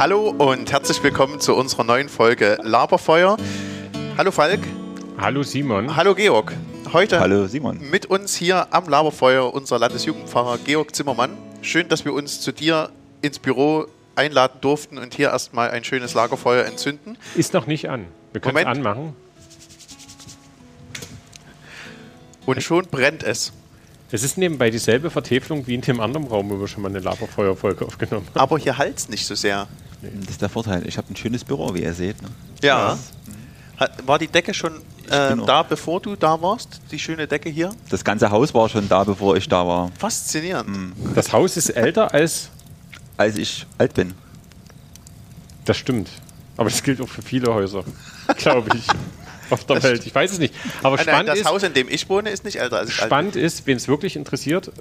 Hallo 0.00 0.30
und 0.30 0.72
herzlich 0.72 1.02
willkommen 1.02 1.40
zu 1.40 1.54
unserer 1.54 1.84
neuen 1.84 2.08
Folge 2.08 2.56
Laberfeuer. 2.62 3.36
Hallo 4.16 4.30
Falk. 4.30 4.60
Hallo 5.18 5.42
Simon. 5.42 5.94
Hallo 5.94 6.14
Georg. 6.14 6.54
Heute 6.94 7.20
Hallo 7.20 7.46
Simon. 7.46 7.78
mit 7.90 8.06
uns 8.06 8.34
hier 8.34 8.68
am 8.70 8.88
Laberfeuer 8.88 9.52
unser 9.52 9.78
Landesjugendpfarrer 9.78 10.56
Georg 10.64 10.96
Zimmermann. 10.96 11.36
Schön, 11.60 11.90
dass 11.90 12.06
wir 12.06 12.14
uns 12.14 12.40
zu 12.40 12.50
dir 12.50 12.88
ins 13.20 13.38
Büro 13.38 13.88
einladen 14.16 14.58
durften 14.62 14.96
und 14.96 15.12
hier 15.12 15.28
erstmal 15.28 15.70
ein 15.70 15.84
schönes 15.84 16.14
Lagerfeuer 16.14 16.64
entzünden. 16.64 17.18
Ist 17.34 17.52
noch 17.52 17.66
nicht 17.66 17.90
an. 17.90 18.06
Wir 18.32 18.40
können 18.40 18.56
es 18.56 18.64
anmachen. 18.64 19.14
Und 22.46 22.62
schon 22.62 22.86
brennt 22.86 23.22
es. 23.22 23.52
Es 24.12 24.22
ist 24.22 24.36
nebenbei 24.38 24.70
dieselbe 24.70 25.10
Vertäfelung 25.10 25.66
wie 25.66 25.74
in 25.74 25.80
dem 25.82 26.00
anderen 26.00 26.26
Raum, 26.26 26.50
wo 26.50 26.58
wir 26.60 26.66
schon 26.68 26.82
mal 26.82 26.88
eine 26.88 26.98
Laberfeuerfolge 26.98 27.86
aufgenommen 27.86 28.26
haben. 28.34 28.40
Aber 28.40 28.58
hier 28.58 28.76
halt's 28.76 29.08
nicht 29.08 29.24
so 29.26 29.34
sehr. 29.34 29.68
Das 30.02 30.30
ist 30.30 30.42
der 30.42 30.48
Vorteil. 30.48 30.86
Ich 30.86 30.96
habe 30.98 31.12
ein 31.12 31.16
schönes 31.16 31.44
Büro, 31.44 31.74
wie 31.74 31.82
ihr 31.82 31.92
seht. 31.94 32.20
Ne? 32.22 32.28
Ja. 32.62 32.98
Hat, 33.76 34.06
war 34.06 34.18
die 34.18 34.26
Decke 34.28 34.52
schon 34.54 34.80
auch- 35.10 35.46
da, 35.46 35.62
bevor 35.62 36.00
du 36.00 36.16
da 36.16 36.40
warst? 36.42 36.80
Die 36.90 36.98
schöne 36.98 37.26
Decke 37.26 37.50
hier? 37.50 37.70
Das 37.88 38.02
ganze 38.04 38.30
Haus 38.30 38.52
war 38.54 38.68
schon 38.68 38.88
da, 38.88 39.04
bevor 39.04 39.36
ich 39.36 39.48
da 39.48 39.66
war, 39.66 39.90
Faszinierend. 39.98 40.94
Das 41.14 41.32
Haus 41.32 41.56
ist 41.56 41.70
älter 41.70 42.12
als. 42.14 42.50
als 43.16 43.36
ich 43.36 43.66
alt 43.78 43.94
bin. 43.94 44.14
Das 45.64 45.76
stimmt. 45.76 46.08
Aber 46.56 46.68
das 46.68 46.82
gilt 46.82 47.00
auch 47.00 47.08
für 47.08 47.22
viele 47.22 47.52
Häuser, 47.52 47.84
glaube 48.36 48.76
ich, 48.76 48.86
auf 49.52 49.64
der 49.64 49.82
Welt. 49.82 50.06
Ich 50.06 50.14
weiß 50.14 50.32
es 50.32 50.38
nicht. 50.38 50.54
Aber 50.82 50.96
nein, 50.96 51.04
spannend 51.04 51.28
das 51.28 51.38
ist, 51.38 51.46
Haus, 51.46 51.62
in 51.62 51.74
dem 51.74 51.88
ich 51.88 52.08
wohne, 52.08 52.30
ist 52.30 52.44
nicht 52.44 52.56
älter 52.56 52.78
als 52.78 52.90
ich 52.90 53.00
alt 53.00 53.08
Spannend 53.08 53.36
ist, 53.36 53.66
wen 53.66 53.76
es 53.76 53.88
wirklich 53.88 54.16
interessiert, 54.16 54.72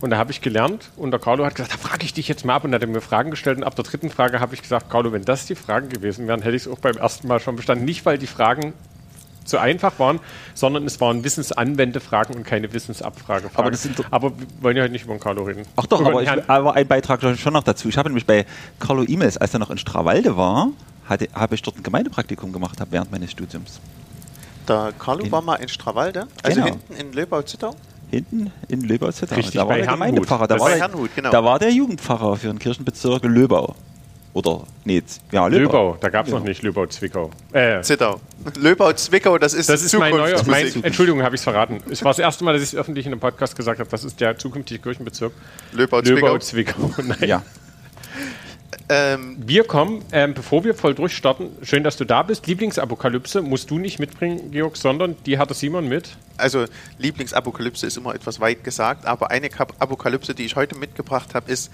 Und 0.00 0.10
da 0.10 0.18
habe 0.18 0.32
ich 0.32 0.40
gelernt 0.42 0.90
und 0.96 1.12
der 1.12 1.20
Carlo 1.20 1.46
hat 1.46 1.54
gesagt, 1.54 1.72
da 1.72 1.78
frage 1.78 2.04
ich 2.04 2.12
dich 2.12 2.28
jetzt 2.28 2.44
mal 2.44 2.56
ab 2.56 2.64
und 2.64 2.74
hat 2.74 2.86
mir 2.86 3.00
Fragen 3.00 3.30
gestellt. 3.30 3.56
Und 3.56 3.64
ab 3.64 3.74
der 3.74 3.84
dritten 3.84 4.10
Frage 4.10 4.40
habe 4.40 4.54
ich 4.54 4.60
gesagt, 4.60 4.90
Carlo, 4.90 5.12
wenn 5.12 5.24
das 5.24 5.46
die 5.46 5.54
Fragen 5.54 5.88
gewesen 5.88 6.28
wären, 6.28 6.42
hätte 6.42 6.56
ich 6.56 6.66
es 6.66 6.68
auch 6.68 6.78
beim 6.78 6.98
ersten 6.98 7.26
Mal 7.26 7.40
schon 7.40 7.56
bestanden. 7.56 7.86
Nicht, 7.86 8.04
weil 8.04 8.18
die 8.18 8.26
Fragen 8.26 8.74
zu 9.44 9.58
einfach 9.58 9.98
waren, 9.98 10.20
sondern 10.54 10.84
es 10.86 11.00
waren 11.00 11.24
Wissensanwendefragen 11.24 12.34
und 12.36 12.44
keine 12.44 12.72
Wissensabfragefragen. 12.72 13.58
Aber 13.58 13.70
das 13.70 13.82
sind 13.82 13.96
aber 14.10 14.30
wir 14.38 14.46
wollen 14.60 14.76
ja 14.76 14.82
heute 14.82 14.92
nicht 14.92 15.04
über 15.04 15.14
den 15.14 15.20
Carlo 15.20 15.44
reden. 15.44 15.64
Ach 15.76 15.86
doch, 15.86 16.00
über 16.00 16.10
aber, 16.10 16.22
ich, 16.22 16.28
aber 16.48 16.74
ein 16.74 16.86
Beitrag 16.86 17.20
schon 17.38 17.52
noch 17.52 17.62
dazu. 17.64 17.88
Ich 17.88 17.98
habe 17.98 18.08
nämlich 18.08 18.26
bei 18.26 18.46
Carlo 18.78 19.04
E-Mails, 19.06 19.36
als 19.36 19.52
er 19.54 19.60
noch 19.60 19.70
in 19.70 19.78
Strawalde 19.78 20.36
war, 20.36 20.68
hatte, 21.08 21.28
habe 21.34 21.54
ich 21.54 21.62
dort 21.62 21.76
ein 21.76 21.82
Gemeindepraktikum 21.82 22.52
gemacht 22.52 22.80
hab 22.80 22.90
während 22.92 23.10
meines 23.12 23.30
Studiums. 23.30 23.80
Der 24.68 24.92
Carlo 24.98 25.24
In- 25.24 25.32
war 25.32 25.42
mal 25.42 25.56
in 25.56 25.68
Strawalde, 25.68 26.26
also 26.42 26.60
Genau. 26.62 26.72
hinten 26.72 26.94
in 26.94 27.12
Löbau-Zittau. 27.12 27.74
Hinten 28.10 28.50
in 28.68 28.80
Löbau-Zittau. 28.82 29.34
Richtig, 29.34 29.54
Da 29.54 29.60
war 29.60 29.68
bei 29.68 29.76
der 29.78 29.86
Herrnhut. 29.86 29.98
Gemeindepfarrer. 30.06 30.46
Da 30.46 30.54
war, 30.58 30.66
bei 30.66 30.70
der, 30.78 30.80
Herrnhut, 30.88 31.10
genau. 31.14 31.30
da 31.30 31.44
war 31.44 31.58
der 31.58 31.70
Jugendpfarrer 31.70 32.36
für 32.36 32.46
den 32.46 32.58
Kirchenbezirk 32.58 33.24
Löbau. 33.24 33.74
Oder, 34.34 34.64
nee, 34.84 35.00
z- 35.00 35.20
ja, 35.30 35.46
Löbau. 35.46 35.62
Löbau, 35.92 35.96
da 36.00 36.08
gab 36.08 36.26
es 36.26 36.32
Ja. 36.32 36.38
noch 36.40 36.44
nicht 36.44 36.60
Löbau-Zwickau. 36.62 37.30
Äh, 37.52 37.80
Zittau. 37.82 38.20
Löbau-Zwickau, 38.58 39.38
das 39.38 39.54
ist 39.54 39.68
Das 39.68 39.80
ist 39.82 39.96
mein 39.96 40.14
neuer. 40.14 40.42
Mein. 40.46 40.82
Entschuldigung, 40.84 41.22
habe 41.22 41.36
ich 41.36 41.40
es 41.40 41.44
verraten. 41.44 41.80
Es 41.88 42.02
war 42.04 42.10
das 42.10 42.18
erste 42.18 42.42
Mal, 42.44 42.52
dass 42.54 42.62
ich 42.62 42.70
es 42.70 42.74
öffentlich 42.74 43.06
in 43.06 43.12
einem 43.12 43.20
Podcast 43.20 43.54
gesagt 43.56 43.78
habe. 43.78 43.88
Das 43.88 44.02
ist 44.02 44.20
der 44.20 44.36
zukünftige 44.36 44.80
Kirchenbezirk. 44.82 45.32
Löbau-Zwickau. 45.72 46.26
Löbau-Zwickau. 46.26 46.90
Nein. 47.06 47.18
Ja. 47.28 47.42
Ähm, 48.88 49.36
Wir 49.38 49.64
kommen, 49.64 50.04
ähm, 50.12 50.34
bevor 50.34 50.64
wir 50.64 50.74
voll 50.74 50.94
durchstarten, 50.94 51.50
schön, 51.62 51.84
dass 51.84 51.96
du 51.96 52.04
da 52.04 52.22
bist. 52.22 52.46
Lieblingsapokalypse 52.46 53.42
musst 53.42 53.70
du 53.70 53.78
nicht 53.78 53.98
mitbringen, 53.98 54.50
Georg, 54.50 54.76
sondern 54.76 55.16
die 55.24 55.38
hatte 55.38 55.54
Simon 55.54 55.88
mit. 55.88 56.16
also 56.36 56.66
Lieblingsapokalypse 56.98 57.86
ist 57.86 57.96
immer 57.96 58.14
etwas 58.14 58.40
weit 58.40 58.64
gesagt, 58.64 59.06
aber 59.06 59.30
eine 59.30 59.48
Kap 59.48 59.74
Apokalypse, 59.78 60.34
die 60.34 60.44
ich 60.44 60.56
heute 60.56 60.76
mitgebracht 60.76 61.34
habe, 61.34 61.50
ist, 61.50 61.70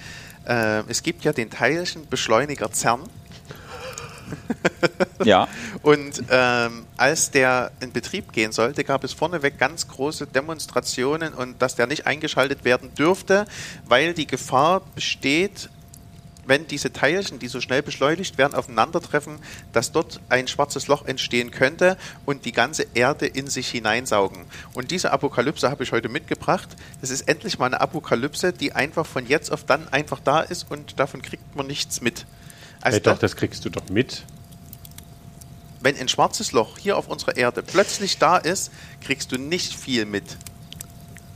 äh, 0.47 0.83
es 0.89 1.03
gibt 1.03 1.25
ja 1.25 1.33
den 1.33 1.51
Teilchenbeschleuniger 1.51 2.71
CERN 2.73 3.01
ja. 5.25 5.49
und 5.83 6.23
ähm, 6.31 6.87
als 6.97 7.31
der 7.31 7.73
in 7.81 7.93
Betrieb 7.93 8.33
gehen 8.33 8.53
sollte, 8.53 8.85
gab 8.85 9.03
es 9.03 9.13
vorneweg 9.13 9.59
ganz 9.59 9.89
große 9.89 10.27
Demonstrationen 10.27 11.35
und 11.35 11.61
dass 11.61 11.75
der 11.75 11.87
nicht 11.87 12.07
eingeschaltet 12.07 12.65
werden 12.65 12.95
dürfte, 12.95 13.47
weil 13.87 14.15
die 14.15 14.27
Gefahr 14.27 14.83
besteht, 14.95 15.69
wenn 16.47 16.67
diese 16.67 16.93
Teilchen, 16.93 17.39
die 17.39 17.49
so 17.49 17.61
schnell 17.61 17.83
beschleunigt 17.83 18.39
werden, 18.39 18.55
aufeinandertreffen, 18.55 19.39
dass 19.73 19.93
dort 19.93 20.21
ein 20.29 20.49
schwarzes 20.49 20.89
Loch 20.89 21.05
entstehen 21.07 21.51
könnte 21.51 21.97
und 22.27 22.45
die 22.45 22.53
ganze 22.53 22.87
Erde 22.95 23.27
in 23.27 23.47
sich 23.49 23.69
hineinsaugen. 23.69 24.45
Und 24.75 24.91
diese 24.91 25.13
Apokalypse 25.13 25.71
habe 25.71 25.85
ich 25.85 25.93
heute 25.93 26.09
mitgebracht. 26.09 26.69
Es 27.03 27.11
ist 27.11 27.23
endlich 27.23 27.59
mal 27.59 27.67
eine 27.67 27.81
Apokalypse, 27.81 28.53
die 28.53 28.73
einfach 28.73 29.07
von 29.07 29.27
jetzt 29.27 29.51
auf 29.53 29.65
dann 29.65 29.89
einfach 29.89 30.21
da 30.21 30.41
ist 30.41 30.71
und 30.71 30.99
davon 30.99 31.23
kriegt 31.23 31.55
man 31.57 31.67
nichts 31.67 32.01
mit. 32.01 32.27
Also 32.81 32.97
Hey, 32.97 33.03
doch, 33.03 33.13
das- 33.13 33.33
das 33.33 33.37
kriegst 33.37 33.65
du 33.65 33.71
doch 33.71 33.89
mit. 33.89 34.25
wenn 35.83 35.97
ein 35.97 36.09
schwarzes 36.09 36.53
Loch 36.53 36.77
hier 36.79 36.97
auf 36.99 37.09
unserer 37.09 37.37
Erde 37.37 37.63
plötzlich 37.63 38.19
da 38.19 38.37
ist, 38.37 38.71
kriegst 39.01 39.33
du 39.33 39.39
nicht 39.39 39.75
viel 39.75 40.05
mit. 40.05 40.25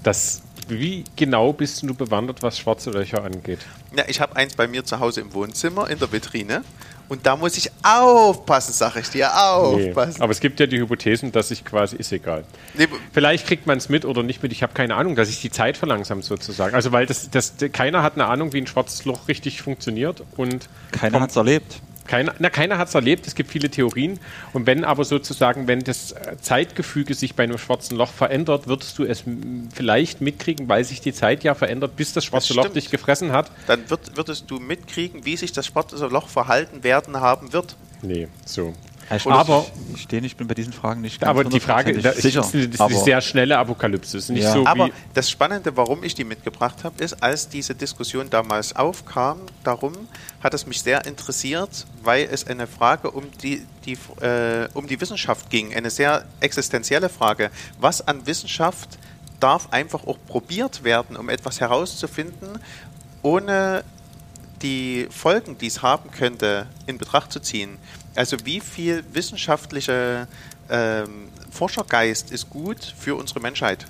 Das, 0.02 0.42
wie 0.68 1.04
genau 1.16 1.52
bist 1.52 1.82
du 1.82 1.94
bewandert, 1.94 2.42
was 2.42 2.58
schwarze 2.58 2.90
Löcher 2.90 3.22
angeht? 3.24 3.60
Ja, 3.96 4.04
ich 4.08 4.20
habe 4.20 4.36
eins 4.36 4.54
bei 4.54 4.66
mir 4.66 4.84
zu 4.84 5.00
Hause 5.00 5.20
im 5.20 5.32
Wohnzimmer 5.34 5.88
in 5.90 5.98
der 5.98 6.10
Vitrine 6.12 6.62
und 7.08 7.26
da 7.26 7.36
muss 7.36 7.56
ich 7.56 7.70
aufpassen, 7.82 8.72
sag 8.72 8.96
ich 8.96 9.08
dir, 9.10 9.26
Nee. 9.76 9.88
aufpassen. 9.88 10.22
Aber 10.22 10.32
es 10.32 10.40
gibt 10.40 10.58
ja 10.60 10.66
die 10.66 10.78
Hypothesen, 10.78 11.32
dass 11.32 11.48
sich 11.48 11.64
quasi, 11.64 11.96
ist 11.96 12.12
egal. 12.12 12.44
Nee, 12.74 12.88
Vielleicht 13.12 13.46
kriegt 13.46 13.66
man 13.66 13.78
es 13.78 13.88
mit 13.88 14.04
oder 14.04 14.22
nicht 14.22 14.42
mit. 14.42 14.52
Ich 14.52 14.62
habe 14.62 14.72
keine 14.72 14.94
Ahnung, 14.96 15.14
dass 15.14 15.28
sich 15.28 15.40
die 15.40 15.50
Zeit 15.50 15.76
verlangsamt 15.76 16.24
sozusagen. 16.24 16.74
Also 16.74 16.92
weil 16.92 17.06
das, 17.06 17.30
das, 17.30 17.54
keiner 17.72 18.02
hat 18.02 18.14
eine 18.14 18.26
Ahnung, 18.26 18.52
wie 18.52 18.58
ein 18.60 18.66
schwarzes 18.66 19.04
Loch 19.04 19.28
richtig 19.28 19.60
funktioniert 19.62 20.22
und 20.36 20.68
Keiner 20.92 21.20
hat 21.20 21.30
es 21.30 21.36
erlebt. 21.36 21.80
Keiner, 22.06 22.34
na, 22.38 22.50
keiner 22.50 22.78
hat 22.78 22.88
es 22.88 22.94
erlebt, 22.94 23.26
es 23.26 23.34
gibt 23.34 23.50
viele 23.50 23.70
Theorien. 23.70 24.20
Und 24.52 24.66
wenn 24.66 24.84
aber 24.84 25.04
sozusagen, 25.04 25.66
wenn 25.66 25.80
das 25.80 26.12
äh, 26.12 26.36
Zeitgefüge 26.40 27.14
sich 27.14 27.34
bei 27.34 27.44
einem 27.44 27.58
schwarzen 27.58 27.96
Loch 27.96 28.12
verändert, 28.12 28.66
würdest 28.66 28.98
du 28.98 29.04
es 29.04 29.24
vielleicht 29.74 30.20
mitkriegen, 30.20 30.68
weil 30.68 30.84
sich 30.84 31.00
die 31.00 31.12
Zeit 31.12 31.44
ja 31.44 31.54
verändert, 31.54 31.96
bis 31.96 32.12
das 32.12 32.24
schwarze 32.24 32.54
Das 32.54 32.64
Loch 32.64 32.72
dich 32.72 32.90
gefressen 32.90 33.32
hat. 33.32 33.50
dann 33.66 33.88
wird, 33.88 34.16
würdest 34.16 34.50
du 34.50 34.58
mitkriegen, 34.58 35.24
wie 35.24 35.36
sich 35.36 35.52
das 35.52 35.66
schwarze 35.66 35.96
Loch 36.06 36.28
verhalten 36.28 36.84
werden 36.84 37.20
haben 37.20 37.52
wird. 37.52 37.76
Nee, 38.02 38.28
so. 38.44 38.74
Ich, 39.14 39.26
Aber- 39.26 39.66
ich 39.94 40.02
stehe 40.02 40.22
nicht, 40.22 40.36
bin 40.36 40.46
bei 40.46 40.54
diesen 40.54 40.72
Fragen 40.72 41.00
nicht 41.00 41.20
ganz 41.20 41.28
Aber 41.30 41.44
die 41.44 41.60
Frage, 41.60 41.92
da 42.00 42.10
ist, 42.10 42.22
sicher. 42.22 42.40
ist 42.40 42.54
ist 42.54 42.80
aber 42.80 42.94
eine 42.94 43.02
sehr 43.04 43.20
schnelle 43.20 43.58
Apokalypse. 43.58 44.16
Ist 44.18 44.30
nicht 44.30 44.42
Ja. 44.44 44.52
so 44.52 44.66
Aber 44.66 44.86
wie. 44.86 44.92
das 45.14 45.30
Spannende, 45.30 45.76
warum 45.76 46.02
ich 46.04 46.14
die 46.14 46.24
mitgebracht 46.24 46.84
habe, 46.84 47.02
ist, 47.02 47.22
als 47.22 47.48
diese 47.48 47.74
Diskussion 47.74 48.30
damals 48.30 48.74
aufkam, 48.76 49.40
darum 49.62 49.92
hat 50.42 50.54
es 50.54 50.66
mich 50.66 50.80
sehr 50.82 51.04
interessiert, 51.06 51.86
weil 52.02 52.28
es 52.30 52.46
eine 52.46 52.66
Frage 52.66 53.10
um 53.10 53.24
die, 53.42 53.66
die, 53.84 53.98
äh, 54.24 54.68
um 54.74 54.86
die 54.86 55.00
Wissenschaft 55.00 55.50
ging, 55.50 55.74
eine 55.74 55.90
sehr 55.90 56.24
existenzielle 56.40 57.08
Frage. 57.08 57.50
Was 57.80 58.06
an 58.06 58.26
Wissenschaft 58.26 58.98
darf 59.40 59.68
einfach 59.72 60.06
auch 60.06 60.16
probiert 60.26 60.84
werden, 60.84 61.16
um 61.16 61.28
etwas 61.28 61.60
herauszufinden, 61.60 62.58
ohne 63.22 63.84
die 64.62 65.08
Folgen, 65.10 65.58
die 65.58 65.66
es 65.66 65.82
haben 65.82 66.10
könnte, 66.10 66.66
in 66.86 66.96
Betracht 66.98 67.32
zu 67.32 67.40
ziehen. 67.40 67.76
Also 68.16 68.36
wie 68.44 68.60
viel 68.60 69.04
wissenschaftlicher 69.12 70.26
ähm, 70.70 71.28
Forschergeist 71.50 72.30
ist 72.30 72.50
gut 72.50 72.94
für 72.96 73.16
unsere 73.16 73.40
Menschheit? 73.40 73.86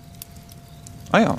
Ah 1.12 1.20
ja. 1.20 1.36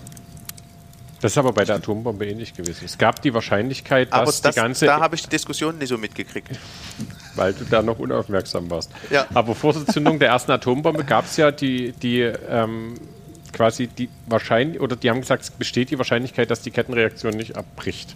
Das 1.21 1.31
ist 1.31 1.37
aber 1.37 1.53
bei 1.53 1.65
der 1.65 1.77
Atombombe 1.77 2.27
ähnlich 2.27 2.53
gewesen. 2.53 2.85
Es 2.85 2.97
gab 2.97 3.21
die 3.21 3.33
Wahrscheinlichkeit, 3.33 4.13
Aber 4.13 4.25
dass 4.25 4.41
das, 4.41 4.53
die 4.53 4.61
ganze 4.61 4.85
da 4.85 4.99
habe 4.99 5.15
ich 5.15 5.23
die 5.23 5.29
Diskussion 5.29 5.77
nicht 5.77 5.89
so 5.89 5.97
mitgekriegt. 5.97 6.49
weil 7.35 7.53
du 7.53 7.65
da 7.65 7.81
noch 7.81 7.99
unaufmerksam 7.99 8.69
warst. 8.69 8.91
Ja. 9.09 9.25
Aber 9.33 9.55
vor 9.55 9.73
der 9.73 9.87
Zündung 9.87 10.19
der 10.19 10.29
ersten 10.29 10.51
Atombombe 10.51 11.03
gab 11.03 11.25
es 11.25 11.37
ja 11.37 11.51
die, 11.51 11.93
die 11.93 12.21
ähm, 12.21 12.95
quasi 13.53 13.87
die 13.87 14.09
Wahrscheinlichkeit, 14.27 14.81
oder 14.81 14.95
die 14.95 15.09
haben 15.09 15.21
gesagt, 15.21 15.43
es 15.43 15.51
besteht 15.51 15.89
die 15.89 15.97
Wahrscheinlichkeit, 15.97 16.51
dass 16.51 16.61
die 16.61 16.71
Kettenreaktion 16.71 17.33
nicht 17.33 17.55
abbricht 17.55 18.15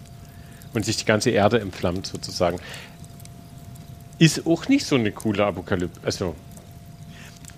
und 0.74 0.84
sich 0.84 0.96
die 0.96 1.04
ganze 1.04 1.30
Erde 1.30 1.60
entflammt 1.60 2.06
sozusagen. 2.06 2.60
Ist 4.20 4.46
auch 4.46 4.68
nicht 4.68 4.84
so 4.86 4.94
eine 4.96 5.10
coole 5.12 5.44
Apokalypse. 5.44 5.98
Also, 6.04 6.36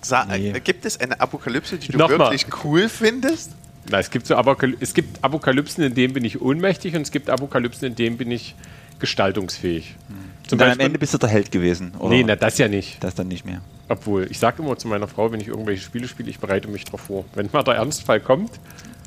Sa 0.01 0.25
Nee. 0.25 0.49
äh, 0.51 0.59
Gibt 0.59 0.85
es 0.85 0.99
eine 0.99 1.19
Apokalypse, 1.19 1.77
die 1.77 1.89
du 1.91 1.97
Nochmal. 1.97 2.31
wirklich 2.31 2.45
cool 2.63 2.89
findest? 2.89 3.51
na, 3.89 3.99
es 3.99 4.09
gibt 4.09 4.25
so 4.25 4.35
Apokaly 4.35 4.77
es 4.79 4.93
gibt 4.93 5.23
Apokalypsen, 5.23 5.83
in 5.83 5.93
denen 5.93 6.13
bin 6.13 6.23
ich 6.25 6.41
ohnmächtig 6.41 6.95
und 6.95 7.01
es 7.03 7.11
gibt 7.11 7.29
Apokalypsen, 7.29 7.87
in 7.89 7.95
denen 7.95 8.17
bin 8.17 8.31
ich 8.31 8.55
gestaltungsfähig. 8.99 9.95
Zum 10.47 10.55
Und 10.55 10.61
dann 10.61 10.61
am 10.61 10.69
Beispiel, 10.71 10.85
Ende 10.85 10.99
bist 10.99 11.13
du 11.13 11.17
der 11.17 11.29
Held 11.29 11.51
gewesen. 11.51 11.91
Oder? 11.99 12.09
nee, 12.09 12.23
na, 12.23 12.35
das 12.37 12.57
ja 12.57 12.67
nicht. 12.69 13.03
Das 13.03 13.13
dann 13.15 13.27
nicht 13.27 13.45
mehr. 13.45 13.61
Obwohl, 13.89 14.27
ich 14.31 14.39
sage 14.39 14.61
immer 14.63 14.77
zu 14.77 14.87
meiner 14.87 15.07
Frau, 15.07 15.31
wenn 15.31 15.41
ich 15.41 15.47
irgendwelche 15.49 15.83
Spiele 15.83 16.07
spiele, 16.07 16.29
ich 16.29 16.39
bereite 16.39 16.67
mich 16.69 16.85
darauf 16.85 17.01
vor. 17.01 17.25
Wenn 17.35 17.49
mal 17.51 17.63
der 17.63 17.75
Ernstfall 17.75 18.19
kommt, 18.21 18.51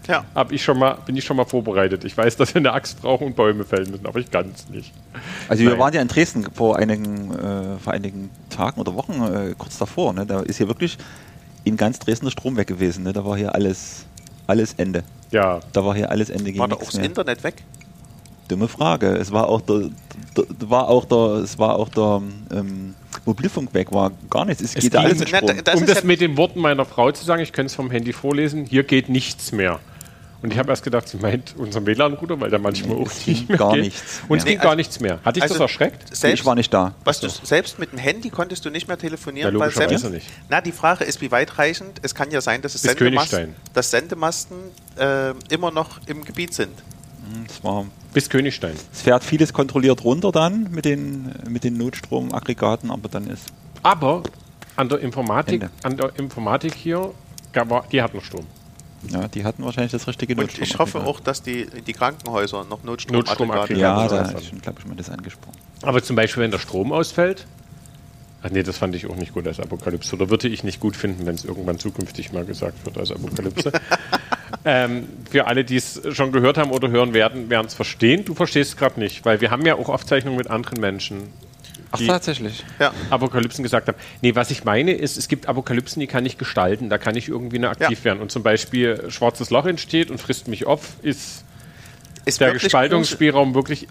Ja. 0.08 0.25
hab 0.35 0.53
ich 0.53 0.62
schon 0.62 0.79
mal, 0.79 0.99
bin 1.06 1.17
ich 1.17 1.25
schon 1.25 1.37
mal 1.37 1.44
vorbereitet. 1.44 2.05
Ich 2.05 2.17
weiß, 2.17 2.37
dass 2.37 2.55
wir 2.55 2.61
eine 2.61 2.73
Axt 2.73 3.00
brauchen 3.03 3.26
und 3.29 3.37
Bäume 3.37 3.64
fällen 3.64 3.91
müssen, 3.91 4.06
aber 4.06 4.19
ich 4.20 4.31
kann 4.31 4.53
es 4.55 4.69
nicht. 4.69 4.93
Also 5.49 5.62
wir 5.62 5.70
Nein. 5.70 5.79
waren 5.79 5.94
ja 5.94 6.00
in 6.03 6.08
Dresden 6.08 6.47
vor 6.53 6.76
einigen, 6.76 7.32
äh, 7.35 7.79
vor 7.82 7.93
einigen 7.93 8.31
Tagen 8.50 8.81
oder 8.81 8.94
Wochen 8.94 9.12
äh, 9.23 9.55
kurz 9.58 9.79
davor. 9.79 10.12
Ne? 10.12 10.26
Da 10.26 10.41
ist 10.41 10.58
hier 10.58 10.69
wirklich 10.69 10.97
in 11.64 11.76
ganz 11.76 11.99
Dresden 11.99 12.26
der 12.26 12.31
Strom 12.32 12.56
weg 12.56 12.67
gewesen. 12.69 13.05
Ne? 13.05 13.12
Da 13.12 13.25
war 13.25 13.37
hier 13.37 13.55
alles, 13.55 14.06
alles 14.47 14.75
Ende. 14.75 15.03
Ja, 15.32 15.61
Da 15.73 15.85
war 15.85 15.94
hier 15.97 16.11
alles 16.11 16.31
Ende. 16.31 16.56
War 16.58 16.69
da 16.69 16.76
auch 16.76 16.81
das 16.85 16.94
mehr. 16.94 17.05
Internet 17.05 17.43
weg? 17.43 17.64
Dumme 18.49 18.69
Frage. 18.69 19.08
Es 19.17 19.32
war 19.32 19.49
auch 19.49 19.61
der, 19.62 19.91
der, 20.37 20.70
war 20.70 20.88
auch 20.88 21.05
der, 21.05 21.43
es 21.43 21.58
war 21.58 21.75
auch 21.76 21.88
der 21.88 22.23
ähm, 22.53 22.94
Mobilfunk 23.25 23.75
weg, 23.75 23.91
war 23.91 24.12
gar 24.31 24.44
nichts. 24.44 24.62
Es, 24.62 24.76
Es 24.76 24.85
geht 24.85 24.94
alles 24.94 25.19
mit 25.19 25.31
Na, 25.32 25.38
Strom. 25.38 25.56
da- 25.56 25.62
das 25.62 25.75
um 25.75 25.81
ist 25.82 25.88
das 25.91 25.99
ja- 26.03 26.06
mit 26.06 26.20
den 26.20 26.37
Worten 26.37 26.61
meiner 26.61 26.85
Frau 26.85 27.11
zu 27.11 27.25
sagen, 27.25 27.43
ich 27.43 27.53
könnte 27.53 27.67
es 27.70 27.75
vom 27.75 27.91
Handy 27.91 28.12
vorlesen, 28.12 28.64
hier 28.64 28.85
geht 28.85 29.08
nichts 29.08 29.50
mehr. 29.50 29.81
Und 30.43 30.53
ich 30.53 30.59
habe 30.59 30.69
erst 30.71 30.85
gedacht, 30.85 31.09
sie 31.09 31.17
meint 31.17 31.55
unser 31.56 31.85
WLAN-Router, 31.87 32.38
weil 32.41 32.50
der 32.50 32.59
manchmal 32.59 32.97
Nee, 32.97 33.03
auch 33.03 33.11
es 33.11 33.27
nicht 33.27 33.38
ging 33.41 33.49
mehr 33.49 33.56
gar 33.59 33.73
geht. 33.73 33.85
nichts 33.85 34.21
Und 34.29 34.38
es 34.38 34.44
mehr. 34.44 34.53
ging 34.53 34.59
Nee, 34.59 34.62
gar 34.62 34.71
also- 34.71 34.77
nichts 34.77 35.00
mehr. 35.00 35.19
Hat 35.25 35.37
dich 35.37 35.43
also 35.43 35.55
das 35.55 35.61
erschreckt? 35.62 36.15
Selbst, 36.17 36.41
ich 36.41 36.44
war 36.47 36.55
nicht 36.55 36.73
da. 36.73 36.94
Was 37.05 37.21
du, 37.21 37.29
selbst 37.29 37.79
mit 37.79 37.93
dem 37.93 37.99
Handy 37.99 38.29
konntest 38.31 38.65
du 38.65 38.71
nicht 38.71 38.87
mehr 38.87 38.99
telefonieren, 38.99 39.55
Ja, 39.55 39.59
weil 39.61 39.71
selbst, 39.71 40.09
nicht. 40.11 40.27
Na, 40.49 40.61
die 40.61 40.73
Frage 40.73 41.05
ist, 41.05 41.21
wie 41.21 41.31
weitreichend. 41.31 42.00
Es 42.03 42.15
kann 42.15 42.31
ja 42.31 42.41
sein, 42.41 42.61
dass, 42.62 42.75
es 42.75 42.83
Bis 42.83 42.93
Sendemasten, 42.93 43.55
dass 43.73 43.91
Sendemasten 43.91 44.56
äh, 44.99 45.31
immer 45.50 45.71
noch 45.71 46.00
im 46.06 46.25
Gebiet 46.25 46.53
sind. 46.55 46.73
Es, 47.49 47.65
war, 47.65 47.87
Bis 48.12 48.29
Königstein. 48.31 48.75
es 48.93 49.03
fährt 49.03 49.25
vieles 49.25 49.53
kontrolliert 49.53 50.05
runter 50.05 50.31
dann 50.32 50.71
mit 50.71 50.85
den, 50.85 51.32
mit 51.49 51.65
den 51.65 51.77
Notstromaggregaten, 51.77 52.91
aber 52.91 53.09
dann 53.09 53.27
ist 53.29 53.47
Aber 53.82 54.23
an 54.77 54.89
der 54.89 55.00
Informatik, 55.00 55.55
Ende. 55.62 55.71
an 55.82 55.97
der 55.97 56.17
Informatik 56.19 56.75
hier, 56.75 57.12
die 57.91 58.03
hatten 58.03 58.21
Strom. 58.21 58.47
Ja, 59.10 59.28
die 59.28 59.44
hatten 59.44 59.64
wahrscheinlich 59.64 59.93
das 59.93 60.06
richtige 60.08 60.34
Und 60.34 60.58
ich 60.58 60.78
hoffe 60.78 61.00
auch, 61.00 61.20
dass 61.20 61.43
die, 61.43 61.66
die 61.66 61.93
Krankenhäuser 61.93 62.64
noch 62.64 62.82
Notstromaggregate. 62.82 63.12
Notstromaggregate 63.12 63.81
Ja, 63.81 64.08
da 64.08 64.22
ist 64.22 64.46
schon, 64.46 64.60
glaube 64.60 64.81
ich, 64.81 64.87
mal 64.87 64.96
das 64.96 65.10
angesprochen. 65.10 65.56
Aber 65.82 66.02
zum 66.02 66.16
Beispiel, 66.16 66.43
wenn 66.43 66.50
der 66.50 66.58
Strom 66.58 66.93
ausfällt. 66.93 67.46
Ach 68.43 68.50
nee, 68.50 68.62
das 68.62 68.78
fand 68.78 68.94
ich 68.94 69.06
auch 69.06 69.16
nicht 69.16 69.34
gut 69.34 69.46
als 69.46 69.58
Apokalypse. 69.58 70.14
Oder 70.14 70.31
würde 70.31 70.48
ich 70.48 70.62
nicht 70.62 70.78
gut 70.78 70.94
finden, 70.94 71.26
wenn 71.26 71.34
es 71.34 71.44
irgendwann 71.44 71.78
zukünftig 71.78 72.32
mal 72.32 72.44
gesagt 72.44 72.84
wird 72.84 72.98
als 72.98 73.10
Apokalypse. 73.10 73.72
ähm, 74.64 75.08
für 75.28 75.46
alle, 75.46 75.64
die 75.64 75.76
es 75.76 76.00
schon 76.12 76.32
gehört 76.32 76.58
haben 76.58 76.70
oder 76.70 76.88
hören 76.88 77.12
werden, 77.12 77.50
werden 77.50 77.66
es 77.66 77.75
verstehen. 77.75 78.25
Du 78.25 78.34
verstehst 78.34 78.70
es 78.72 78.76
gerade 78.76 79.00
nicht, 79.00 79.25
weil 79.25 79.40
wir 79.40 79.50
haben 79.50 79.64
ja 79.66 79.75
auch 79.76 79.88
Aufzeichnungen 79.88 80.38
mit 80.38 80.48
anderen 80.48 80.81
Menschen, 80.81 81.28
Ach, 81.96 82.00
die 82.00 82.06
tatsächlich. 82.06 82.64
Ja. 82.78 82.93
Apokalypsen 83.10 83.62
gesagt 83.62 83.88
haben. 83.88 83.98
Nee, 84.22 84.34
was 84.34 84.50
ich 84.50 84.64
meine 84.64 84.93
ist, 84.93 85.16
es 85.16 85.28
gibt 85.28 85.46
Apokalypsen, 85.48 86.00
die 86.00 86.06
kann 86.06 86.25
ich 86.26 86.38
gestalten. 86.38 86.88
Da 86.90 86.98
kann 86.98 87.16
ich 87.16 87.28
irgendwie 87.28 87.58
nur 87.58 87.70
aktiv 87.70 87.98
Ja. 88.00 88.04
werden. 88.04 88.20
Und 88.20 88.31
zum 88.31 88.43
Beispiel 88.43 89.10
schwarzes 89.10 89.50
Loch 89.50 89.66
entsteht 89.66 90.10
und 90.10 90.19
frisst 90.20 90.48
mich 90.48 90.66
auf, 90.66 90.94
ist 91.02 91.44
Ist 92.25 92.40
der 92.40 92.52
Gestaltungsspielraum 92.52 93.54
wirklich 93.54 93.87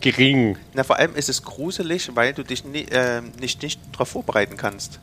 gering. 0.00 0.56
Na, 0.74 0.84
vor 0.84 0.96
allem 0.98 1.14
ist 1.16 1.28
es 1.28 1.42
gruselig, 1.42 2.10
weil 2.14 2.32
du 2.34 2.42
dich 2.44 2.64
ni 2.64 2.80
äh, 2.82 3.22
nicht, 3.40 3.62
nicht 3.62 3.80
darauf 3.92 4.08
vorbereiten 4.08 4.56
kannst. 4.56 5.00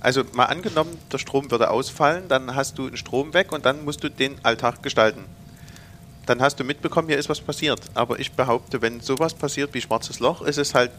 Also 0.00 0.22
mal 0.34 0.44
angenommen, 0.44 0.96
der 1.12 1.18
Strom 1.18 1.50
würde 1.50 1.68
ausfallen, 1.70 2.24
dann 2.28 2.54
hast 2.54 2.78
du 2.78 2.88
den 2.88 2.96
Strom 2.96 3.34
weg 3.34 3.50
und 3.50 3.66
dann 3.66 3.84
musst 3.84 4.04
du 4.04 4.08
den 4.08 4.36
Alltag 4.44 4.82
gestalten. 4.82 5.24
Dann 6.26 6.40
hast 6.40 6.60
du 6.60 6.64
mitbekommen, 6.64 7.08
hier 7.08 7.18
ist 7.18 7.28
was 7.28 7.40
passiert. 7.40 7.80
Aber 7.94 8.18
ich 8.20 8.32
behaupte, 8.32 8.82
wenn 8.82 9.00
sowas 9.00 9.34
passiert 9.34 9.74
wie 9.74 9.80
schwarzes 9.80 10.20
Loch, 10.20 10.42
ist 10.42 10.58
es 10.58 10.74
halt 10.74 10.90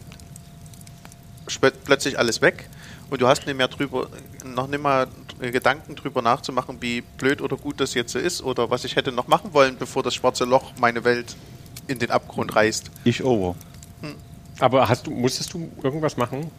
plötzlich 1.84 2.18
alles 2.18 2.40
weg 2.42 2.68
und 3.10 3.20
du 3.20 3.28
hast 3.28 3.46
nicht 3.46 3.56
mehr 3.56 3.68
drüber, 3.68 4.08
noch 4.44 4.66
nicht 4.66 4.82
mal 4.82 5.06
Gedanken 5.40 5.94
drüber 5.94 6.22
nachzumachen, 6.22 6.78
wie 6.80 7.02
blöd 7.18 7.40
oder 7.40 7.56
gut 7.56 7.80
das 7.80 7.94
jetzt 7.94 8.12
so 8.12 8.18
ist 8.18 8.42
oder 8.42 8.70
was 8.70 8.84
ich 8.84 8.96
hätte 8.96 9.12
noch 9.12 9.28
machen 9.28 9.52
wollen, 9.52 9.76
bevor 9.78 10.02
das 10.02 10.14
schwarze 10.14 10.44
Loch 10.44 10.72
meine 10.80 11.04
Welt 11.04 11.36
in 11.86 11.98
den 11.98 12.10
Abgrund 12.10 12.54
reißt. 12.54 12.90
Ich 13.04 13.24
over. 13.24 13.54
Aber 14.60 14.88
hast 14.88 15.06
du, 15.06 15.10
musstest 15.10 15.52
du 15.52 15.70
irgendwas 15.82 16.16
machen? 16.16 16.50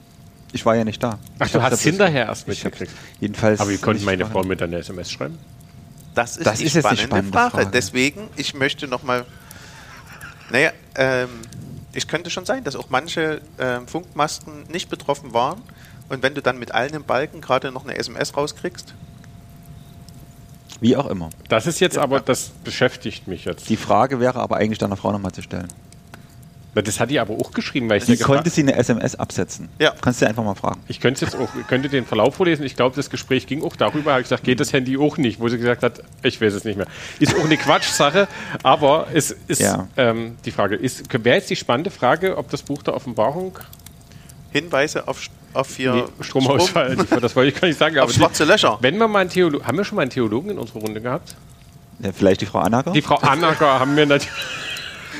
Ich 0.51 0.65
war 0.65 0.75
ja 0.75 0.83
nicht 0.83 1.03
da. 1.03 1.19
Ach, 1.37 1.45
Ich 1.45 1.51
du 1.51 1.61
hast 1.61 1.81
hinterher 1.81 2.25
erst 2.25 2.47
mitgekriegt. 2.47 2.91
Jedenfalls. 3.19 3.59
Aber 3.59 3.69
wie 3.69 3.77
konnte 3.77 4.03
meine. 4.03 4.25
Frau 4.25 4.43
mit 4.43 4.61
einer 4.61 4.77
SMS 4.77 5.11
schreiben? 5.11 5.37
Das 6.15 6.37
ist, 6.37 6.45
Das 6.45 6.57
die, 6.59 6.65
ist 6.65 6.73
jetzt 6.73 6.85
die 6.85 6.95
spannende 6.97 7.03
spannende 7.07 7.37
Frage. 7.37 7.51
Frage. 7.51 7.69
Deswegen, 7.71 8.29
ich 8.35 8.53
möchte 8.53 8.87
nochmal. 8.87 9.25
Naja, 10.49 10.71
ähm, 10.95 11.29
es 11.99 12.07
könnte 12.07 12.29
schon 12.29 12.45
sein, 12.45 12.63
dass 12.63 12.75
auch 12.75 12.89
manche 12.89 13.41
ähm, 13.59 13.87
Funkmasten 13.87 14.63
nicht 14.69 14.89
betroffen 14.89 15.33
waren. 15.33 15.61
Und 16.09 16.23
wenn 16.23 16.33
du 16.33 16.41
dann 16.41 16.57
mit 16.57 16.73
allen 16.73 16.93
im 16.93 17.03
Balken 17.03 17.41
gerade 17.41 17.71
noch 17.71 17.83
eine 17.83 17.97
SMS 17.97 18.35
rauskriegst, 18.35 18.93
Wie 20.81 20.95
auch 20.95 21.07
immer. 21.07 21.29
Das 21.49 21.67
ist 21.67 21.79
jetzt 21.81 21.97
aber, 21.97 22.21
das 22.21 22.51
beschäftigt 22.63 23.27
mich 23.27 23.45
jetzt. 23.45 23.69
Die 23.69 23.75
Frage 23.77 24.19
wäre 24.19 24.39
aber 24.39 24.57
eigentlich 24.57 24.77
deiner 24.79 24.95
Frau 24.95 25.11
nochmal 25.11 25.33
zu 25.33 25.41
stellen. 25.41 25.67
Das 26.75 26.99
hat 26.99 27.09
die 27.09 27.19
aber 27.19 27.33
auch 27.33 27.51
geschrieben, 27.51 27.89
weil 27.89 27.97
ich 27.97 28.05
sie 28.05 28.17
konnte 28.17 28.49
sie 28.49 28.61
eine 28.61 28.75
SMS 28.75 29.15
absetzen? 29.15 29.69
Ja. 29.79 29.93
Kannst 30.01 30.21
du 30.21 30.27
einfach 30.27 30.43
mal 30.43 30.55
fragen. 30.55 30.79
Ich 30.87 30.99
könnte 30.99 31.25
jetzt 31.25 31.35
auch, 31.35 31.49
könnte 31.67 31.89
den 31.89 32.05
Verlauf 32.05 32.35
vorlesen. 32.35 32.63
Ich 32.63 32.75
glaube, 32.75 32.95
das 32.95 33.09
Gespräch 33.09 33.47
ging 33.47 33.63
auch 33.63 33.75
darüber. 33.75 34.11
Habe 34.11 34.21
ich 34.21 34.25
gesagt, 34.25 34.43
geht 34.43 34.59
das 34.59 34.71
Handy 34.71 34.97
auch 34.97 35.17
nicht? 35.17 35.39
Wo 35.39 35.49
sie 35.49 35.57
gesagt 35.57 35.81
hat, 35.83 36.03
ich 36.21 36.39
weiß 36.39 36.53
es 36.53 36.63
nicht 36.65 36.77
mehr. 36.77 36.85
Ist 37.19 37.35
auch 37.35 37.43
eine 37.43 37.57
Quatschsache, 37.57 38.27
aber 38.63 39.07
es 39.13 39.35
ist 39.47 39.61
Ja. 39.61 39.87
ähm, 39.97 40.37
die 40.45 40.51
Frage. 40.51 40.75
Ist, 40.75 41.11
wäre 41.23 41.37
jetzt 41.37 41.49
die 41.49 41.55
spannende 41.55 41.89
Frage, 41.89 42.37
ob 42.37 42.49
das 42.49 42.61
Buch 42.61 42.83
der 42.83 42.93
Offenbarung 42.93 43.57
Hinweise 44.51 45.07
auf, 45.07 45.27
auf 45.53 45.75
hier 45.75 45.93
nee, 45.93 46.03
Stromausfall, 46.21 46.95
das 47.21 47.35
wollte 47.35 47.49
ich 47.53 47.59
gar 47.59 47.67
nicht 47.67 47.77
sagen. 47.77 47.97
auf 47.99 48.11
schwarze 48.11 48.45
Löcher. 48.45 48.77
wenn 48.81 48.97
wir 48.97 49.07
mal 49.07 49.19
einen 49.19 49.29
Theologen, 49.29 49.65
haben 49.67 49.77
wir 49.77 49.85
schon 49.85 49.95
mal 49.95 50.03
einen 50.03 50.11
Theologen 50.11 50.51
in 50.51 50.57
unserer 50.59 50.79
Runde 50.79 51.01
gehabt? 51.01 51.35
Ja, 51.99 52.11
vielleicht 52.13 52.41
die 52.41 52.45
Frau 52.45 52.59
Anager? 52.59 52.91
Die 52.91 53.01
Frau 53.01 53.15
Anacker 53.17 53.79
haben 53.79 53.95
wir 53.95 54.05
natürlich. 54.05 54.33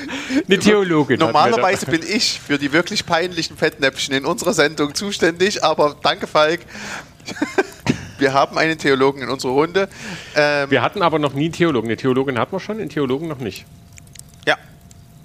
Eine 0.48 0.60
Theologin. 0.60 1.20
Normalerweise 1.20 1.86
bin 1.86 2.02
ich 2.04 2.40
für 2.40 2.58
die 2.58 2.72
wirklich 2.72 3.06
peinlichen 3.06 3.58
Fettnäpfchen 3.58 4.16
in 4.16 4.26
unserer 4.26 4.54
Sendung 4.54 4.96
zuständig, 4.96 5.64
aber 5.64 5.96
danke, 6.02 6.28
Falk. 6.28 6.62
Wir 8.20 8.34
haben 8.34 8.58
einen 8.58 8.78
Theologen 8.78 9.22
in 9.22 9.30
unserer 9.30 9.54
Runde. 9.54 9.88
Ähm, 10.36 10.70
Wir 10.70 10.82
hatten 10.82 11.02
aber 11.02 11.20
noch 11.20 11.34
nie 11.34 11.46
einen 11.46 11.54
Theologen. 11.54 11.88
Eine 11.88 11.96
Theologin 11.96 12.38
hatten 12.38 12.52
wir 12.52 12.60
schon, 12.60 12.78
einen 12.80 12.90
Theologen 12.90 13.30
noch 13.30 13.40
nicht. 13.40 13.66
ja, 14.46 14.58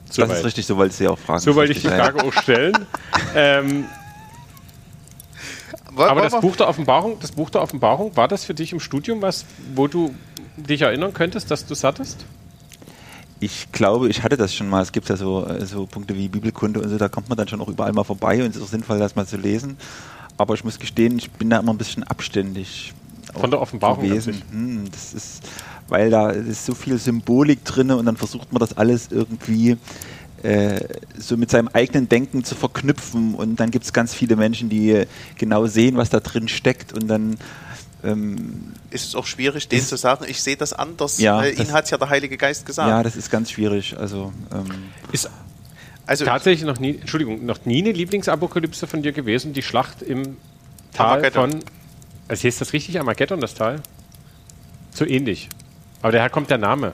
das 0.06 0.16
Soweit. 0.16 0.38
ist 0.38 0.44
richtig, 0.44 0.66
so 0.66 0.76
wollte 0.76 0.94
sie 0.94 1.08
auch 1.08 1.18
fragen. 1.18 1.40
So 1.40 1.56
wollte 1.56 1.72
ich 1.72 1.80
die. 1.80 1.88
Frage 1.88 2.22
auch 2.22 2.32
stellen. 2.32 2.86
ähm, 3.34 3.86
aber 5.96 6.20
wollen 6.20 6.30
das 6.30 6.40
Buch, 6.40 6.56
der 6.56 6.68
Offenbarung, 6.68 7.18
das 7.20 7.32
Buch 7.32 7.50
der 7.50 7.62
Offenbarung, 7.62 8.16
war 8.16 8.28
das 8.28 8.44
für 8.44 8.54
dich 8.54 8.72
im 8.72 8.80
Studium 8.80 9.22
was, 9.22 9.44
wo 9.74 9.86
du 9.86 10.14
dich 10.56 10.82
erinnern 10.82 11.12
könntest, 11.12 11.50
dass 11.50 11.66
du 11.66 11.72
es 11.72 11.84
hattest? 11.84 12.24
Ich 13.44 13.70
glaube, 13.72 14.08
ich 14.08 14.22
hatte 14.22 14.38
das 14.38 14.54
schon 14.54 14.70
mal. 14.70 14.82
Es 14.82 14.90
gibt 14.90 15.06
ja 15.10 15.16
so, 15.16 15.46
äh, 15.46 15.66
so 15.66 15.84
Punkte 15.84 16.16
wie 16.16 16.28
Bibelkunde 16.28 16.80
und 16.80 16.88
so, 16.88 16.96
da 16.96 17.10
kommt 17.10 17.28
man 17.28 17.36
dann 17.36 17.46
schon 17.46 17.60
auch 17.60 17.68
überall 17.68 17.92
mal 17.92 18.04
vorbei 18.04 18.42
und 18.42 18.50
es 18.50 18.56
ist 18.56 18.62
auch 18.62 18.68
sinnvoll, 18.68 18.98
das 18.98 19.16
mal 19.16 19.26
zu 19.26 19.36
lesen. 19.36 19.76
Aber 20.38 20.54
ich 20.54 20.64
muss 20.64 20.78
gestehen, 20.78 21.18
ich 21.18 21.30
bin 21.30 21.50
da 21.50 21.58
immer 21.58 21.74
ein 21.74 21.78
bisschen 21.78 22.04
abständig. 22.04 22.94
Von 23.34 23.50
der 23.50 23.60
Offenbarung 23.60 24.02
gewesen. 24.02 24.42
Hm, 24.50 24.90
das 24.90 25.12
ist, 25.12 25.42
weil 25.88 26.08
da 26.08 26.30
ist 26.30 26.64
so 26.64 26.74
viel 26.74 26.96
Symbolik 26.96 27.64
drin 27.66 27.90
und 27.90 28.06
dann 28.06 28.16
versucht 28.16 28.50
man 28.50 28.60
das 28.60 28.78
alles 28.78 29.08
irgendwie 29.10 29.76
äh, 30.42 30.80
so 31.18 31.36
mit 31.36 31.50
seinem 31.50 31.68
eigenen 31.68 32.08
Denken 32.08 32.44
zu 32.44 32.54
verknüpfen 32.54 33.34
und 33.34 33.60
dann 33.60 33.70
gibt 33.70 33.84
es 33.84 33.92
ganz 33.92 34.14
viele 34.14 34.36
Menschen, 34.36 34.70
die 34.70 35.04
genau 35.36 35.66
sehen, 35.66 35.98
was 35.98 36.08
da 36.08 36.20
drin 36.20 36.48
steckt 36.48 36.94
und 36.94 37.08
dann 37.08 37.36
ähm, 38.04 38.72
ist 38.90 39.06
es 39.08 39.14
auch 39.14 39.26
schwierig, 39.26 39.68
denen 39.68 39.82
zu 39.84 39.96
sagen, 39.96 40.24
ich 40.28 40.42
sehe 40.42 40.56
das 40.56 40.72
anders. 40.72 41.18
Ja, 41.18 41.42
das- 41.42 41.58
Ihnen 41.58 41.72
hat 41.72 41.84
es 41.84 41.90
ja 41.90 41.98
der 41.98 42.08
Heilige 42.10 42.36
Geist 42.36 42.66
gesagt. 42.66 42.88
ja, 42.88 43.02
das 43.02 43.16
ist 43.16 43.30
ganz 43.30 43.50
schwierig. 43.50 43.96
Also 43.98 44.32
ähm, 44.52 44.66
Ist 45.12 45.30
also 46.06 46.24
tatsächlich 46.24 46.66
noch 46.66 46.78
nie, 46.78 46.98
Entschuldigung, 46.98 47.46
noch 47.46 47.64
nie 47.64 47.82
eine 47.82 47.92
Lieblingsapokalypse 47.92 48.86
von 48.86 49.02
dir 49.02 49.12
gewesen, 49.12 49.52
die 49.54 49.62
Schlacht 49.62 50.02
im 50.02 50.36
Tal 50.92 51.06
Armageddon. 51.16 51.50
von. 51.52 51.60
Also 52.28 52.42
hieß 52.42 52.58
das 52.58 52.72
richtig 52.72 52.98
Armageddon, 52.98 53.40
das 53.40 53.54
Tal? 53.54 53.80
So 54.92 55.04
ähnlich. 55.06 55.48
Aber 56.02 56.12
daher 56.12 56.30
kommt 56.30 56.50
der 56.50 56.58
Name. 56.58 56.92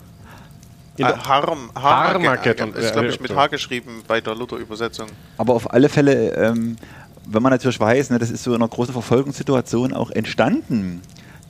In 0.96 1.06
äh, 1.06 1.08
der- 1.08 1.24
Harm, 1.26 1.70
Harmageddon. 1.74 2.72
Ist, 2.74 2.92
glaube 2.92 3.08
ich, 3.08 3.20
mit 3.20 3.34
H 3.34 3.46
geschrieben 3.48 4.02
bei 4.06 4.20
der 4.20 4.34
Luther-Übersetzung. 4.34 5.08
Aber 5.38 5.54
auf 5.54 5.72
alle 5.72 5.88
Fälle, 5.88 6.30
ähm, 6.34 6.76
wenn 7.26 7.42
man 7.42 7.50
natürlich 7.50 7.80
weiß, 7.80 8.10
ne, 8.10 8.18
das 8.18 8.30
ist 8.30 8.42
so 8.42 8.50
in 8.50 8.56
einer 8.56 8.68
großen 8.68 8.92
Verfolgungssituation 8.92 9.92
auch 9.92 10.10
entstanden, 10.10 11.02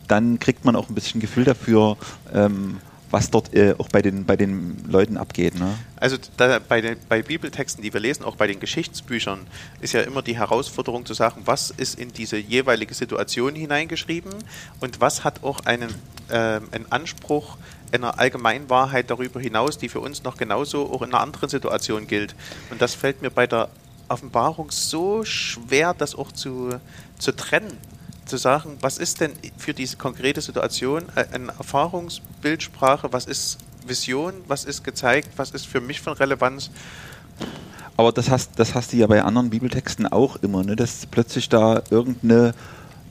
dann 0.08 0.38
kriegt 0.38 0.64
man 0.64 0.76
auch 0.76 0.88
ein 0.88 0.94
bisschen 0.94 1.20
Gefühl 1.20 1.44
dafür, 1.44 1.96
ähm, 2.32 2.80
was 3.10 3.30
dort 3.30 3.54
äh, 3.54 3.74
auch 3.78 3.88
bei 3.88 4.02
den, 4.02 4.24
bei 4.24 4.36
den 4.36 4.84
Leuten 4.88 5.16
abgeht. 5.16 5.58
Ne? 5.58 5.76
Also 5.96 6.16
da, 6.36 6.60
bei, 6.60 6.80
den, 6.80 6.96
bei 7.08 7.22
Bibeltexten, 7.22 7.82
die 7.82 7.92
wir 7.92 8.00
lesen, 8.00 8.24
auch 8.24 8.36
bei 8.36 8.46
den 8.46 8.60
Geschichtsbüchern, 8.60 9.40
ist 9.80 9.92
ja 9.92 10.02
immer 10.02 10.22
die 10.22 10.36
Herausforderung 10.36 11.06
zu 11.06 11.14
sagen, 11.14 11.42
was 11.44 11.70
ist 11.70 11.98
in 11.98 12.12
diese 12.12 12.36
jeweilige 12.36 12.94
Situation 12.94 13.54
hineingeschrieben 13.54 14.32
und 14.80 15.00
was 15.00 15.24
hat 15.24 15.42
auch 15.42 15.60
einen, 15.60 15.92
ähm, 16.30 16.68
einen 16.70 16.90
Anspruch 16.90 17.56
einer 17.92 18.18
Allgemeinwahrheit 18.18 19.10
darüber 19.10 19.40
hinaus, 19.40 19.78
die 19.78 19.88
für 19.88 20.00
uns 20.00 20.22
noch 20.22 20.36
genauso 20.36 20.92
auch 20.92 21.02
in 21.02 21.12
einer 21.12 21.20
anderen 21.20 21.48
Situation 21.48 22.06
gilt. 22.06 22.36
Und 22.70 22.80
das 22.80 22.94
fällt 22.94 23.22
mir 23.22 23.30
bei 23.30 23.48
der 23.48 23.68
Offenbarung 24.10 24.70
so 24.70 25.24
schwer, 25.24 25.94
das 25.94 26.14
auch 26.14 26.32
zu, 26.32 26.70
zu 27.18 27.32
trennen. 27.32 27.76
Zu 28.26 28.36
sagen, 28.36 28.76
was 28.80 28.98
ist 28.98 29.20
denn 29.20 29.32
für 29.58 29.74
diese 29.74 29.96
konkrete 29.96 30.40
Situation 30.40 31.04
äh, 31.16 31.24
eine 31.32 31.48
Erfahrungsbildsprache, 31.48 33.12
was 33.12 33.26
ist 33.26 33.58
Vision, 33.86 34.34
was 34.46 34.64
ist 34.64 34.84
gezeigt, 34.84 35.30
was 35.36 35.50
ist 35.50 35.66
für 35.66 35.80
mich 35.80 36.00
von 36.00 36.12
Relevanz. 36.12 36.70
Aber 37.96 38.12
das 38.12 38.30
hast, 38.30 38.52
das 38.56 38.74
hast 38.74 38.92
du 38.92 38.96
ja 38.96 39.06
bei 39.06 39.22
anderen 39.22 39.50
Bibeltexten 39.50 40.06
auch 40.06 40.36
immer, 40.36 40.62
ne? 40.62 40.76
dass 40.76 41.06
plötzlich 41.06 41.48
da 41.48 41.82
irgendeine 41.90 42.54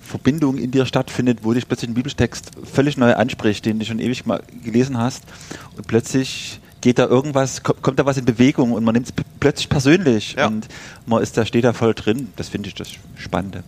Verbindung 0.02 0.58
in 0.58 0.72
dir 0.72 0.86
stattfindet, 0.86 1.40
wo 1.44 1.54
dich 1.54 1.68
plötzlich 1.68 1.92
ein 1.92 1.94
Bibeltext 1.94 2.52
völlig 2.64 2.98
neu 2.98 3.14
anspricht, 3.14 3.66
den 3.66 3.78
du 3.78 3.86
schon 3.86 4.00
ewig 4.00 4.26
mal 4.26 4.42
gelesen 4.64 4.98
hast 4.98 5.24
und 5.78 5.86
plötzlich 5.86 6.60
geht 6.82 7.00
da 7.00 7.06
irgendwas, 7.08 7.64
ko- 7.64 7.74
kommt 7.82 8.00
da 8.00 8.06
was 8.06 8.18
in 8.18 8.26
Bewegung 8.26 8.72
und 8.72 8.84
man 8.84 8.94
nimmt 8.94 9.08
es 9.08 9.14
plötzlich 9.40 9.70
persönlich 9.70 10.36
Ja. 10.38 10.48
und 10.48 10.68
man 11.06 11.22
ist 11.22 11.38
da, 11.38 11.46
steht 11.46 11.64
da 11.64 11.74
voll 11.74 11.94
drin. 11.94 12.30
Das 12.36 12.50
finde 12.50 12.70
ich 12.70 12.76
das 12.76 12.90
Spannende. 13.18 13.64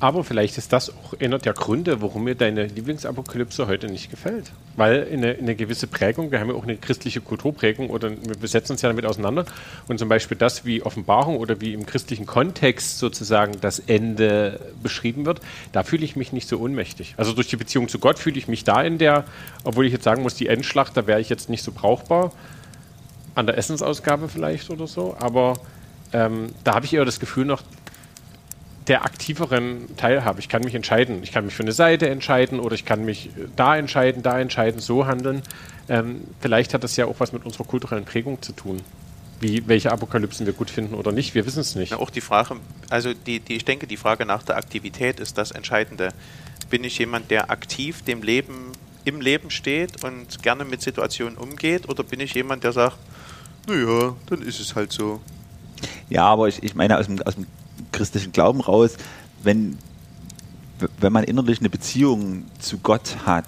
Aber 0.00 0.22
vielleicht 0.22 0.58
ist 0.58 0.72
das 0.72 0.90
auch 0.90 1.18
einer 1.20 1.38
der 1.38 1.54
Gründe, 1.54 2.00
warum 2.00 2.24
mir 2.24 2.36
deine 2.36 2.66
Lieblingsapokalypse 2.66 3.66
heute 3.66 3.88
nicht 3.88 4.10
gefällt. 4.10 4.52
Weil 4.76 5.08
eine, 5.12 5.34
eine 5.34 5.56
gewisse 5.56 5.88
Prägung, 5.88 6.30
wir 6.30 6.38
haben 6.38 6.50
ja 6.50 6.54
auch 6.54 6.62
eine 6.62 6.76
christliche 6.76 7.20
Kulturprägung 7.20 7.90
oder 7.90 8.12
wir 8.12 8.48
setzen 8.48 8.72
uns 8.72 8.82
ja 8.82 8.88
damit 8.88 9.06
auseinander. 9.06 9.44
Und 9.88 9.98
zum 9.98 10.08
Beispiel 10.08 10.36
das, 10.36 10.64
wie 10.64 10.82
Offenbarung 10.82 11.38
oder 11.38 11.60
wie 11.60 11.74
im 11.74 11.84
christlichen 11.84 12.26
Kontext 12.26 13.00
sozusagen 13.00 13.60
das 13.60 13.80
Ende 13.80 14.60
beschrieben 14.82 15.26
wird, 15.26 15.40
da 15.72 15.82
fühle 15.82 16.04
ich 16.04 16.14
mich 16.14 16.32
nicht 16.32 16.48
so 16.48 16.60
ohnmächtig. 16.60 17.14
Also 17.16 17.32
durch 17.32 17.48
die 17.48 17.56
Beziehung 17.56 17.88
zu 17.88 17.98
Gott 17.98 18.20
fühle 18.20 18.38
ich 18.38 18.46
mich 18.46 18.62
da 18.62 18.80
in 18.82 18.98
der, 18.98 19.24
obwohl 19.64 19.84
ich 19.84 19.92
jetzt 19.92 20.04
sagen 20.04 20.22
muss, 20.22 20.34
die 20.34 20.46
Endschlacht, 20.46 20.96
da 20.96 21.08
wäre 21.08 21.20
ich 21.20 21.28
jetzt 21.28 21.50
nicht 21.50 21.64
so 21.64 21.72
brauchbar. 21.72 22.30
An 23.34 23.46
der 23.46 23.58
Essensausgabe 23.58 24.28
vielleicht 24.28 24.70
oder 24.70 24.86
so. 24.86 25.16
Aber 25.18 25.54
ähm, 26.12 26.50
da 26.64 26.74
habe 26.74 26.86
ich 26.86 26.94
eher 26.94 27.04
das 27.04 27.20
Gefühl 27.20 27.44
noch, 27.44 27.62
der 28.88 29.04
aktiveren 29.04 29.96
Teilhabe. 29.96 30.40
Ich 30.40 30.48
kann 30.48 30.62
mich 30.62 30.74
entscheiden. 30.74 31.22
Ich 31.22 31.32
kann 31.32 31.44
mich 31.44 31.54
für 31.54 31.62
eine 31.62 31.72
Seite 31.72 32.08
entscheiden 32.08 32.58
oder 32.58 32.74
ich 32.74 32.84
kann 32.84 33.04
mich 33.04 33.26
äh, 33.26 33.46
da 33.54 33.76
entscheiden, 33.76 34.22
da 34.22 34.38
entscheiden, 34.40 34.80
so 34.80 35.06
handeln. 35.06 35.42
Ähm, 35.88 36.22
vielleicht 36.40 36.74
hat 36.74 36.84
das 36.84 36.96
ja 36.96 37.06
auch 37.06 37.16
was 37.18 37.32
mit 37.32 37.44
unserer 37.44 37.64
kulturellen 37.64 38.04
Prägung 38.04 38.42
zu 38.42 38.52
tun. 38.52 38.82
Wie, 39.40 39.68
welche 39.68 39.92
Apokalypsen 39.92 40.46
wir 40.46 40.52
gut 40.52 40.68
finden 40.68 40.94
oder 40.94 41.12
nicht, 41.12 41.34
wir 41.34 41.46
wissen 41.46 41.60
es 41.60 41.76
nicht. 41.76 41.90
Ja, 41.90 41.98
auch 41.98 42.10
die 42.10 42.20
Frage, 42.20 42.56
also 42.90 43.14
die, 43.14 43.38
die, 43.38 43.54
ich 43.54 43.64
denke, 43.64 43.86
die 43.86 43.96
Frage 43.96 44.26
nach 44.26 44.42
der 44.42 44.56
Aktivität 44.56 45.20
ist 45.20 45.38
das 45.38 45.52
Entscheidende. 45.52 46.12
Bin 46.70 46.82
ich 46.82 46.98
jemand, 46.98 47.30
der 47.30 47.50
aktiv 47.50 48.02
dem 48.02 48.22
Leben 48.22 48.72
im 49.04 49.20
Leben 49.20 49.50
steht 49.50 50.02
und 50.02 50.42
gerne 50.42 50.64
mit 50.64 50.82
Situationen 50.82 51.38
umgeht, 51.38 51.88
oder 51.88 52.02
bin 52.02 52.20
ich 52.20 52.34
jemand, 52.34 52.64
der 52.64 52.72
sagt, 52.72 52.98
naja, 53.68 54.16
dann 54.26 54.42
ist 54.42 54.60
es 54.60 54.74
halt 54.74 54.92
so. 54.92 55.20
Ja, 56.10 56.24
aber 56.24 56.48
ich, 56.48 56.62
ich 56.62 56.74
meine 56.74 56.98
aus 56.98 57.06
dem, 57.06 57.22
aus 57.22 57.36
dem 57.36 57.46
christlichen 57.92 58.32
Glauben 58.32 58.60
raus, 58.60 58.96
wenn, 59.42 59.78
wenn 60.98 61.12
man 61.12 61.24
innerlich 61.24 61.60
eine 61.60 61.70
Beziehung 61.70 62.44
zu 62.58 62.78
Gott 62.78 63.18
hat, 63.26 63.46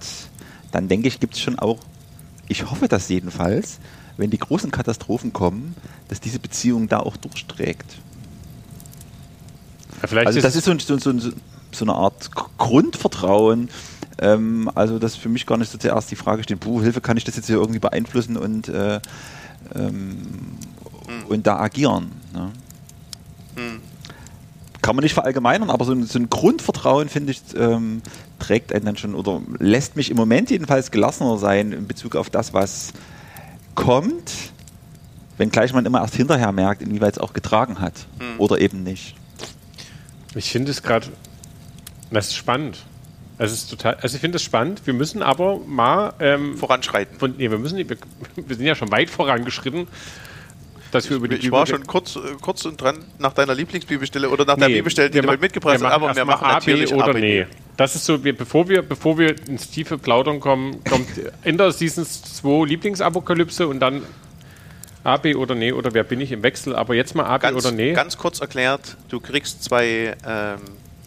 dann 0.73 0.89
denke 0.89 1.09
ich, 1.09 1.21
gibt 1.21 1.35
es 1.35 1.41
schon 1.41 1.59
auch, 1.59 1.79
ich 2.49 2.71
hoffe 2.71 2.89
das 2.89 3.09
jedenfalls, 3.09 3.79
wenn 4.17 4.31
die 4.31 4.39
großen 4.39 4.71
Katastrophen 4.71 5.33
kommen, 5.33 5.75
dass 6.09 6.21
diese 6.21 6.39
Beziehung 6.39 6.89
da 6.89 7.01
auch 7.01 7.17
durchträgt. 7.17 7.99
Ja, 10.03 10.09
vielleicht 10.09 10.27
Also 10.27 10.39
ist 10.39 10.45
das 10.45 10.57
ist 10.57 10.65
so, 10.65 10.79
so, 10.79 10.99
so, 10.99 11.33
so 11.73 11.85
eine 11.85 11.95
Art 11.95 12.31
Grundvertrauen. 12.59 13.69
Ähm, 14.19 14.71
also 14.75 14.99
dass 14.99 15.17
für 15.17 15.31
mich 15.31 15.47
gar 15.47 15.57
nicht 15.57 15.71
so 15.71 15.79
zuerst 15.79 16.11
die 16.11 16.17
Frage 16.17 16.43
steht, 16.43 16.61
puh, 16.61 16.83
Hilfe, 16.83 17.01
kann 17.01 17.17
ich 17.17 17.25
das 17.25 17.37
jetzt 17.37 17.47
hier 17.47 17.57
irgendwie 17.57 17.79
beeinflussen 17.79 18.37
und, 18.37 18.69
äh, 18.69 19.01
ähm, 19.75 20.19
und 21.29 21.47
da 21.47 21.59
agieren. 21.59 22.13
Ne? 22.35 22.51
Hm. 23.57 23.81
Kann 24.83 24.97
man 24.97 25.03
nicht 25.03 25.15
verallgemeinern, 25.15 25.71
aber 25.71 25.85
so 25.85 25.93
ein, 25.93 26.05
so 26.05 26.19
ein 26.19 26.31
Grundvertrauen, 26.31 27.09
finde 27.09 27.33
ich, 27.33 27.43
ähm, 27.57 28.03
trägt 28.39 28.73
einen 28.73 28.85
dann 28.87 28.97
schon 28.97 29.15
oder 29.15 29.43
lässt 29.59 29.97
mich 29.97 30.11
im 30.11 30.17
Moment 30.17 30.51
jedenfalls 30.51 30.91
gelassener 30.91 31.37
sein 31.39 31.73
in 31.73 31.87
Bezug 31.87 32.17
auf 32.17 32.31
das, 32.31 32.55
was 32.55 32.93
kommt, 33.75 34.33
wenngleich 35.37 35.73
man 35.73 35.87
immer 35.87 36.01
erst 36.01 36.15
hinterher 36.15 36.53
merkt, 36.53 36.83
inwieweit 36.83 37.15
es 37.15 37.19
auch 37.19 37.33
getragen 37.33 37.81
hat 37.81 38.07
oder 38.39 38.61
eben 38.61 38.83
nicht. 38.83 39.17
Ich 40.35 40.51
finde 40.51 40.71
es 40.71 40.83
gerade, 40.83 41.09
das 42.11 42.29
ist 42.29 42.37
spannend. 42.37 42.85
Es 43.39 43.53
ist 43.53 43.71
total, 43.71 43.95
also 43.95 44.15
ich 44.15 44.21
finde 44.21 44.37
es 44.37 44.43
spannend. 44.43 44.83
Wir 44.87 44.93
müssen 44.93 45.23
aber 45.23 45.59
mal 45.61 46.13
ähm, 46.21 46.59
Voranschreiten. 46.59 47.19
von, 47.19 47.35
nee, 47.39 47.51
wir 47.51 47.57
müssen, 47.57 47.79
wir, 47.79 47.87
wir 48.37 48.57
sind 48.57 48.67
ja 48.67 48.75
schon 48.75 48.93
weit 48.93 49.09
vorangeschritten, 49.09 49.89
dass 50.91 51.09
wir 51.09 51.17
über 51.17 51.29
die 51.29 51.37
Ich 51.37 51.51
war 51.51 51.65
Bibel- 51.65 51.79
schon 51.79 51.87
kurz, 51.87 52.17
äh, 52.17 52.21
kurz 52.41 52.65
und 52.65 52.81
dran 52.81 53.05
nach 53.19 53.33
deiner 53.33 53.55
Lieblingsbibelstelle 53.55 54.29
oder 54.29 54.45
nach 54.45 54.57
der 54.57 54.69
Nee, 54.69 54.75
Bibelstelle, 54.77 55.11
die 55.11 55.21
du 55.21 55.29
mitgebracht 55.39 55.75
hast, 55.75 55.85
aber 55.85 56.15
wir 56.15 56.25
machen 56.25 56.45
A, 56.47 56.53
natürlich 56.55 56.91
B 56.91 56.97
oder 56.97 57.09
A, 57.09 57.13
B. 57.13 57.21
nee. 57.21 57.47
Das 57.77 57.95
ist 57.95 58.05
so, 58.05 58.23
wir, 58.25 58.37
bevor, 58.37 58.69
wir, 58.69 58.83
bevor 58.83 59.17
wir 59.19 59.35
ins 59.49 59.71
tiefe 59.71 59.97
Plaudern 59.99 60.41
kommen, 60.41 60.83
kommt 60.85 61.09
in 61.45 61.57
der 61.57 61.73
Season 61.73 62.05
2 62.05 62.67
Lieblingsapokalypse 62.67 63.67
und 63.69 63.81
dann 63.81 64.03
A, 65.03 65.17
B 65.17 65.35
oder 65.35 65.55
nee 65.55 65.73
oder 65.73 65.95
wer 65.95 66.05
bin 66.05 66.21
ich 66.21 66.31
im 66.31 66.43
Wechsel. 66.43 66.77
Aber 66.77 66.95
jetzt 66.95 67.15
mal 67.15 67.25
A, 67.25 67.39
B 67.39 67.43
Ganz, 67.43 67.65
oder 67.65 67.75
nee. 67.75 67.93
ganz 67.95 68.19
kurz 68.19 68.41
erklärt, 68.41 68.97
du 69.09 69.19
kriegst 69.21 69.65
zwei 69.65 70.15
ähm, 70.27 70.59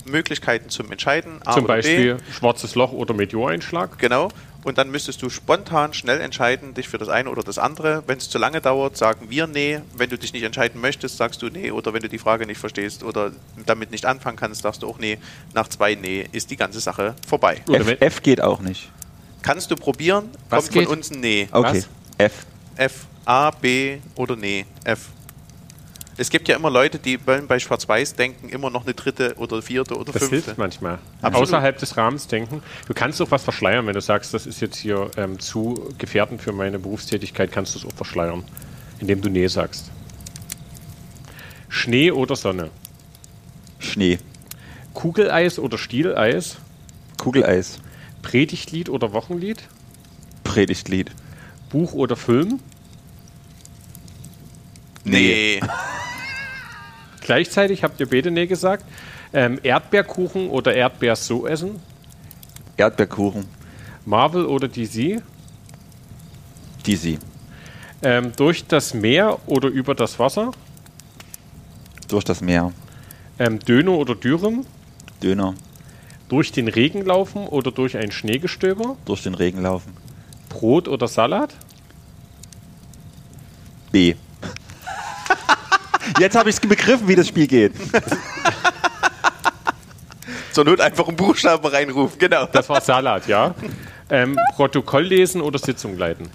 Möglichkeiten 0.06 0.70
zum 0.70 0.92
Entscheiden. 0.92 1.40
A 1.46 1.54
Zum 1.54 1.66
Beispiel 1.68 2.16
B. 2.16 2.22
schwarzes 2.32 2.74
Loch 2.76 2.92
oder 2.92 3.14
Meteoreinschlag. 3.14 4.00
Genau. 4.00 4.30
Und 4.64 4.78
dann 4.78 4.90
müsstest 4.90 5.22
du 5.22 5.30
spontan 5.30 5.94
schnell 5.94 6.22
entscheiden, 6.22 6.74
dich 6.74 6.88
für 6.88 6.98
das 6.98 7.10
eine 7.10 7.30
oder 7.30 7.44
das 7.44 7.58
andere. 7.58 8.04
Wenn 8.08 8.18
es 8.18 8.30
zu 8.30 8.38
lange 8.38 8.62
dauert, 8.62 8.96
sagen 8.98 9.30
wir 9.30 9.48
nee. 9.48 9.82
Wenn 9.96 10.10
du 10.10 10.18
dich 10.18 10.34
nicht 10.34 10.44
entscheiden 10.44 10.80
möchtest, 10.80 11.18
sagst 11.18 11.42
du 11.42 11.48
nee. 11.50 11.72
Oder 11.72 11.94
wenn 11.94 12.02
du 12.02 12.10
die 12.10 12.20
Frage 12.20 12.46
nicht 12.46 12.60
verstehst 12.60 13.04
oder 13.04 13.32
damit 13.66 13.92
nicht 13.92 14.06
anfangen 14.06 14.38
kannst, 14.38 14.62
sagst 14.62 14.84
du 14.84 14.88
auch 14.88 15.00
nee. 15.00 15.18
Nach 15.54 15.68
zwei 15.68 15.96
nee 15.96 16.28
ist 16.32 16.50
die 16.52 16.58
ganze 16.58 16.80
Sache 16.80 17.16
vorbei. 17.28 17.62
F, 17.70 17.96
F 18.00 18.22
geht 18.22 18.42
auch 18.42 18.62
nicht. 18.62 18.90
Kannst 19.42 19.70
du 19.72 19.76
probieren, 19.76 20.30
Was 20.50 20.66
kommt 20.66 20.74
geht? 20.74 20.86
von 20.86 20.98
uns 20.98 21.12
ein 21.12 21.20
nee. 21.20 21.48
Okay, 21.52 21.78
Was? 21.78 21.90
F. 22.18 22.46
F, 22.76 23.06
A, 23.26 23.52
B 23.52 23.98
oder 24.16 24.36
nee, 24.36 24.66
F. 24.84 25.10
Es 26.16 26.30
gibt 26.30 26.48
ja 26.48 26.56
immer 26.56 26.70
Leute, 26.70 27.00
die 27.00 27.26
wollen 27.26 27.48
bei 27.48 27.58
Schwarz-Weiß 27.60 28.14
denken, 28.16 28.50
immer 28.50 28.70
noch 28.70 28.84
eine 28.84 28.94
dritte 28.94 29.34
oder 29.38 29.62
vierte 29.64 29.96
oder 29.96 30.12
Das 30.14 30.22
fünfte. 30.22 30.36
hilft 30.46 30.58
manchmal. 30.60 31.00
Absolut. 31.22 31.48
Außerhalb 31.48 31.78
des 31.80 31.98
Rahmens 31.98 32.28
denken. 32.28 32.62
Du 32.88 32.94
kannst 32.94 33.20
auch 33.22 33.32
was 33.32 33.44
verschleiern, 33.44 33.88
wenn 33.88 33.94
du 33.96 34.02
sagst, 34.02 34.34
das 34.34 34.46
ist 34.46 34.62
jetzt 34.62 34.78
hier 34.78 35.10
ähm, 35.18 35.40
zu 35.40 35.90
gefährdend 35.98 36.42
für 36.42 36.52
meine 36.52 36.78
Berufstätigkeit, 36.78 37.52
kannst 37.52 37.74
du 37.74 37.80
es 37.80 37.86
auch 37.86 37.96
verschleiern, 37.96 38.44
indem 39.00 39.22
du 39.22 39.30
Nee 39.30 39.48
sagst. 39.48 39.90
Schnee 41.70 42.12
oder 42.12 42.36
Sonne? 42.36 42.70
Schnee. 43.80 44.20
Kugeleis 44.94 45.58
oder 45.58 45.78
Stieleis? 45.80 46.58
Kugeleis. 47.18 47.80
Predigtlied 48.22 48.90
oder 48.90 49.12
Wochenlied? 49.14 49.64
Predigtlied. 50.44 51.12
Buch 51.70 51.94
oder 51.94 52.16
Film? 52.16 52.60
Nee. 55.04 55.60
Gleichzeitig 57.22 57.84
habt 57.84 58.00
ihr 58.00 58.10
beide 58.10 58.32
Nee 58.32 58.48
gesagt. 58.48 58.86
Ähm, 59.34 59.60
Erdbeerkuchen 59.64 60.50
oder 60.50 60.74
Erdbeers 60.76 61.26
so 61.26 61.48
essen? 61.48 61.80
Erdbeerkuchen. 62.78 63.46
Marvel 64.06 64.46
oder 64.46 64.68
DC? 64.68 65.22
DC. 66.86 67.18
Ähm, 68.02 68.34
durch 68.36 68.66
das 68.68 68.94
Meer 68.94 69.40
oder 69.48 69.70
über 69.70 69.96
das 69.96 70.20
Wasser? 70.20 70.52
Durch 72.10 72.26
das 72.26 72.42
Meer. 72.42 72.74
Ähm, 73.40 73.60
Döner 73.60 73.94
oder 73.94 74.16
Dürüm? 74.16 74.66
Döner. 75.22 75.56
Durch 76.28 76.52
den 76.52 76.68
Regen 76.68 77.06
laufen 77.06 77.48
oder 77.48 77.72
durch 77.72 77.96
ein 77.98 78.12
Schneegestöber? 78.12 78.98
Durch 79.06 79.24
den 79.24 79.36
Regen 79.36 79.62
laufen. 79.62 79.94
Brot 80.50 80.88
oder 80.88 81.08
Salat? 81.08 81.56
B. 83.92 84.16
Jetzt 86.20 86.36
habe 86.36 86.50
ich 86.50 86.56
es 86.56 86.60
begriffen, 86.62 87.08
wie 87.08 87.16
das 87.16 87.28
Spiel 87.28 87.48
geht. 87.48 87.74
Zur 90.52 90.66
Not 90.66 90.82
einfach 90.82 91.08
einen 91.08 91.18
Buchstaben 91.18 91.66
reinrufen, 91.66 92.20
genau. 92.20 92.46
Das 92.46 92.70
war 92.70 92.80
Salat, 92.82 93.28
ja. 93.28 93.56
Ähm, 94.10 94.38
Protokoll 94.56 95.04
lesen 95.04 95.42
oder 95.42 95.58
Sitzung 95.58 95.98
leiten? 95.98 96.30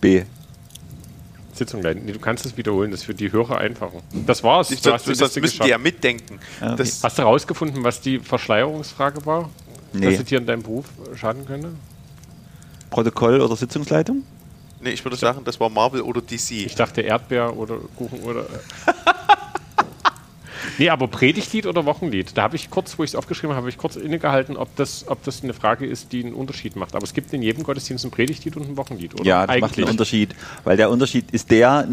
B. 0.00 0.24
Sitzung 1.52 1.80
leiten. 1.82 2.04
Nee, 2.04 2.12
du 2.12 2.18
kannst 2.18 2.44
es 2.44 2.56
wiederholen, 2.56 2.90
das 2.90 3.00
ist 3.00 3.06
für 3.06 3.14
die 3.14 3.30
Hörer 3.32 3.58
einfacher. 3.58 4.02
Das 4.26 4.42
war's. 4.42 4.70
Ich, 4.70 4.82
Du 4.82 4.92
hast 4.92 5.04
sonst 5.04 5.20
Liste 5.20 5.40
müssen 5.40 5.62
die 5.62 5.68
ja 5.70 5.78
mitdenken. 5.78 6.40
Okay. 6.60 6.74
Das, 6.76 7.02
Hast 7.04 7.18
du 7.18 7.22
rausgefunden, 7.22 7.84
was 7.84 8.00
die 8.00 8.18
Verschleierungsfrage 8.18 9.24
war? 9.24 9.50
Dass 9.92 10.00
Nee. 10.00 10.14
es 10.16 10.24
dir 10.24 10.38
in 10.38 10.46
deinem 10.46 10.62
Beruf 10.62 10.86
schaden 11.14 11.46
könnte? 11.46 11.70
Protokoll 12.90 13.40
oder 13.40 13.56
Sitzungsleitung? 13.56 14.24
Nee, 14.80 14.90
ich 14.90 15.04
würde 15.04 15.16
sagen, 15.16 15.42
das 15.44 15.60
war 15.60 15.68
Marvel 15.68 16.02
oder 16.02 16.20
DC. 16.20 16.52
Ich 16.52 16.74
dachte 16.74 17.02
Erdbeer 17.02 17.56
oder 17.56 17.78
Kuchen 17.96 18.20
oder. 18.20 18.46
nee, 20.78 20.88
aber 20.88 21.08
Predigtlied 21.08 21.66
oder 21.66 21.84
Wochenlied? 21.84 22.36
Da 22.36 22.42
habe 22.42 22.56
ich 22.56 22.70
kurz, 22.70 22.98
wo 22.98 23.04
ich 23.04 23.10
es 23.10 23.16
aufgeschrieben 23.16 23.50
habe, 23.50 23.62
habe 23.62 23.70
ich 23.70 23.78
kurz 23.78 23.96
innegehalten, 23.96 24.56
ob 24.56 24.74
das, 24.76 25.06
ob 25.08 25.22
das 25.24 25.42
eine 25.42 25.54
Frage 25.54 25.86
ist, 25.86 26.12
die 26.12 26.24
einen 26.24 26.34
Unterschied 26.34 26.76
macht. 26.76 26.94
Aber 26.94 27.04
es 27.04 27.14
gibt 27.14 27.32
in 27.32 27.42
jedem 27.42 27.62
Gottesdienst 27.62 28.04
ein 28.04 28.10
Predigtlied 28.10 28.56
und 28.56 28.68
ein 28.68 28.76
Wochenlied, 28.76 29.14
oder? 29.14 29.24
Ja, 29.24 29.46
das 29.46 29.60
macht 29.60 29.78
einen 29.78 29.88
Unterschied. 29.88 30.34
Weil 30.64 30.76
der 30.76 30.90
Unterschied 30.90 31.30
ist 31.30 31.50
der, 31.50 31.88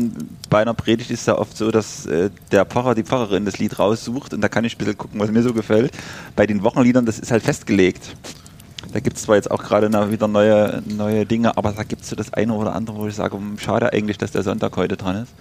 bei 0.49 0.61
einer 0.61 0.73
Predigt 0.73 1.11
ist 1.11 1.21
es 1.21 1.25
ja 1.25 1.37
oft 1.37 1.55
so, 1.55 1.71
dass 1.71 2.05
äh, 2.05 2.29
der 2.51 2.65
Pfarrer, 2.65 2.95
die 2.95 3.03
Pfarrerin 3.03 3.45
das 3.45 3.59
Lied 3.59 3.79
raussucht 3.79 4.33
und 4.33 4.41
da 4.41 4.49
kann 4.49 4.65
ich 4.65 4.75
ein 4.75 4.77
bisschen 4.77 4.97
gucken, 4.97 5.19
was 5.19 5.31
mir 5.31 5.43
so 5.43 5.53
gefällt. 5.53 5.91
Bei 6.35 6.45
den 6.45 6.63
Wochenliedern, 6.63 7.05
das 7.05 7.19
ist 7.19 7.31
halt 7.31 7.43
festgelegt. 7.43 8.15
Da 8.93 8.99
gibt 8.99 9.17
es 9.17 9.23
zwar 9.23 9.35
jetzt 9.35 9.49
auch 9.49 9.63
gerade 9.63 9.89
wieder 10.11 10.27
neue, 10.27 10.83
neue 10.85 11.25
Dinge, 11.25 11.57
aber 11.57 11.71
da 11.71 11.83
gibt 11.83 12.03
es 12.03 12.09
so 12.09 12.15
das 12.15 12.31
eine 12.33 12.53
oder 12.53 12.75
andere, 12.75 12.95
wo 12.97 13.07
ich 13.07 13.15
sage, 13.15 13.35
hm, 13.35 13.57
schade 13.57 13.91
eigentlich, 13.91 14.19
dass 14.19 14.31
der 14.31 14.43
Sonntag 14.43 14.77
heute 14.77 14.95
dran 14.95 15.23
ist. 15.23 15.33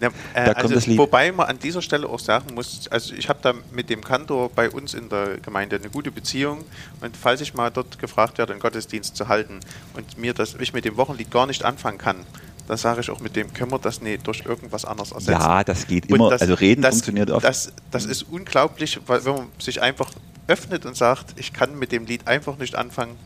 Ja, 0.00 0.08
äh, 0.34 0.46
Da 0.46 0.54
kommt 0.54 0.74
also. 0.74 0.96
Wobei 0.96 1.32
man 1.32 1.48
an 1.48 1.58
dieser 1.58 1.82
Stelle 1.82 2.08
auch 2.08 2.18
sagen 2.18 2.54
muss, 2.54 2.88
also 2.90 3.14
ich 3.14 3.28
habe 3.28 3.40
da 3.42 3.52
mit 3.72 3.90
dem 3.90 4.02
Kantor 4.02 4.48
bei 4.54 4.70
uns 4.70 4.94
in 4.94 5.10
der 5.10 5.36
Gemeinde 5.38 5.76
eine 5.76 5.90
gute 5.90 6.10
Beziehung 6.10 6.64
und 7.02 7.14
falls 7.14 7.42
ich 7.42 7.52
mal 7.52 7.70
dort 7.70 7.98
gefragt 7.98 8.38
werde, 8.38 8.52
einen 8.54 8.60
Gottesdienst 8.60 9.16
zu 9.16 9.28
halten 9.28 9.60
und 9.94 10.16
mir 10.16 10.32
das, 10.32 10.54
ich 10.58 10.72
mit 10.72 10.86
dem 10.86 10.96
Wochenlied 10.96 11.30
gar 11.30 11.46
nicht 11.46 11.62
anfangen 11.62 11.98
kann, 11.98 12.16
dann 12.68 12.78
sage 12.78 13.02
ich 13.02 13.10
auch 13.10 13.20
mit 13.20 13.36
dem, 13.36 13.52
können 13.52 13.70
wir 13.70 13.78
das 13.78 14.00
nee, 14.00 14.16
durch 14.22 14.46
irgendwas 14.46 14.86
anderes 14.86 15.12
ersetzen. 15.12 15.32
Ja, 15.42 15.62
das 15.62 15.86
geht 15.86 16.08
Und 16.10 16.14
immer. 16.16 16.30
das- 16.30 16.40
also 16.40 16.54
reden 16.54 16.80
das, 16.80 16.94
funktioniert 16.94 17.30
oft. 17.30 17.44
Das, 17.44 17.70
das 17.90 18.06
ist 18.06 18.22
unglaublich, 18.30 18.98
weil 19.06 19.22
wenn 19.26 19.34
man 19.34 19.46
sich 19.58 19.82
einfach 19.82 20.10
öffnet 20.46 20.86
und 20.86 20.96
sagt, 20.96 21.34
ich 21.36 21.52
kann 21.52 21.78
mit 21.78 21.92
dem 21.92 22.06
Lied 22.06 22.26
einfach 22.26 22.58
nicht 22.58 22.74
anfangen. 22.74 23.16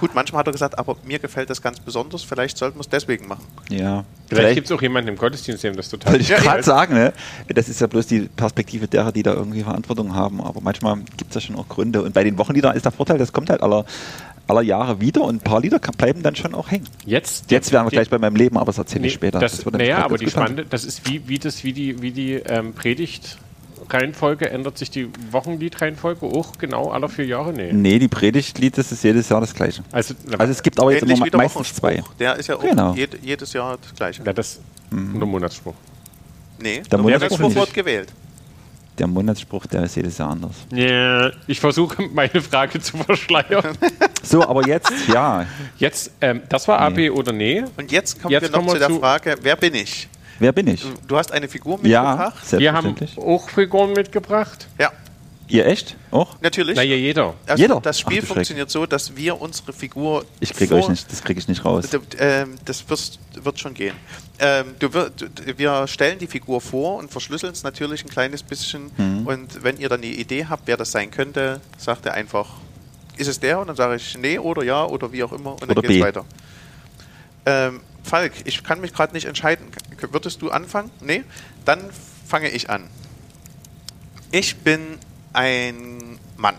Gut, 0.00 0.14
manchmal 0.14 0.40
hat 0.40 0.46
er 0.48 0.52
gesagt, 0.52 0.78
aber 0.78 0.96
mir 1.04 1.18
gefällt 1.18 1.50
das 1.50 1.60
ganz 1.62 1.78
besonders, 1.78 2.22
vielleicht 2.22 2.56
sollten 2.58 2.76
wir 2.78 2.80
es 2.80 2.88
deswegen 2.88 3.28
machen. 3.28 3.44
ja. 3.70 4.04
Vielleicht 4.28 4.54
gibt 4.54 4.66
es 4.66 4.72
auch 4.72 4.80
jemanden 4.80 5.08
im 5.10 5.16
Gottesdienst, 5.16 5.62
dem 5.62 5.76
das 5.76 5.90
total. 5.90 6.12
Wollte 6.12 6.22
ich 6.22 6.30
Ja, 6.30 6.38
gerade 6.40 6.60
ich- 6.60 6.64
sagen, 6.66 6.94
ne? 6.94 7.12
das 7.48 7.68
ist 7.68 7.82
ja 7.82 7.86
bloß 7.86 8.06
die 8.06 8.20
Perspektive 8.34 8.88
derer, 8.88 9.12
die 9.12 9.22
da 9.22 9.34
irgendwie 9.34 9.62
Verantwortung 9.62 10.14
haben. 10.14 10.40
Aber 10.40 10.62
manchmal 10.62 10.96
gibt 11.18 11.28
es 11.28 11.34
ja 11.34 11.40
schon 11.42 11.56
auch 11.56 11.68
Gründe. 11.68 12.00
Und 12.02 12.14
bei 12.14 12.24
den 12.24 12.38
Wochenliedern 12.38 12.74
ist 12.74 12.86
der 12.86 12.92
Vorteil, 12.92 13.18
das 13.18 13.30
kommt 13.34 13.50
halt 13.50 13.60
aller, 13.62 13.84
aller 14.48 14.62
Jahre 14.62 15.02
wieder 15.02 15.20
und 15.20 15.34
ein 15.36 15.40
paar 15.40 15.60
Lieder 15.60 15.78
bleiben 15.80 16.22
dann 16.22 16.34
schon 16.34 16.54
auch 16.54 16.70
hängen. 16.70 16.88
Jetzt, 17.04 17.50
Jetzt 17.50 17.72
wären 17.72 17.84
wir 17.84 17.90
die- 17.90 17.96
gleich 17.96 18.08
bei 18.08 18.16
meinem 18.18 18.36
Leben, 18.36 18.56
aber 18.56 18.66
das 18.66 18.78
erzähle 18.78 19.00
ich 19.06 19.12
Nee, 19.12 19.16
später. 19.16 19.38
Das, 19.38 19.66
naja, 19.66 20.02
aber 20.02 20.16
die 20.16 20.30
spannende, 20.30 20.64
das 20.64 20.86
ist 20.86 21.06
wie, 21.06 21.28
wie 21.28 21.38
das, 21.38 21.62
wie 21.62 21.74
die, 21.74 22.00
wie 22.00 22.12
die 22.12 22.32
ähm, 22.36 22.74
Predigt-Reihenfolge, 23.88 24.50
ändert 24.50 24.78
sich 24.78 24.90
die 24.90 25.08
Wochenlied-Reihenfolge 25.30 26.26
auch 26.26 26.52
genau 26.58 26.90
alle 26.90 27.08
vier 27.08 27.26
Jahre? 27.26 27.52
Nee. 27.52 27.72
Nee, 27.72 27.98
die 27.98 28.08
Predigtlied, 28.08 28.76
das 28.78 28.92
ist 28.92 29.02
jedes 29.04 29.28
Jahr 29.28 29.40
das 29.40 29.54
gleiche. 29.54 29.82
Also, 29.92 30.14
Also 30.38 30.52
es 30.52 30.62
gibt 30.62 30.78
aber 30.80 30.92
jetzt 30.92 31.02
immer 31.02 31.28
der 31.28 31.36
meistens 31.38 31.74
zwei. 31.74 32.02
Der 32.18 32.36
ist 32.36 32.46
ja 32.48 32.56
auch 32.56 32.62
Genau. 32.62 32.94
jed, 32.94 33.18
jedes 33.22 33.52
Jahr 33.52 33.78
das 33.80 33.94
gleiche. 33.94 34.22
ja, 34.24 34.32
das 34.32 34.60
nur 34.90 35.26
Monatsspruch. 35.26 35.74
Nee, 36.60 36.76
Der 36.76 36.84
der 36.90 36.98
Monatsspruch 36.98 37.54
wird 37.54 37.74
gewählt. 37.74 38.12
Der 38.98 39.06
Monatsspruch, 39.06 39.64
der 39.66 39.84
ist 39.84 39.96
jedes 39.96 40.18
Jahr 40.18 40.30
anders. 40.30 40.52
Ja, 40.70 41.30
ich 41.46 41.58
versuche 41.58 42.02
meine 42.12 42.40
Frage 42.42 42.78
zu 42.80 42.96
verschleiern. 42.98 43.76
So, 44.24 44.46
aber 44.46 44.64
jetzt, 44.68 44.92
ja. 45.12 45.44
Jetzt, 45.78 46.12
ähm, 46.20 46.42
das 46.48 46.68
war 46.68 46.78
AB 46.78 47.10
oder 47.10 47.32
nee? 47.32 47.64
Und 47.76 47.90
jetzt 47.90 48.22
kommen 48.22 48.30
Jetzt 48.30 48.42
wir 48.42 48.50
noch 48.50 48.58
kommen 48.58 48.68
wir 48.68 48.72
zu 48.74 48.78
der 48.78 48.88
zu- 48.88 49.00
Frage, 49.00 49.34
wer 49.42 49.56
bin 49.56 49.74
ich? 49.74 50.08
Wer 50.42 50.52
bin 50.52 50.66
ich? 50.66 50.84
Du 51.06 51.16
hast 51.16 51.30
eine 51.32 51.48
Figur 51.48 51.78
Ja, 51.84 52.02
mitgebracht? 52.02 52.58
Wir 52.58 52.72
haben 52.72 52.96
auch 53.16 53.48
Figuren 53.48 53.92
mitgebracht. 53.92 54.66
Ja, 54.78 54.90
Ihr 55.48 55.66
echt? 55.66 55.96
Auch? 56.10 56.40
natürlich. 56.40 56.76
Na 56.76 56.82
ja, 56.82 56.96
jeder. 56.96 57.34
Also 57.46 57.62
Jeder? 57.62 57.80
Das 57.80 58.00
Spiel 58.00 58.20
Ach, 58.22 58.26
funktioniert 58.28 58.70
so, 58.70 58.86
dass 58.86 59.16
wir 59.16 59.40
unsere 59.40 59.72
Figur. 59.72 60.24
Ich 60.40 60.52
krieg 60.54 60.68
vor- 60.70 60.78
euch 60.78 60.88
nicht, 60.88 61.12
das 61.12 61.22
kriege 61.22 61.38
ich 61.38 61.46
nicht 61.46 61.64
raus. 61.64 61.88
Ähm, 62.18 62.54
Das 62.64 62.88
wirst, 62.88 63.18
wird 63.34 63.60
schon 63.60 63.74
gehen. 63.74 63.94
Ähm, 64.38 64.74
du 64.78 64.92
wir, 64.94 65.86
stellen 65.86 66.18
die 66.18 66.26
Figur 66.26 66.60
vor 66.60 66.96
und 66.96 67.10
verschlüsseln 67.12 67.52
es 67.52 67.62
natürlich 67.64 68.02
ein 68.04 68.08
kleines 68.08 68.42
bisschen. 68.42 68.90
Mhm. 68.96 69.26
Und 69.26 69.62
wenn 69.62 69.76
ihr 69.78 69.88
dann 69.88 70.00
eine 70.02 70.10
Idee 70.12 70.46
habt, 70.48 70.62
wer 70.66 70.76
das 70.76 70.90
sein 70.90 71.10
könnte, 71.10 71.60
sagt 71.76 72.06
ihr 72.06 72.14
einfach, 72.14 72.48
ist 73.16 73.28
es 73.28 73.38
der? 73.38 73.60
Und 73.60 73.66
dann 73.68 73.76
sage 73.76 73.96
ich 73.96 74.16
nee 74.18 74.38
oder 74.38 74.64
ja 74.64 74.86
oder 74.86 75.12
wie 75.12 75.22
auch 75.22 75.32
immer. 75.32 75.52
Und 75.52 75.62
dann 75.68 75.74
geht's 75.76 75.88
B. 75.88 76.00
weiter. 76.00 76.24
Ähm, 77.44 77.80
Falk, 78.02 78.32
ich 78.44 78.62
kann 78.64 78.80
mich 78.80 78.92
gerade 78.92 79.12
nicht 79.12 79.26
entscheiden. 79.26 79.66
Würdest 80.10 80.42
du 80.42 80.50
anfangen? 80.50 80.90
Nee? 81.00 81.24
Dann 81.64 81.90
fange 82.26 82.48
ich 82.48 82.68
an. 82.70 82.88
Ich 84.30 84.56
bin 84.56 84.98
ein 85.32 86.18
Mann. 86.36 86.56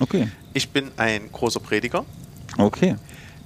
Okay, 0.00 0.28
Ich 0.54 0.70
bin 0.70 0.90
ein 0.96 1.30
großer 1.32 1.60
Prediger. 1.60 2.04
okay. 2.56 2.96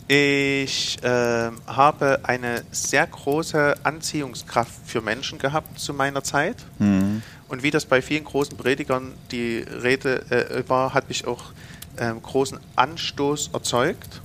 Ich 0.08 0.98
ähm, 1.02 1.62
habe 1.66 2.20
eine 2.24 2.64
sehr 2.70 3.06
große 3.06 3.76
Anziehungskraft 3.82 4.72
für 4.84 5.00
Menschen 5.00 5.38
gehabt 5.38 5.78
zu 5.78 5.94
meiner 5.94 6.22
Zeit. 6.22 6.56
Hm. 6.78 7.22
Und 7.48 7.62
wie 7.62 7.70
das 7.70 7.86
bei 7.86 8.02
vielen 8.02 8.24
großen 8.24 8.56
Predigern 8.56 9.12
die 9.30 9.58
Rede 9.58 10.22
äh, 10.30 10.68
war, 10.68 10.92
habe 10.92 11.06
ich 11.10 11.26
auch 11.26 11.52
ähm, 11.98 12.20
großen 12.20 12.58
Anstoß 12.76 13.50
erzeugt. 13.54 14.20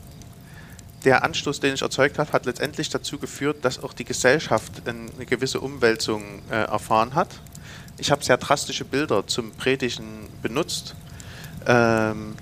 Der 1.05 1.23
Anstoß, 1.23 1.60
den 1.60 1.75
ich 1.75 1.81
erzeugt 1.81 2.17
habe, 2.17 2.31
hat 2.33 2.45
letztendlich 2.45 2.89
dazu 2.89 3.19
geführt, 3.19 3.63
dass 3.63 3.81
auch 3.83 3.93
die 3.93 4.05
Gesellschaft 4.05 4.81
eine 4.88 5.25
gewisse 5.25 5.60
Umwälzung 5.60 6.41
äh, 6.49 6.55
erfahren 6.55 7.13
hat. 7.13 7.29
Ich 7.97 8.12
habe 8.12 8.23
sehr 8.23 8.38
drastische 8.38 8.86
Bilder 8.86 9.25
zum 9.27 9.51
Predigen 9.51 10.27
benutzt. 10.41 10.95
Ähm, 11.65 12.36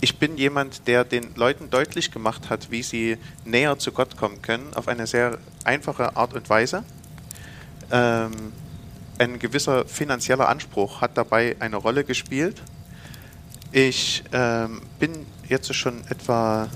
ich 0.00 0.18
bin 0.18 0.36
jemand, 0.36 0.86
der 0.86 1.04
den 1.04 1.34
Leuten 1.34 1.70
deutlich 1.70 2.10
gemacht 2.10 2.50
hat, 2.50 2.70
wie 2.70 2.82
sie 2.82 3.16
näher 3.44 3.78
zu 3.78 3.90
Gott 3.90 4.16
kommen 4.16 4.42
können, 4.42 4.74
auf 4.74 4.88
eine 4.88 5.06
sehr 5.06 5.38
einfache 5.64 6.16
Art 6.16 6.34
und 6.34 6.50
Weise. 6.50 6.84
Ähm, 7.90 8.52
ein 9.18 9.38
gewisser 9.38 9.86
finanzieller 9.86 10.48
Anspruch 10.48 11.00
hat 11.00 11.16
dabei 11.16 11.56
eine 11.60 11.76
Rolle 11.76 12.04
gespielt. 12.04 12.60
Ich 13.72 14.24
ähm, 14.32 14.82
bin 14.98 15.26
jetzt 15.48 15.72
schon 15.74 16.04
etwa 16.08 16.68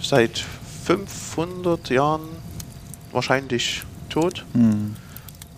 seit 0.00 0.42
500 0.86 1.90
Jahren 1.90 2.22
wahrscheinlich 3.12 3.82
tot. 4.08 4.44
Hm. 4.54 4.96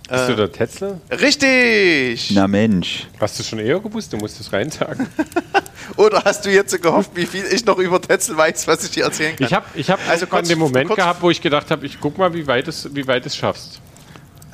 Bist 0.08 0.28
du 0.28 0.32
Äh, 0.32 0.36
der 0.36 0.50
Tetzel? 0.52 1.00
richtig! 1.10 2.32
Na 2.32 2.48
Mensch. 2.48 3.06
Hast 3.20 3.38
du 3.38 3.44
schon 3.44 3.60
eher 3.60 3.78
gewusst? 3.78 4.12
Du 4.12 4.16
musst 4.16 4.40
es 4.40 4.52
rein 4.52 4.68
sagen. 4.70 5.06
Oder 5.96 6.22
hast 6.24 6.44
du 6.44 6.50
jetzt 6.50 6.72
so 6.72 6.78
gehofft, 6.78 7.12
wie 7.14 7.26
viel 7.26 7.44
ich 7.44 7.64
noch 7.64 7.78
über 7.78 8.00
Tetzel 8.02 8.36
weiß, 8.36 8.66
was 8.66 8.82
ich 8.84 8.90
dir 8.90 9.04
erzählen 9.04 9.36
kann? 9.36 9.46
Ich 9.46 9.52
habe 9.54 9.66
ich 9.74 9.88
hab 9.90 10.00
Also 10.08 10.26
kurz- 10.26 10.48
den 10.48 10.58
Moment 10.58 10.88
kurz- 10.88 10.96
gehabt, 10.98 11.22
wo 11.22 11.30
ich 11.30 11.40
gedacht 11.40 11.70
habe, 11.70 11.86
ich 11.86 12.00
guck 12.00 12.18
mal, 12.18 12.34
wie 12.34 12.46
weit 12.46 12.66
es, 12.66 12.92
wie 12.94 13.06
weit 13.06 13.24
es 13.26 13.36
schaffst. 13.36 13.80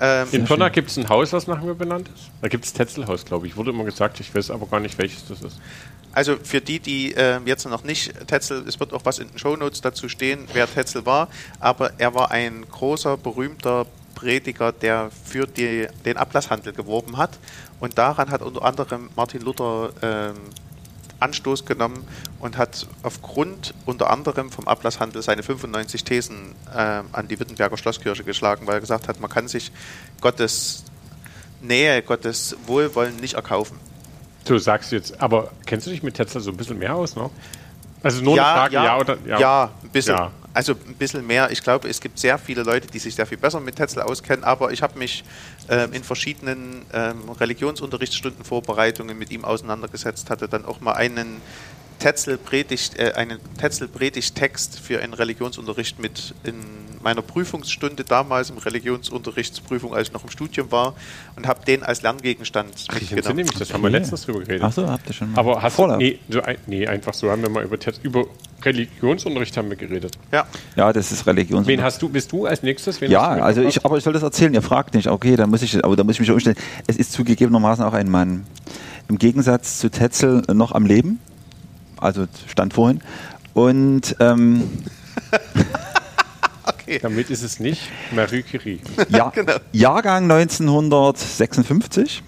Ähm, 0.00 0.28
In 0.32 0.44
Pirna 0.44 0.68
gibt 0.68 0.90
es 0.90 0.96
ein 0.96 1.08
Haus, 1.08 1.32
was 1.32 1.46
nach 1.46 1.60
mir 1.62 1.74
benannt 1.74 2.08
ist. 2.14 2.30
Da 2.40 2.48
gibt 2.48 2.64
es 2.64 2.72
Tetzelhaus, 2.72 3.24
glaube 3.24 3.46
ich. 3.46 3.56
Wurde 3.56 3.70
immer 3.70 3.84
gesagt, 3.84 4.20
ich 4.20 4.34
weiß 4.34 4.50
aber 4.50 4.66
gar 4.66 4.80
nicht, 4.80 4.98
welches 4.98 5.26
das 5.26 5.42
ist. 5.42 5.60
Also 6.12 6.36
für 6.42 6.62
die, 6.62 6.80
die 6.80 7.14
äh, 7.14 7.40
jetzt 7.44 7.66
noch 7.66 7.84
nicht 7.84 8.26
Tetzel, 8.26 8.64
es 8.66 8.80
wird 8.80 8.94
auch 8.94 9.04
was 9.04 9.18
in 9.18 9.28
den 9.28 9.38
Shownotes 9.38 9.82
dazu 9.82 10.08
stehen, 10.08 10.48
wer 10.54 10.66
Tetzel 10.66 11.04
war, 11.04 11.28
aber 11.60 11.92
er 11.98 12.14
war 12.14 12.30
ein 12.30 12.64
großer, 12.70 13.18
berühmter 13.18 13.86
Prediger, 14.14 14.72
der 14.72 15.10
für 15.24 15.46
die, 15.46 15.86
den 16.04 16.16
Ablasshandel 16.16 16.72
geworben 16.72 17.18
hat. 17.18 17.38
Und 17.80 17.98
daran 17.98 18.30
hat 18.30 18.40
unter 18.40 18.64
anderem 18.64 19.10
Martin 19.14 19.42
Luther 19.42 19.90
ähm, 20.00 20.36
Anstoß 21.20 21.64
genommen 21.64 22.06
und 22.40 22.56
hat 22.56 22.86
aufgrund 23.02 23.74
unter 23.86 24.10
anderem 24.10 24.50
vom 24.50 24.68
Ablasshandel 24.68 25.22
seine 25.22 25.42
95 25.42 26.04
Thesen 26.04 26.54
ähm, 26.76 27.06
an 27.12 27.28
die 27.28 27.40
Wittenberger 27.40 27.76
Schlosskirche 27.76 28.24
geschlagen, 28.24 28.66
weil 28.66 28.74
er 28.74 28.80
gesagt 28.80 29.08
hat, 29.08 29.20
man 29.20 29.30
kann 29.30 29.48
sich 29.48 29.72
Gottes 30.20 30.84
Nähe, 31.62 32.02
Gottes 32.02 32.56
Wohlwollen 32.66 33.16
nicht 33.16 33.34
erkaufen. 33.34 33.78
So 34.44 34.58
sagst 34.58 34.92
du 34.92 34.96
jetzt, 34.96 35.20
aber 35.20 35.50
kennst 35.64 35.86
du 35.86 35.90
dich 35.90 36.02
mit 36.02 36.14
Tetzel 36.14 36.40
so 36.40 36.50
ein 36.50 36.56
bisschen 36.56 36.78
mehr 36.78 36.94
aus 36.94 37.16
noch? 37.16 37.30
Also 38.02 38.22
nur 38.22 38.34
eine 38.34 38.42
Frage, 38.42 38.74
ja, 38.74 38.98
oder 38.98 39.16
ja, 39.26 39.70
ein 39.82 39.88
bisschen. 39.88 40.16
Ja. 40.16 40.30
Also 40.56 40.72
ein 40.72 40.94
bisschen 40.94 41.26
mehr. 41.26 41.50
Ich 41.50 41.62
glaube, 41.62 41.86
es 41.86 42.00
gibt 42.00 42.18
sehr 42.18 42.38
viele 42.38 42.62
Leute, 42.62 42.86
die 42.86 42.98
sich 42.98 43.14
sehr 43.14 43.26
viel 43.26 43.36
besser 43.36 43.60
mit 43.60 43.76
Tetzel 43.76 44.00
auskennen, 44.00 44.42
aber 44.42 44.72
ich 44.72 44.82
habe 44.82 44.98
mich 44.98 45.22
ähm, 45.68 45.92
in 45.92 46.02
verschiedenen 46.02 46.86
ähm, 46.94 47.28
Religionsunterrichtsstunden 47.28 49.18
mit 49.18 49.30
ihm 49.30 49.44
auseinandergesetzt, 49.44 50.30
hatte 50.30 50.48
dann 50.48 50.64
auch 50.64 50.80
mal 50.80 50.94
einen 50.94 51.42
Tetzel 51.98 52.38
Predigt, 52.38 52.98
äh, 52.98 53.12
einen 53.14 53.38
Tetzel 53.58 53.88
Predigtext 53.88 54.78
für 54.80 55.00
einen 55.02 55.14
Religionsunterricht 55.14 55.98
mit 55.98 56.34
in 56.44 56.56
meiner 57.02 57.22
Prüfungsstunde 57.22 58.02
damals 58.02 58.50
im 58.50 58.58
Religionsunterrichtsprüfung, 58.58 59.94
als 59.94 60.08
ich 60.08 60.12
noch 60.12 60.24
im 60.24 60.30
Studium 60.30 60.72
war, 60.72 60.94
und 61.36 61.46
habe 61.46 61.64
den 61.64 61.84
als 61.84 62.02
Lerngegenstand 62.02 62.72
Ach, 62.88 63.00
ich 63.00 63.12
entsinne 63.12 63.44
mich, 63.44 63.52
das 63.52 63.72
haben 63.72 63.82
wir 63.82 63.90
letztens 63.90 64.22
drüber 64.22 64.40
geredet. 64.40 64.62
Ach 64.64 64.72
so, 64.72 64.88
habt 64.88 65.06
ihr 65.08 65.14
schon 65.14 65.32
mal. 65.32 65.38
Aber 65.38 65.62
hast 65.62 65.78
du, 65.78 65.86
nee, 65.96 66.18
so 66.28 66.42
ein, 66.42 66.56
nee, 66.66 66.84
einfach 66.86 67.14
so 67.14 67.30
haben 67.30 67.42
wir 67.42 67.48
mal 67.48 67.64
über, 67.64 67.78
über 68.02 68.24
Religionsunterricht 68.64 69.56
haben 69.56 69.70
wir 69.70 69.76
geredet. 69.76 70.18
Ja, 70.32 70.46
Ja, 70.74 70.92
das 70.92 71.12
ist 71.12 71.26
Religions. 71.26 71.66
Wen 71.68 71.80
hast 71.80 72.02
du, 72.02 72.08
bist 72.08 72.32
du 72.32 72.46
als 72.46 72.64
nächstes? 72.64 73.00
Wen 73.00 73.10
Ja, 73.10 73.28
also 73.28 73.62
ich, 73.62 73.84
aber 73.84 73.98
ich 73.98 74.04
soll 74.04 74.12
das 74.12 74.24
erzählen. 74.24 74.52
Ihr 74.52 74.62
fragt 74.62 74.94
nicht. 74.94 75.06
Okay, 75.06 75.36
da 75.36 75.46
muss 75.46 75.62
ich, 75.62 75.84
aber 75.84 75.94
da 75.94 76.02
muss 76.02 76.16
ich 76.16 76.20
mich 76.20 76.30
umstellen. 76.30 76.56
Es 76.88 76.96
ist 76.96 77.12
zugegebenermaßen 77.12 77.84
auch 77.84 77.92
ein 77.92 78.10
Mann. 78.10 78.44
Im 79.08 79.18
Gegensatz 79.18 79.78
zu 79.78 79.90
Tetzel 79.90 80.42
noch 80.52 80.72
am 80.72 80.86
Leben. 80.86 81.20
Also 81.98 82.26
stand 82.48 82.74
vorhin. 82.74 83.00
Und 83.54 84.16
ähm, 84.20 84.68
okay. 86.66 86.98
Damit 87.00 87.30
ist 87.30 87.42
es 87.42 87.58
nicht 87.60 87.82
Marie 88.14 88.42
Curie. 88.42 88.80
ja, 89.08 89.30
Genau. 89.34 89.54
Jahrgang 89.72 90.30
1956. 90.30 92.22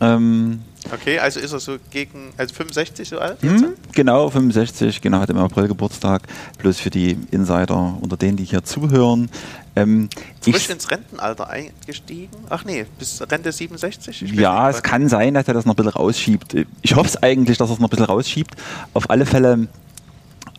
Ähm, 0.00 0.60
Okay, 0.92 1.18
also 1.18 1.40
ist 1.40 1.52
er 1.52 1.60
so 1.60 1.76
gegen, 1.90 2.32
also 2.36 2.54
65 2.54 3.08
so 3.08 3.18
alt? 3.18 3.40
hm, 3.42 3.74
genau, 3.92 4.30
65, 4.30 5.00
genau, 5.00 5.18
hat 5.20 5.28
im 5.28 5.36
April 5.36 5.68
Geburtstag. 5.68 6.22
Bloß 6.58 6.78
für 6.78 6.90
die 6.90 7.18
Insider 7.30 7.98
unter 8.00 8.16
denen, 8.16 8.36
die 8.36 8.44
hier 8.44 8.64
zuhören. 8.64 9.28
Ähm, 9.76 10.08
Frisch 10.40 10.70
ins 10.70 10.90
Rentenalter 10.90 11.48
eingestiegen? 11.50 12.36
Ach 12.48 12.64
nee, 12.64 12.86
bis 12.98 13.20
Rente 13.30 13.52
67? 13.52 14.22
Ich 14.22 14.32
weiß 14.32 14.38
Ja, 14.40 14.70
es 14.70 14.82
kann 14.82 15.08
sein, 15.08 15.34
dass 15.34 15.46
er 15.46 15.54
das 15.54 15.66
noch 15.66 15.74
ein 15.74 15.76
bisschen 15.76 15.92
rausschiebt. 15.92 16.56
Ich 16.82 16.94
hoffe 16.94 17.08
es 17.08 17.22
eigentlich, 17.22 17.58
dass 17.58 17.70
er 17.70 17.74
es 17.74 17.80
noch 17.80 17.88
ein 17.88 17.90
bisschen 17.90 18.06
rausschiebt. 18.06 18.54
Auf 18.94 19.10
alle 19.10 19.26
Fälle, 19.26 19.68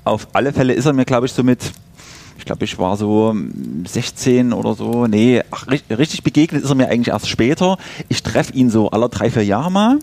auf 0.03 0.27
alle 0.33 0.53
Fälle 0.53 0.73
ist 0.73 0.85
er 0.85 0.93
mir, 0.93 1.05
glaube 1.05 1.25
ich, 1.25 1.33
so 1.33 1.43
mit, 1.43 1.59
ich 2.39 2.45
glaube, 2.45 2.65
ich 2.65 2.79
war 2.79 2.97
so 2.97 3.33
mm, 3.33 3.85
16 3.87 4.53
oder 4.53 4.73
so. 4.73 5.05
Nee, 5.05 5.43
ach, 5.51 5.67
ri- 5.67 5.81
richtig 5.95 6.23
begegnet 6.23 6.63
ist 6.63 6.69
er 6.69 6.75
mir 6.75 6.87
eigentlich 6.89 7.09
erst 7.13 7.29
später. 7.29 7.77
Ich 8.07 8.23
treffe 8.23 8.53
ihn 8.53 8.69
so 8.69 8.89
alle 8.89 9.07
drei, 9.09 9.29
vier 9.29 9.45
Jahre 9.45 9.71
mal. 9.71 9.99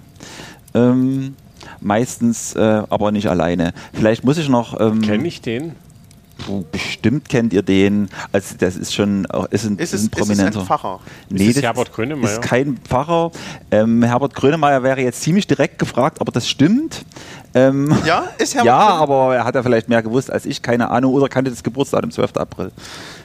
Ähm, 0.75 1.35
meistens 1.81 2.55
äh, 2.55 2.61
aber 2.89 3.11
nicht 3.13 3.29
alleine. 3.29 3.73
Vielleicht 3.93 4.25
muss 4.25 4.39
ich 4.39 4.49
noch. 4.49 4.79
Ähm, 4.81 5.01
Kenne 5.03 5.27
ich 5.27 5.41
den? 5.41 5.73
Puh, 6.39 6.65
Bestimmt 6.73 7.29
kennt 7.29 7.53
ihr 7.53 7.63
den. 7.63 8.09
Also 8.33 8.55
das 8.59 8.77
ist 8.77 8.95
schon 8.95 9.27
auch- 9.27 9.47
ist 9.47 9.65
ein, 9.65 9.79
Ist 9.79 9.93
es, 9.95 10.03
ein 10.03 10.07
ist 10.07 10.13
es 10.15 10.21
prominenter. 10.21 10.61
ein 10.61 10.67
Pfarrer? 10.67 11.01
Nee, 11.31 11.49
es 11.49 11.55
das 11.55 11.63
Herbert 11.65 11.93
Grönemeyer? 11.93 12.33
ist 12.33 12.43
kein 12.43 12.77
Pfarrer. 12.79 13.31
Ähm, 13.71 14.03
Herbert 14.03 14.35
Grönemeyer 14.35 14.83
wäre 14.83 15.01
jetzt 15.01 15.23
ziemlich 15.23 15.47
direkt 15.47 15.79
gefragt, 15.79 16.21
aber 16.21 16.33
das 16.33 16.49
stimmt. 16.49 17.05
Ähm, 17.55 17.97
Ja, 18.05 18.29
ist 18.39 18.55
Herbert 18.55 18.67
ja, 18.67 18.79
Grönemeyer? 18.79 19.01
aber 19.03 19.37
er 19.37 19.45
hat 19.45 19.55
ja 19.55 19.63
vielleicht 19.63 19.89
mehr 19.89 20.03
gewusst 20.03 20.31
als 20.31 20.47
ich, 20.47 20.63
keine 20.63 20.91
Ahnung, 20.91 21.13
oder 21.15 21.29
kannte 21.29 21.51
das 21.51 21.63
Geburtsdatum 21.63 22.11
12. 22.11 22.37
April 22.37 22.71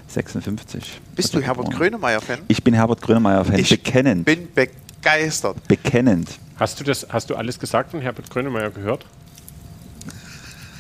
56. 0.08 1.00
Bist 1.16 1.28
Ist 1.28 1.36
du 1.36 1.42
Herbert. 1.42 1.72
Grönemeyer-Fan? 1.72 2.40
Ich 2.48 2.64
bin 2.64 2.74
Herbert 2.74 3.02
Grönemeyer-Fan, 3.02 3.60
Ich 3.60 3.70
bekennend. 3.70 4.26
bin 4.26 4.48
begeistert. 4.54 5.56
bekennend. 5.68 6.30
Hast 6.60 6.80
du, 6.80 6.84
das, 6.84 7.08
hast 7.10 7.30
du 7.30 7.36
alles 7.36 7.58
gesagt 7.60 7.92
von 7.92 8.02
Herbert 8.02 8.30
Grönemeyer 8.30 8.70
gehört? 8.70 9.06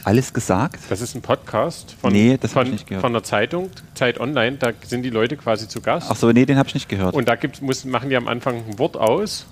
Alles 0.03 0.33
gesagt? 0.33 0.79
Das 0.89 0.99
ist 1.01 1.15
ein 1.15 1.21
Podcast 1.21 1.95
von, 2.01 2.11
Nee, 2.11 2.37
das 2.41 2.55
hab 2.55 2.63
ich 2.63 2.67
von, 2.69 2.71
nicht 2.73 2.87
gehört. 2.87 3.01
von 3.01 3.13
der 3.13 3.23
Zeitung, 3.23 3.69
Zeit 3.93 4.19
Online. 4.19 4.57
Da 4.57 4.71
sind 4.85 5.03
die 5.03 5.09
Leute 5.11 5.37
quasi 5.37 5.67
zu 5.67 5.81
Gast. 5.81 6.07
Ach 6.09 6.15
so, 6.15 6.31
nee, 6.31 6.45
den 6.45 6.57
habe 6.57 6.67
ich 6.69 6.73
nicht 6.73 6.89
gehört. 6.89 7.13
Und 7.13 7.27
da 7.27 7.35
gibt's, 7.35 7.61
muss, 7.61 7.85
machen 7.85 8.09
die 8.09 8.15
am 8.15 8.27
Anfang 8.27 8.57
ein 8.67 8.79
Wort 8.79 8.97
aus. 8.97 9.45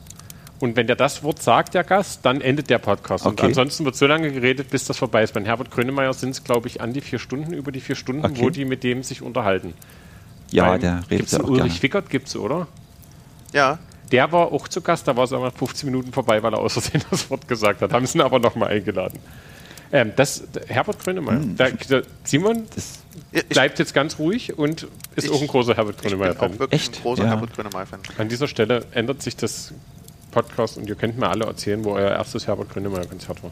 Und 0.59 0.75
wenn 0.75 0.88
der 0.88 0.95
das 0.97 1.23
Wort 1.23 1.41
sagt, 1.41 1.73
der 1.73 1.83
Gast, 1.85 2.25
dann 2.25 2.41
endet 2.41 2.69
der 2.69 2.79
Podcast. 2.79 3.25
Und 3.25 3.33
Okay. 3.33 3.45
ansonsten 3.45 3.85
wird 3.85 3.95
so 3.95 4.07
lange 4.07 4.31
geredet, 4.31 4.69
bis 4.71 4.85
das 4.85 4.97
vorbei 4.97 5.23
ist. 5.23 5.33
Bei 5.33 5.41
Herbert 5.43 5.71
Grönemeyer 5.71 6.13
sind 6.13 6.31
es, 6.31 6.43
glaube 6.43 6.67
ich, 6.67 6.81
an 6.81 6.91
die 6.93 7.01
vier 7.01 7.19
Stunden, 7.19 7.53
über 7.53 7.71
die 7.71 7.79
vier 7.79 7.95
Stunden, 7.95 8.25
Okay. 8.25 8.41
wo 8.41 8.49
die 8.49 8.65
mit 8.65 8.83
dem 8.83 9.03
sich 9.03 9.21
unterhalten. 9.21 9.73
ja, 10.51 10.65
Beim- 10.65 10.81
der 10.81 10.95
redet 10.95 11.09
gibt's 11.09 11.31
ja 11.33 11.39
auch 11.41 11.45
gerne. 11.45 11.62
Ulrich 11.62 11.81
Wickert, 11.83 12.09
gibt's, 12.09 12.35
oder? 12.35 12.67
Ja, 13.53 13.77
Der 14.12 14.31
war 14.31 14.51
auch 14.51 14.67
zu 14.67 14.81
Gast, 14.81 15.07
da 15.07 15.15
war 15.15 15.25
es 15.25 15.31
aber 15.33 15.45
nach 15.45 15.53
15 15.53 15.85
Minuten 15.91 16.12
vorbei, 16.12 16.41
weil 16.41 16.51
er 16.55 16.67
Versehen 16.69 17.03
das 17.12 17.29
Wort 17.29 17.47
gesagt 17.47 17.81
hat. 17.83 17.93
Haben 17.93 18.07
sie 18.07 18.17
ihn 18.17 18.21
aber 18.23 18.39
nochmal 18.39 18.69
eingeladen. 18.69 19.19
Ähm, 19.91 20.12
das, 20.15 20.43
Herbert 20.67 20.99
Grönemeyer. 20.99 21.41
Da, 21.58 21.69
der, 21.71 22.04
Simon 22.23 22.58
Hm. 22.58 22.63
Das, 22.75 22.99
ich, 23.32 23.47
bleibt 23.47 23.80
jetzt 23.80 23.93
ganz 23.93 24.19
ruhig 24.19 24.58
und 24.58 24.88
ist 25.15 25.25
Ich- 25.25 25.32
auch 25.32 25.41
ein 25.41 25.47
großer 25.47 25.75
Herbert 25.75 25.95
ich 25.95 26.02
bin 26.04 26.13
auch 26.13 26.17
Grönemeyer-Fan. 26.19 26.60
wirklich 26.60 26.82
Echt? 26.82 26.97
ein 26.97 27.02
großer 27.02 27.23
Ja. 27.23 27.30
Herbert 27.30 27.54
Grönemeyer-Fan. 27.56 27.99
An 28.17 28.30
dieser 28.30 28.47
Stelle 28.47 28.86
ändert 28.91 29.21
sich 29.23 29.36
das 29.36 29.73
Podcast 30.32 30.78
und 30.78 30.88
ihr 30.88 30.95
könnt 30.95 31.17
mir 31.17 31.28
alle 31.28 31.45
erzählen, 31.45 31.84
wo 31.84 31.93
euer 31.93 32.12
erstes 32.12 32.45
Herbert 32.47 32.69
Grönemeyer-Konzert 32.69 33.41
war. 33.43 33.52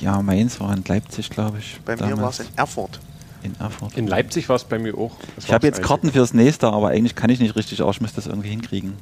ja, 0.00 0.20
meins 0.22 0.60
war 0.60 0.74
in 0.76 0.84
Leipzig, 0.86 1.30
glaube 1.30 1.58
ich. 1.58 1.78
Bei 1.84 1.94
mir 1.96 2.02
war 2.02 2.08
damals. 2.10 2.40
es 2.40 2.48
in 2.48 2.58
Erfurt. 2.58 3.00
in 3.42 3.54
Erfurt. 3.58 3.96
In 3.96 4.06
Leipzig 4.06 4.48
war 4.50 4.56
es 4.56 4.64
bei 4.64 4.78
mir 4.78 4.96
auch. 4.96 5.12
Das 5.36 5.46
Ich 5.46 5.52
habe 5.52 5.66
jetzt 5.66 5.82
Karten 5.82 6.12
fürs 6.12 6.32
nächste, 6.34 6.68
aber 6.68 6.88
eigentlich 6.88 7.14
kann 7.14 7.30
ich 7.30 7.40
nicht 7.40 7.56
richtig, 7.56 7.80
aber 7.80 7.90
ich 7.90 8.00
muss 8.00 8.12
das 8.14 8.26
irgendwie 8.26 8.50
hinkriegen. 8.50 8.92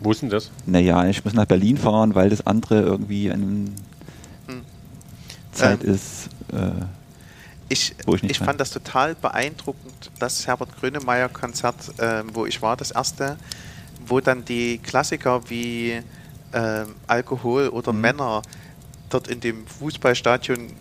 Wo 0.00 0.10
ist 0.10 0.20
denn 0.22 0.30
das? 0.30 0.50
Naja, 0.66 1.06
ich 1.06 1.24
muss 1.24 1.32
nach 1.34 1.46
Berlin 1.46 1.76
fahren, 1.78 2.14
weil 2.14 2.28
das 2.30 2.46
andere 2.46 2.80
irgendwie 2.80 3.30
Hm. 3.32 3.74
Zeit 5.56 5.84
Ähm, 5.84 5.94
ist. 5.94 6.30
Äh, 6.52 6.86
Ich, 7.68 7.96
Wo 8.06 8.14
ich 8.14 8.22
nicht 8.22 8.32
ich 8.32 8.38
fand 8.40 8.60
das 8.60 8.70
total 8.70 9.14
beeindruckend, 9.16 10.12
das 10.20 10.46
Herbert 10.46 10.76
Grönemeyer-Konzert, 10.78 11.94
ähm, 11.98 12.30
wo 12.34 12.46
ich 12.46 12.62
war, 12.62 12.76
das 12.76 12.92
erste, 12.92 13.38
wo 14.06 14.20
dann 14.20 14.44
die 14.44 14.78
Klassiker 14.78 15.50
wie 15.50 16.02
ähm, 16.52 16.96
Alkohol 17.08 17.68
oder 17.70 17.92
Mhm. 17.92 18.00
Männer 18.02 18.42
dort 19.10 19.28
in 19.28 19.40
dem 19.40 19.66
Fußballstadion 19.66 20.74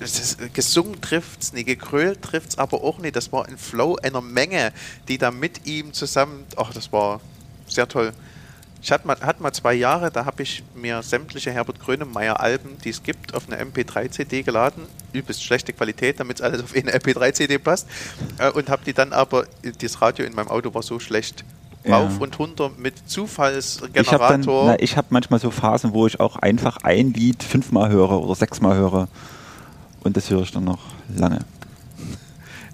ist, 0.00 0.38
gesungen 0.54 1.00
trifft's, 1.00 1.52
nee, 1.52 1.64
gekrölt 1.64 2.22
trifft's 2.22 2.58
aber 2.58 2.82
auch 2.82 2.98
nicht. 2.98 3.16
Das 3.16 3.32
war 3.32 3.46
ein 3.46 3.58
Flow 3.58 3.96
einer 4.02 4.20
Menge, 4.20 4.72
die 5.08 5.18
da 5.18 5.30
mit 5.30 5.66
ihm 5.66 5.92
zusammen, 5.92 6.44
ach, 6.56 6.72
das 6.74 6.92
war 6.92 7.20
sehr 7.68 7.88
toll. 7.88 8.12
Ich 8.82 8.90
hatte 8.90 9.06
mal, 9.06 9.16
hatte 9.20 9.40
mal 9.40 9.52
zwei 9.52 9.74
Jahre, 9.74 10.10
da 10.10 10.24
habe 10.24 10.42
ich 10.42 10.64
mir 10.74 11.02
sämtliche 11.02 11.52
Herbert 11.52 11.78
Grönemeyer-Alben, 11.78 12.78
die 12.84 12.90
es 12.90 13.04
gibt, 13.04 13.32
auf 13.32 13.44
eine 13.46 13.62
MP3-CD 13.62 14.42
geladen. 14.42 14.82
Übelst 15.12 15.44
schlechte 15.44 15.72
Qualität, 15.72 16.18
damit 16.18 16.40
es 16.40 16.42
alles 16.42 16.64
auf 16.64 16.74
eine 16.74 16.92
MP3-CD 16.92 17.58
passt. 17.58 17.86
Äh, 18.38 18.50
und 18.50 18.68
habe 18.68 18.82
die 18.84 18.92
dann 18.92 19.12
aber, 19.12 19.46
das 19.80 20.02
Radio 20.02 20.26
in 20.26 20.34
meinem 20.34 20.48
Auto 20.48 20.74
war 20.74 20.82
so 20.82 20.98
schlecht. 20.98 21.44
Ja. 21.84 21.98
Rauf 21.98 22.20
und 22.20 22.38
runter 22.38 22.70
mit 22.76 22.94
ich 22.94 23.00
habe 23.00 23.08
Zufallsgenerator. 23.08 24.76
ich 24.78 24.96
hab 24.96 25.10
manchmal 25.10 25.40
so 25.40 25.50
Phasen, 25.50 25.92
wo 25.92 26.06
ich 26.06 26.20
auch 26.20 26.36
einfach 26.36 26.78
ein 26.82 27.12
Lied 27.12 27.42
fünfmal 27.42 27.90
höre 27.90 28.20
oder 28.20 28.34
sechsmal 28.34 28.76
höre. 28.76 29.08
Und 30.02 30.16
das 30.16 30.30
höre 30.30 30.42
ich 30.42 30.50
dann 30.50 30.64
noch 30.64 30.80
lange. 31.08 31.40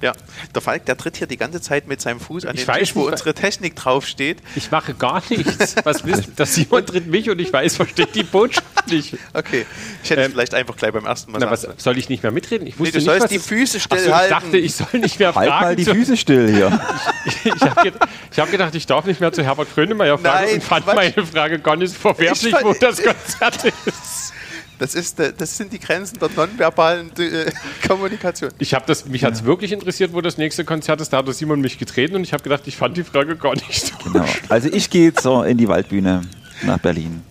Ja, 0.00 0.12
der 0.54 0.62
Falk, 0.62 0.84
der 0.86 0.96
tritt 0.96 1.16
hier 1.16 1.26
die 1.26 1.36
ganze 1.36 1.60
Zeit 1.60 1.88
mit 1.88 2.00
seinem 2.00 2.20
Fuß 2.20 2.46
an 2.46 2.54
Ich 2.54 2.62
den 2.62 2.68
weiß 2.68 2.78
Tisch, 2.78 2.94
wo 2.96 3.02
unsere 3.08 3.34
Technik 3.34 3.74
draufsteht. 3.76 4.38
Ich 4.54 4.70
mache 4.70 4.94
gar 4.94 5.22
nichts. 5.28 5.74
Was 5.84 6.04
willst 6.04 6.26
du? 6.28 6.30
Das 6.36 6.54
Simon 6.54 6.86
tritt 6.86 7.06
mich 7.08 7.28
und 7.30 7.40
ich 7.40 7.52
weiß, 7.52 7.76
versteht 7.76 8.14
die 8.14 8.22
Botschaft 8.22 8.86
nicht. 8.88 9.16
Okay, 9.34 9.66
ich 10.04 10.10
hätte 10.10 10.22
Ähm, 10.22 10.32
vielleicht 10.32 10.54
einfach 10.54 10.76
gleich 10.76 10.92
beim 10.92 11.04
ersten 11.06 11.32
Mal 11.32 11.38
Na, 11.40 11.50
was, 11.50 11.66
soll 11.78 11.98
ich 11.98 12.08
nicht 12.08 12.22
mehr 12.22 12.32
mitreden? 12.32 12.66
Ich 12.66 12.74
Nee, 12.74 12.80
wusste 12.80 12.92
du 12.92 12.98
nicht, 12.98 13.06
sollst 13.06 13.22
was 13.24 13.30
die 13.30 13.38
Füße 13.38 13.78
Ach 13.78 13.88
so, 13.90 13.94
ich 13.96 14.00
stillhalten. 14.02 14.30
dachte, 14.30 14.56
ich 14.58 14.74
soll 14.74 15.00
nicht 15.00 15.18
mehr 15.18 15.34
Halt 15.34 15.48
fragen. 15.48 15.64
mal 15.64 15.76
die 15.76 15.84
zu- 15.84 15.94
Füße 15.94 16.16
still 16.16 16.48
hier. 16.54 16.80
ich 17.44 17.60
habe 17.62 17.82
ge 17.82 17.92
ich 18.32 18.38
hab 18.38 18.50
gedacht, 18.50 18.74
ich 18.74 18.86
darf 18.86 19.04
nicht 19.04 19.20
mehr 19.20 19.32
zu 19.32 19.42
Herbert 19.42 19.74
Grönemeyer 19.74 20.16
fragen 20.18 20.44
Nein, 20.46 20.54
und 20.54 20.62
fand 20.64 20.84
Quatsch. 20.84 20.94
meine 21.16 21.26
Frage 21.26 21.58
gar 21.58 21.76
nicht 21.76 21.94
verwerflich, 21.96 22.44
Ich 22.44 22.50
fand- 22.50 22.64
wo 22.64 22.72
das 22.74 23.02
Konzert 23.02 23.64
ist. 23.86 24.32
Das, 24.78 24.94
ist, 24.94 25.18
äh, 25.20 25.32
das 25.36 25.56
sind 25.56 25.72
die 25.72 25.78
Grenzen 25.78 26.18
der 26.18 26.28
nonverbalen 26.30 27.10
äh, 27.18 27.50
Kommunikation. 27.86 28.50
Ich 28.58 28.74
habe 28.74 28.84
das, 28.86 29.06
mich 29.06 29.24
hat 29.24 29.34
es 29.34 29.44
wirklich 29.44 29.72
interessiert, 29.72 30.12
wo 30.12 30.20
das 30.20 30.38
nächste 30.38 30.64
Konzert 30.64 31.00
ist. 31.00 31.12
Da 31.12 31.18
hat 31.18 31.34
Simon 31.34 31.60
mich 31.60 31.78
getreten 31.78 32.14
und 32.16 32.22
ich 32.24 32.32
habe 32.32 32.42
gedacht, 32.42 32.62
ich 32.66 32.76
fand 32.76 32.96
die 32.96 33.04
Frage 33.04 33.36
gar 33.36 33.54
nicht 33.54 33.86
so. 33.86 33.94
Genau. 34.04 34.24
Also 34.48 34.68
ich 34.72 34.88
gehe 34.90 35.06
jetzt 35.06 35.22
so 35.22 35.42
in 35.42 35.58
die 35.58 35.68
Waldbühne 35.68 36.22
nach 36.62 36.78
Berlin. 36.78 37.22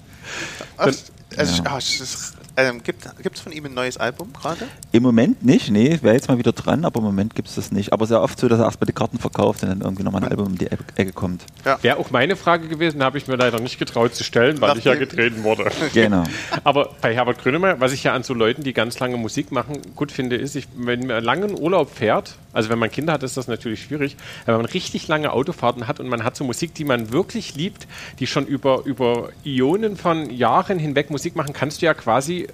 Ach, 0.77 0.87
also, 1.35 1.63
Ja. 1.63 1.77
es 1.77 1.99
ist- 2.01 2.36
ähm, 2.57 2.81
gibt 2.83 3.05
es 3.05 3.39
von 3.39 3.51
ihm 3.51 3.65
ein 3.65 3.73
neues 3.73 3.97
Album 3.97 4.33
gerade? 4.33 4.67
Im 4.91 5.03
Moment 5.03 5.45
nicht, 5.45 5.69
nee, 5.69 5.99
wäre 6.01 6.15
jetzt 6.15 6.27
mal 6.27 6.37
wieder 6.39 6.51
dran, 6.51 6.85
aber 6.85 6.99
im 6.99 7.05
Moment 7.05 7.35
gibt 7.35 7.47
es 7.47 7.55
das 7.55 7.71
nicht. 7.71 7.93
Aber 7.93 8.07
sehr 8.07 8.21
oft 8.21 8.39
so, 8.39 8.47
dass 8.47 8.59
er 8.59 8.65
erst 8.65 8.81
mal 8.81 8.85
die 8.85 8.93
Karten 8.93 9.19
verkauft 9.19 9.61
und 9.63 9.69
dann 9.69 9.81
irgendwie 9.81 10.03
nochmal 10.03 10.23
ein 10.23 10.29
Album 10.31 10.47
um 10.47 10.57
die 10.57 10.67
Ecke 10.67 11.13
kommt. 11.13 11.43
Wäre 11.81 11.97
auch 11.97 12.09
meine 12.09 12.35
Frage 12.35 12.67
gewesen, 12.67 13.03
habe 13.03 13.17
ich 13.19 13.27
mir 13.27 13.35
leider 13.35 13.59
nicht 13.59 13.77
getraut 13.77 14.15
zu 14.15 14.23
stellen, 14.23 14.59
weil 14.59 14.77
ich 14.77 14.83
ja 14.85 14.93
Nachdem- 14.93 15.09
getreten 15.09 15.43
wurde. 15.43 15.71
Genau. 15.93 16.23
Aber 16.63 16.89
bei 17.01 17.13
Herbert 17.13 17.41
Grönemeyer, 17.41 17.79
was 17.79 17.91
ich 17.93 18.03
ja 18.03 18.13
an 18.13 18.23
so 18.23 18.33
Leuten, 18.33 18.63
die 18.63 18.73
ganz 18.73 18.99
lange 18.99 19.17
Musik 19.17 19.51
machen, 19.51 19.79
gut 19.95 20.11
finde, 20.11 20.35
ist, 20.35 20.55
ich, 20.55 20.67
wenn 20.75 21.07
man 21.07 21.23
langen 21.23 21.57
Urlaub 21.59 21.89
fährt, 21.93 22.35
also 22.53 22.69
wenn 22.69 22.79
man 22.79 22.89
Kinder 22.91 23.13
hat, 23.13 23.23
ist 23.23 23.37
das 23.37 23.47
natürlich 23.47 23.83
schwierig, 23.83 24.17
aber 24.43 24.53
wenn 24.57 24.63
man 24.63 24.71
richtig 24.71 25.07
lange 25.07 25.31
Autofahrten 25.31 25.87
hat 25.87 25.99
und 25.99 26.07
man 26.09 26.23
hat 26.23 26.35
so 26.35 26.43
Musik, 26.43 26.73
die 26.73 26.85
man 26.85 27.11
wirklich 27.11 27.55
liebt, 27.55 27.87
die 28.19 28.27
schon 28.27 28.45
über, 28.45 28.81
über 28.85 29.29
Ionen 29.43 29.95
von 29.95 30.29
Jahren 30.31 30.79
hinweg 30.79 31.09
Musik 31.09 31.35
machen, 31.35 31.53
kannst 31.53 31.81
du 31.81 31.85
ja 31.85 31.93
quasi 31.93 32.46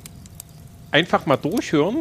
einfach 0.93 1.25
mal 1.25 1.38
durchhören 1.38 1.99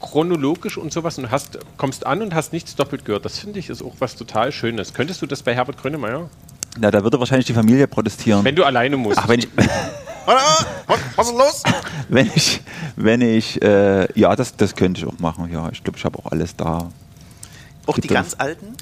chronologisch 0.00 0.76
und 0.76 0.92
sowas 0.92 1.16
und 1.18 1.30
hast, 1.30 1.58
kommst 1.78 2.04
an 2.04 2.20
und 2.20 2.34
hast 2.34 2.52
nichts 2.52 2.76
doppelt 2.76 3.06
gehört. 3.06 3.24
Das 3.24 3.38
finde 3.38 3.58
ich 3.58 3.70
ist 3.70 3.82
auch 3.82 3.94
was 3.98 4.14
total 4.14 4.52
Schönes. 4.52 4.92
Könntest 4.92 5.22
du 5.22 5.26
das 5.26 5.42
bei 5.42 5.54
Herbert 5.54 5.78
Grönemeyer? 5.78 6.28
Na, 6.78 6.90
da 6.90 7.02
würde 7.02 7.18
wahrscheinlich 7.18 7.46
die 7.46 7.54
Familie 7.54 7.86
protestieren. 7.88 8.44
Wenn 8.44 8.54
du 8.54 8.64
alleine 8.64 8.98
musst. 8.98 9.18
Ach, 9.18 9.26
wenn 9.28 9.38
ich, 9.40 9.48
Was, 10.26 10.98
was 11.16 11.28
ist 11.28 11.34
los? 11.38 11.62
wenn 12.08 12.30
ich, 12.34 12.60
wenn 12.96 13.20
ich, 13.22 13.62
äh, 13.62 14.06
ja, 14.18 14.34
das, 14.36 14.54
das 14.56 14.74
könnte 14.74 15.00
ich 15.00 15.06
auch 15.06 15.18
machen. 15.18 15.48
Ja, 15.52 15.70
ich 15.72 15.82
glaube, 15.82 15.98
ich 15.98 16.04
habe 16.04 16.18
auch 16.18 16.30
alles 16.30 16.54
da. 16.56 16.90
Auch 17.86 17.94
die 17.94 18.02
Gibt 18.02 18.12
ganz 18.14 18.28
es- 18.34 18.40
alten? 18.40 18.74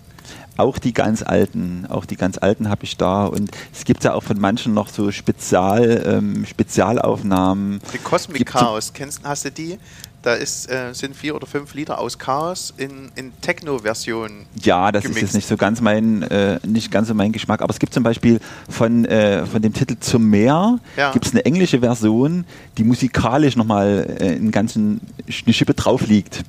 Auch 0.56 0.78
die 0.78 0.92
ganz 0.92 1.22
alten, 1.22 1.86
auch 1.88 2.04
die 2.04 2.16
ganz 2.16 2.38
alten 2.38 2.68
habe 2.68 2.84
ich 2.84 2.96
da. 2.96 3.26
Und 3.26 3.50
es 3.72 3.84
gibt 3.84 4.04
ja 4.04 4.14
auch 4.14 4.22
von 4.22 4.40
manchen 4.40 4.72
noch 4.74 4.88
so 4.88 5.10
Spezial, 5.10 6.04
ähm, 6.06 6.46
Spezialaufnahmen. 6.46 7.80
Die 7.92 7.98
Cosmic 7.98 8.46
Chaos, 8.46 8.92
kennst, 8.92 9.22
hast 9.24 9.44
du 9.44 9.50
die? 9.50 9.78
Da 10.22 10.32
ist, 10.32 10.70
äh, 10.70 10.94
sind 10.94 11.14
vier 11.14 11.34
oder 11.34 11.46
fünf 11.46 11.74
Lieder 11.74 11.98
aus 11.98 12.18
Chaos 12.18 12.72
in, 12.78 13.10
in 13.14 13.32
Techno-Version. 13.42 14.46
Ja, 14.62 14.90
das 14.90 15.04
ist 15.04 15.08
gemixt. 15.08 15.22
jetzt 15.22 15.34
nicht 15.34 15.46
so 15.46 15.58
ganz 15.58 15.82
mein, 15.82 16.22
äh, 16.22 16.58
nicht 16.66 16.90
ganz 16.90 17.08
so 17.08 17.14
mein 17.14 17.30
Geschmack. 17.30 17.60
Aber 17.60 17.70
es 17.70 17.78
gibt 17.78 17.92
zum 17.92 18.04
Beispiel 18.04 18.40
von, 18.70 19.04
äh, 19.04 19.44
von 19.44 19.60
dem 19.60 19.74
Titel 19.74 19.96
Zum 20.00 20.30
Meer 20.30 20.78
Ja. 20.96 21.12
gibt 21.12 21.26
es 21.26 21.32
eine 21.32 21.44
englische 21.44 21.80
Version, 21.80 22.46
die 22.78 22.84
musikalisch 22.84 23.56
nochmal 23.56 24.16
äh, 24.18 24.30
einen 24.30 24.50
ganzen 24.50 25.02
eine 25.44 25.52
Schippe 25.52 25.74
drauf 25.74 26.06
liegt. 26.06 26.42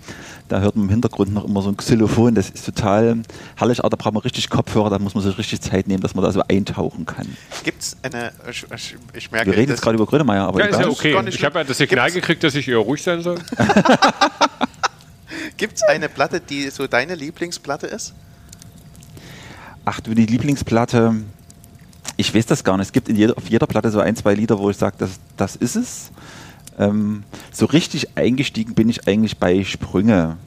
Da 0.48 0.60
hört 0.60 0.76
man 0.76 0.86
im 0.86 0.90
Hintergrund 0.92 1.34
noch 1.34 1.46
immer 1.46 1.64
so 1.64 1.70
ein 1.70 1.78
Xylophon. 1.78 2.36
Das 2.36 2.52
ist 2.52 2.64
total 2.66 3.24
herrlich, 3.56 3.80
aber 3.80 3.90
da 3.90 3.96
braucht 3.98 4.14
man 4.14 4.22
richtig 4.22 4.48
Kopfhörer, 4.50 4.92
da 4.92 5.00
muss 5.00 5.16
man 5.16 5.24
sich 5.24 5.36
richtig 5.40 5.62
Zeit 5.62 5.88
nehmen, 5.88 6.04
dass 6.04 6.14
man 6.14 6.24
da 6.24 6.32
so 6.32 6.44
eintauchen 6.48 7.08
kann. 7.08 7.36
Gibt 7.64 7.82
es 7.82 7.98
eine, 8.04 8.32
ich, 8.52 8.64
ich, 8.76 8.96
ich 9.14 9.32
merke, 9.32 9.50
Wir 9.50 9.58
reden 9.58 9.72
jetzt 9.72 9.82
gerade 9.82 9.96
über 9.96 10.06
Grönemeyer, 10.06 10.46
aber 10.48 10.60
ja, 10.60 10.66
ist 10.68 10.74
ja 10.74 10.80
egal. 10.82 10.92
okay. 10.92 11.20
Ich 11.30 11.44
habe 11.44 11.58
ja 11.60 11.64
das. 11.64 11.78
Signal 11.80 12.12
Gibt's- 12.12 12.22
gekriegt, 12.22 12.44
dass 12.44 12.54
ich 12.54 12.68
eher 12.68 12.78
ruhig 12.78 13.02
sein 13.02 13.22
soll. 13.24 13.40
Gibt 15.58 15.76
es 15.78 15.84
eine 15.84 16.10
Platte, 16.10 16.40
die 16.40 16.70
so 16.70 16.88
deine 16.88 17.16
Lieblingsplatte 17.16 17.88
ist? 17.88 18.14
Ach 19.84 20.00
du, 20.00 20.14
die 20.14 20.26
Lieblingsplatte. 20.26 21.16
Ich 22.18 22.34
weiß 22.34 22.46
das 22.46 22.64
gar 22.64 22.78
nicht. 22.78 22.88
Es 22.88 22.92
gibt 22.94 23.10
in 23.10 23.16
jeder, 23.16 23.38
auf 23.38 23.48
jeder 23.50 23.68
Platte 23.68 23.92
so 23.92 24.00
ein, 24.00 24.16
zwei 24.16 24.34
Lieder, 24.36 24.58
wo 24.60 24.70
ich 24.70 24.78
sage, 24.78 24.96
das, 24.98 25.12
das 25.38 25.56
ist 25.56 25.76
es. 25.76 26.12
Ähm, 26.78 27.24
so 27.52 27.66
richtig 27.66 28.18
eingestiegen 28.18 28.74
bin 28.74 28.90
ich 28.90 29.08
eigentlich 29.08 29.38
bei 29.38 29.64
Sprünge. 29.64 30.38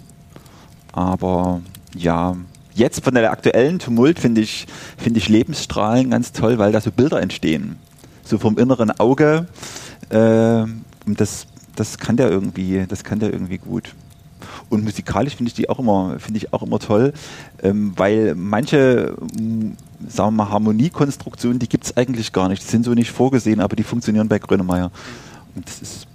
Aber 0.93 1.61
ja, 1.95 2.37
jetzt 2.75 3.05
von 3.05 3.15
der 3.15 3.31
aktuellen 3.31 3.79
Tumult 3.79 4.19
finde 4.19 4.41
ich, 4.41 4.67
finde 4.97 5.19
ich 5.19 5.29
Lebensstrahlen 5.29 6.11
ganz 6.11 6.33
toll, 6.33 6.59
weil 6.59 6.73
da 6.73 6.81
so 6.81 6.91
Bilder 6.91 7.21
entstehen. 7.21 7.77
So 8.25 8.39
vom 8.39 8.59
inneren 8.59 8.91
Auge. 8.99 9.47
Und 10.11 11.21
das, 11.21 11.47
das 11.77 11.99
kann 11.99 12.17
der 12.17 12.31
irgendwie, 12.31 12.85
das 12.89 13.05
kann 13.05 13.19
der 13.19 13.33
irgendwie 13.33 13.59
gut. 13.59 13.95
Und 14.69 14.85
musikalisch 14.85 15.37
finde 15.37 15.49
ich 15.49 15.55
die 15.55 15.69
auch 15.69 15.79
immer, 15.79 16.17
ich 16.33 16.53
auch 16.53 16.63
immer 16.63 16.79
toll, 16.79 17.13
ähm, 17.63 17.93
weil 17.97 18.35
manche, 18.35 19.17
m, 19.39 19.77
sagen 20.07 20.29
wir 20.37 20.45
mal, 20.45 20.51
Harmoniekonstruktionen, 20.51 21.59
die 21.59 21.69
gibt 21.69 21.85
es 21.85 21.97
eigentlich 21.97 22.33
gar 22.33 22.49
nicht. 22.49 22.63
Die 22.63 22.69
sind 22.69 22.85
so 22.85 22.93
nicht 22.93 23.11
vorgesehen, 23.11 23.61
aber 23.61 23.77
die 23.77 23.83
funktionieren 23.83 24.29
bei 24.29 24.39
Grönemeyer. 24.39 24.91
Und 25.55 25.67
das 25.67 25.81
ist 25.81 26.07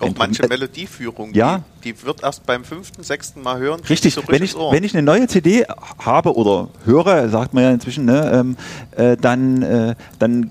Auch 0.00 0.10
manche 0.16 0.46
Melodieführung, 0.46 1.34
Ja. 1.34 1.62
die, 1.84 1.92
die 1.92 2.02
wird 2.02 2.22
erst 2.22 2.46
beim 2.46 2.64
fünften, 2.64 3.02
sechsten 3.02 3.42
Mal 3.42 3.58
hören. 3.58 3.80
Richtig, 3.88 4.16
wenn 4.28 4.42
ich, 4.42 4.54
wenn 4.54 4.84
ich 4.84 4.94
eine 4.94 5.02
neue 5.02 5.26
CD 5.28 5.64
habe 5.98 6.34
oder 6.34 6.68
höre, 6.84 7.28
sagt 7.28 7.52
man 7.54 7.64
ja 7.64 7.70
inzwischen, 7.70 8.06
ne, 8.06 8.30
ähm, 8.32 8.56
äh, 8.96 9.16
dann, 9.16 9.62
äh, 9.62 9.94
dann 10.18 10.50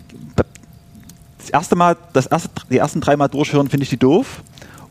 das 1.39 1.49
erste 1.49 1.75
Mal, 1.75 1.97
das 2.13 2.27
erste, 2.27 2.49
die 2.69 2.77
ersten 2.77 3.01
drei 3.01 3.17
Mal 3.17 3.27
durchhören, 3.27 3.67
finde 3.69 3.83
ich 3.83 3.89
die 3.89 3.97
doof. 3.97 4.43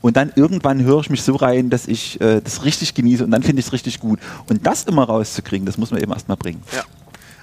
Und 0.03 0.17
dann 0.17 0.33
irgendwann 0.35 0.83
höre 0.83 1.01
ich 1.01 1.11
mich 1.11 1.23
so 1.23 1.37
rein, 1.37 1.69
dass 1.69 1.87
ich 1.87 2.19
äh, 2.23 2.41
das 2.41 2.65
richtig 2.65 2.95
genieße 2.95 3.23
und 3.23 3.31
dann 3.31 3.43
finde 3.43 3.61
ich 3.61 3.67
es 3.67 3.73
richtig 3.75 4.01
gut. 4.01 4.19
Und 4.49 4.67
das 4.67 4.85
immer 4.85 5.05
rauszukriegen, 5.05 5.67
das 5.67 5.77
muss 5.77 5.91
man 5.91 6.01
eben 6.01 6.11
erstmal 6.11 6.37
bringen. 6.39 6.63
ja. 6.75 6.83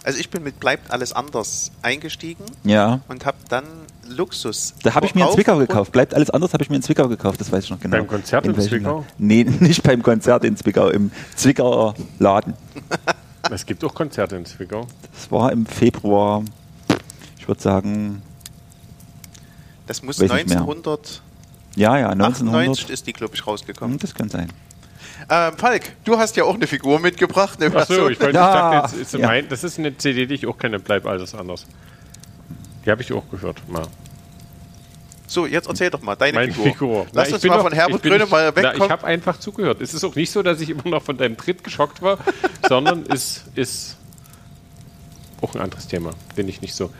Also 0.07 0.19
ich 0.21 0.29
bin 0.29 0.41
mit 0.41 0.61
Bleibt 0.61 0.89
alles 0.89 1.11
anders 1.11 1.69
eingestiegen 1.81 2.45
Ja. 2.63 3.01
und 3.09 3.25
habe 3.25 3.35
dann 3.49 3.65
Luxus. 4.07 4.73
Da 4.83 4.95
habe 4.95 5.05
ich 5.05 5.13
mir 5.15 5.25
in 5.27 5.33
Zwickau 5.33 5.57
gekauft. 5.57 5.91
Bleibt 5.91 6.13
alles 6.13 6.29
anders, 6.29 6.53
habe 6.53 6.63
ich 6.63 6.69
mir 6.69 6.77
in 6.77 6.81
Zwickau 6.81 7.09
gekauft, 7.09 7.41
das 7.41 7.51
weiß 7.51 7.65
ich 7.65 7.69
noch 7.71 7.79
genau. 7.81 7.97
Beim 7.97 8.07
Konzert 8.07 8.45
in 8.45 8.55
welchem 8.55 8.69
Zwickau? 8.69 8.95
Land. 8.99 9.07
Nee, 9.17 9.43
nicht 9.59 9.83
beim 9.83 10.01
Konzert 10.01 10.45
in 10.45 10.55
Zwickau, 10.55 10.87
im 10.87 11.11
Zwickauer 11.35 11.93
Laden. 12.19 12.53
Es 13.51 13.65
gibt 13.65 13.83
auch 13.83 13.93
Konzerte 13.93 14.35
in 14.37 14.45
Zwickau. 14.45 14.87
Das 15.13 15.29
war 15.31 15.51
im 15.53 15.65
Februar, 15.65 16.43
ich 17.37 17.47
würde 17.47 17.61
sagen, 17.61 18.21
Das 19.87 20.01
muss 20.03 20.19
Weiß 20.19 20.31
nicht 20.33 20.49
mehr. 20.49 20.59
1998 20.61 21.21
ja, 21.75 21.97
ja, 21.97 22.09
1900. 22.09 22.89
ist 22.89 23.07
die, 23.07 23.13
glaube 23.13 23.35
ich, 23.35 23.45
rausgekommen. 23.45 23.93
Hm, 23.95 23.99
Das 23.99 24.13
kann 24.15 24.29
sein. 24.29 24.51
Ähm, 25.29 25.57
Falk, 25.57 25.91
du 26.03 26.17
hast 26.17 26.35
ja 26.37 26.43
auch 26.43 26.55
eine 26.55 26.67
Figur 26.67 26.99
mitgebracht. 26.99 27.61
Eine 27.61 27.75
Ach 27.75 27.85
so, 27.85 27.93
Version. 27.93 28.11
ich, 28.11 28.19
wollte, 28.19 28.35
Ja, 28.37 28.47
ich 28.47 28.81
dachte, 28.81 28.95
jetzt 28.97 29.13
ist 29.13 29.19
ja. 29.19 29.27
mein, 29.27 29.49
das 29.49 29.63
ist 29.63 29.79
eine 29.79 29.97
CD, 29.97 30.25
die 30.25 30.35
ich 30.35 30.47
auch 30.47 30.57
kenne, 30.57 30.79
Bleib 30.79 31.05
alles 31.05 31.33
anders. 31.35 31.65
Die 32.85 32.91
habe 32.91 33.01
ich 33.01 33.11
auch 33.11 33.29
gehört. 33.29 33.67
Mal. 33.69 33.87
So, 35.29 35.45
jetzt 35.45 35.67
erzähl 35.67 35.89
doch 35.89 36.01
mal 36.01 36.15
deine 36.15 36.33
Meine 36.39 36.53
Figur. 36.53 36.71
Figur. 36.71 37.05
Lass 37.11 37.13
Na, 37.13 37.23
ich 37.27 37.33
uns 37.33 37.41
bin 37.41 37.49
mal 37.51 37.57
noch- 37.57 37.63
von 37.63 37.73
Herbert 37.73 37.95
ich 37.97 38.01
bin 38.01 38.11
nicht- 38.13 38.21
Grönemeyer 38.29 38.53
na, 38.55 38.61
Ich 38.61 38.67
wegkommen. 38.73 38.91
habe 38.91 39.07
einfach 39.07 39.37
zugehört. 39.39 39.81
Es 39.81 39.93
ist 39.93 40.03
auch 40.05 40.15
nicht 40.15 40.31
so, 40.31 40.41
dass 40.41 40.61
ich 40.61 40.69
immer 40.69 40.87
noch 40.87 41.03
von 41.03 41.17
deinem 41.17 41.35
Tritt 41.35 41.63
geschockt 41.65 42.01
war, 42.01 42.17
sondern 42.69 43.03
es 43.11 43.43
ist 43.55 43.97
auch 45.41 45.53
ein 45.55 45.61
anderes 45.61 45.87
Thema. 45.87 46.11
Bin 46.35 46.47
ich 46.47 46.61
nicht 46.61 46.73
so. 46.75 46.91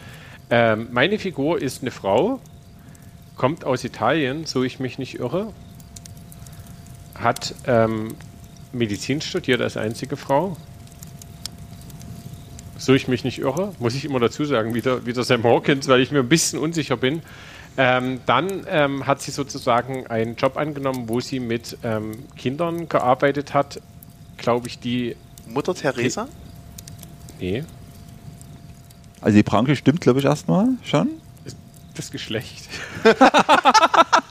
Ähm, 0.49 0.88
meine 0.91 1.19
Figur 1.19 1.62
ist 1.62 1.82
eine 1.82 1.91
Frau, 1.91 2.39
kommt 3.38 3.63
aus 3.63 3.84
Italien, 3.86 4.45
so 4.45 4.63
ich 4.63 4.80
mich 4.80 4.97
nicht 4.97 5.19
irre, 5.19 5.53
hat 7.19 7.56
ähm, 7.65 8.15
Medizin 8.71 9.21
studiert 9.21 9.62
als 9.62 9.77
einzige 9.77 10.17
Frau. 10.17 10.58
So 12.77 12.93
ich 12.93 13.08
mich 13.08 13.23
nicht 13.23 13.39
irre, 13.39 13.73
muss 13.80 13.95
ich 13.95 14.06
immer 14.06 14.19
dazu 14.19 14.45
sagen, 14.45 14.73
wieder, 14.73 15.06
wieder 15.06 15.23
Sam 15.23 15.43
Hawkins, 15.43 15.88
weil 15.88 15.99
ich 15.99 16.12
mir 16.12 16.19
ein 16.19 16.30
bisschen 16.30 16.60
unsicher 16.60 16.95
bin. 16.95 17.21
Ähm, 17.75 18.21
dann 18.25 18.65
ähm, 18.69 19.06
hat 19.06 19.21
sie 19.21 19.32
sozusagen 19.32 20.08
einen 20.08 20.36
Job 20.36 20.58
angenommen, 20.58 21.10
wo 21.10 21.19
sie 21.19 21.39
mit 21.39 21.77
ähm, 21.84 22.23
Kindern 22.36 22.89
gearbeitet 22.89 23.53
hat, 23.53 23.82
glaube 24.38 24.67
ich, 24.67 24.80
die. 24.80 25.15
Mutter 25.47 25.73
Teresa? 25.73 26.27
Nee, 27.39 27.63
Also 29.21 29.38
die 29.38 29.43
Branche 29.43 29.75
stimmt, 29.75 30.01
glaube 30.01 30.19
ich, 30.19 30.25
erstmal 30.25 30.69
schon. 30.84 31.10
das 31.95 32.12
Geschlecht. 32.12 32.67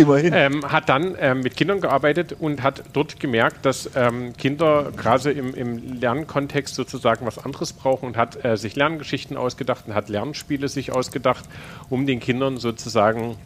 Immerhin. 0.00 0.32
ähm, 0.34 0.72
hat 0.72 0.88
dann 0.88 1.16
ähm, 1.18 1.40
mit 1.40 1.56
Kindern 1.56 1.80
gearbeitet 1.80 2.36
und 2.38 2.62
hat 2.62 2.82
dort 2.92 3.20
gemerkt, 3.20 3.64
dass 3.64 3.90
ähm, 3.94 4.36
Kinder 4.36 4.92
gerade 4.96 5.30
im, 5.32 5.54
im 5.54 6.00
Lernkontext 6.00 6.74
sozusagen 6.74 7.26
was 7.26 7.38
anderes 7.38 7.72
brauchen 7.72 8.06
und 8.06 8.16
hat 8.16 8.44
äh, 8.44 8.56
sich 8.56 8.76
Lerngeschichten 8.76 9.36
ausgedacht 9.36 9.84
und 9.86 9.94
hat 9.94 10.08
Lernspiele 10.08 10.68
sich 10.68 10.92
ausgedacht, 10.92 11.44
um 11.88 12.06
den 12.06 12.20
Kindern 12.20 12.56
sozusagen 12.56 13.36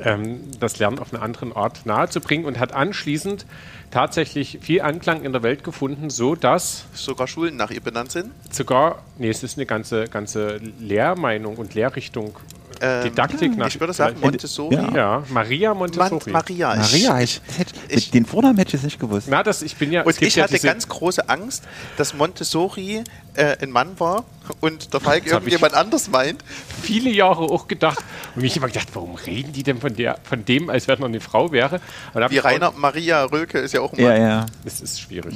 ähm, 0.00 0.40
das 0.60 0.78
Lernen 0.78 0.98
auf 0.98 1.12
eine 1.12 1.22
andere 1.22 1.54
Art 1.56 1.86
nahezubringen 1.86 2.46
und 2.46 2.58
hat 2.58 2.72
anschließend 2.72 3.46
tatsächlich 3.90 4.58
viel 4.60 4.82
Anklang 4.82 5.22
in 5.22 5.32
der 5.32 5.42
Welt 5.42 5.62
gefunden, 5.62 6.10
so 6.10 6.34
dass 6.34 6.86
Sogar 6.94 7.28
Schulen 7.28 7.56
nach 7.56 7.70
ihr 7.70 7.80
benannt 7.80 8.10
sind. 8.10 8.32
sogar, 8.50 9.02
nee, 9.18 9.28
es 9.28 9.42
ist 9.42 9.56
eine 9.56 9.66
ganze, 9.66 10.08
ganze 10.08 10.60
Lehrmeinung 10.80 11.56
und 11.56 11.74
Lehrrichtung, 11.74 12.36
Ähm, 12.84 13.04
Didaktik 13.04 13.56
nach. 13.56 13.66
Ich 13.68 13.80
würde 13.80 13.92
sagen 13.92 14.18
Montessori. 14.20 14.74
Ja. 14.74 14.90
Ja, 14.94 15.22
Maria 15.30 15.70
Man, 15.70 15.78
Montessori. 15.90 16.30
Maria. 16.30 16.74
Maria, 16.76 17.20
ich, 17.20 17.40
hätte, 17.56 17.74
ich- 17.88 18.10
den 18.10 18.26
Vornamen 18.26 18.56
hätte 18.58 18.68
ich 18.68 18.72
jetzt 18.74 18.84
nicht 18.84 19.00
gewusst. 19.00 19.28
Na, 19.30 19.42
das, 19.42 19.62
ich 19.62 19.76
bin 19.76 19.92
ja. 19.92 20.02
Und 20.02 20.20
ich 20.20 20.36
ja 20.36 20.44
hatte 20.44 20.58
ganz 20.58 20.88
große 20.88 21.28
Angst, 21.28 21.64
dass 21.96 22.14
Montessori 22.14 23.02
äh, 23.34 23.56
ein 23.62 23.70
Mann 23.70 23.98
war 23.98 24.24
und 24.60 24.92
der 24.92 25.00
Falk 25.00 25.26
irgendjemand 25.26 25.74
anders 25.74 26.08
meint. 26.10 26.44
viele 26.82 27.10
Jahre 27.10 27.42
auch 27.44 27.66
gedacht 27.68 28.04
und 28.34 28.42
mich 28.42 28.56
immer 28.56 28.66
gedacht, 28.68 28.88
warum 28.94 29.14
reden 29.16 29.52
die 29.52 29.62
denn 29.62 29.80
von 29.80 29.94
der, 29.96 30.18
von 30.22 30.44
dem, 30.44 30.70
als 30.70 30.86
wenn 30.88 31.00
er 31.00 31.06
eine 31.06 31.20
Frau 31.20 31.50
wäre? 31.52 31.80
Wie 32.28 32.38
Rainer 32.38 32.72
Maria 32.76 33.24
Rölke 33.24 33.58
ist 33.58 33.72
ja 33.74 33.80
auch 33.80 33.92
ein 33.92 33.98
Ja, 34.00 34.08
Mann. 34.10 34.20
ja. 34.20 34.46
Das 34.64 34.80
ist 34.80 35.00
schwierig. 35.00 35.34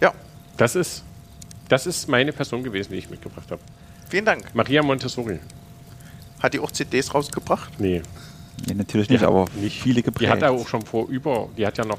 Ja, 0.00 0.12
Das 0.56 0.74
ist, 0.76 1.02
das 1.68 1.86
ist 1.86 2.08
meine 2.08 2.32
Person 2.32 2.62
gewesen, 2.62 2.92
die 2.92 2.98
ich 2.98 3.08
mitgebracht 3.10 3.50
habe. 3.50 3.60
vielen 4.08 4.24
Dank. 4.24 4.54
Maria 4.54 4.82
Montessori. 4.82 5.38
Hat 6.44 6.52
die 6.52 6.60
auch 6.60 6.70
CDs 6.70 7.14
rausgebracht? 7.14 7.80
Nee, 7.80 8.02
Nee, 8.66 8.74
natürlich 8.74 9.08
die 9.08 9.14
nicht, 9.14 9.22
aber 9.24 9.46
nicht. 9.60 9.80
viele 9.80 9.96
Die 9.96 10.02
geprägt. 10.02 10.30
hat 10.30 10.42
er 10.42 10.52
auch 10.52 10.68
schon 10.68 10.82
vor 10.82 11.08
über, 11.08 11.48
die 11.56 11.66
hat 11.66 11.78
ja 11.78 11.86
noch 11.86 11.98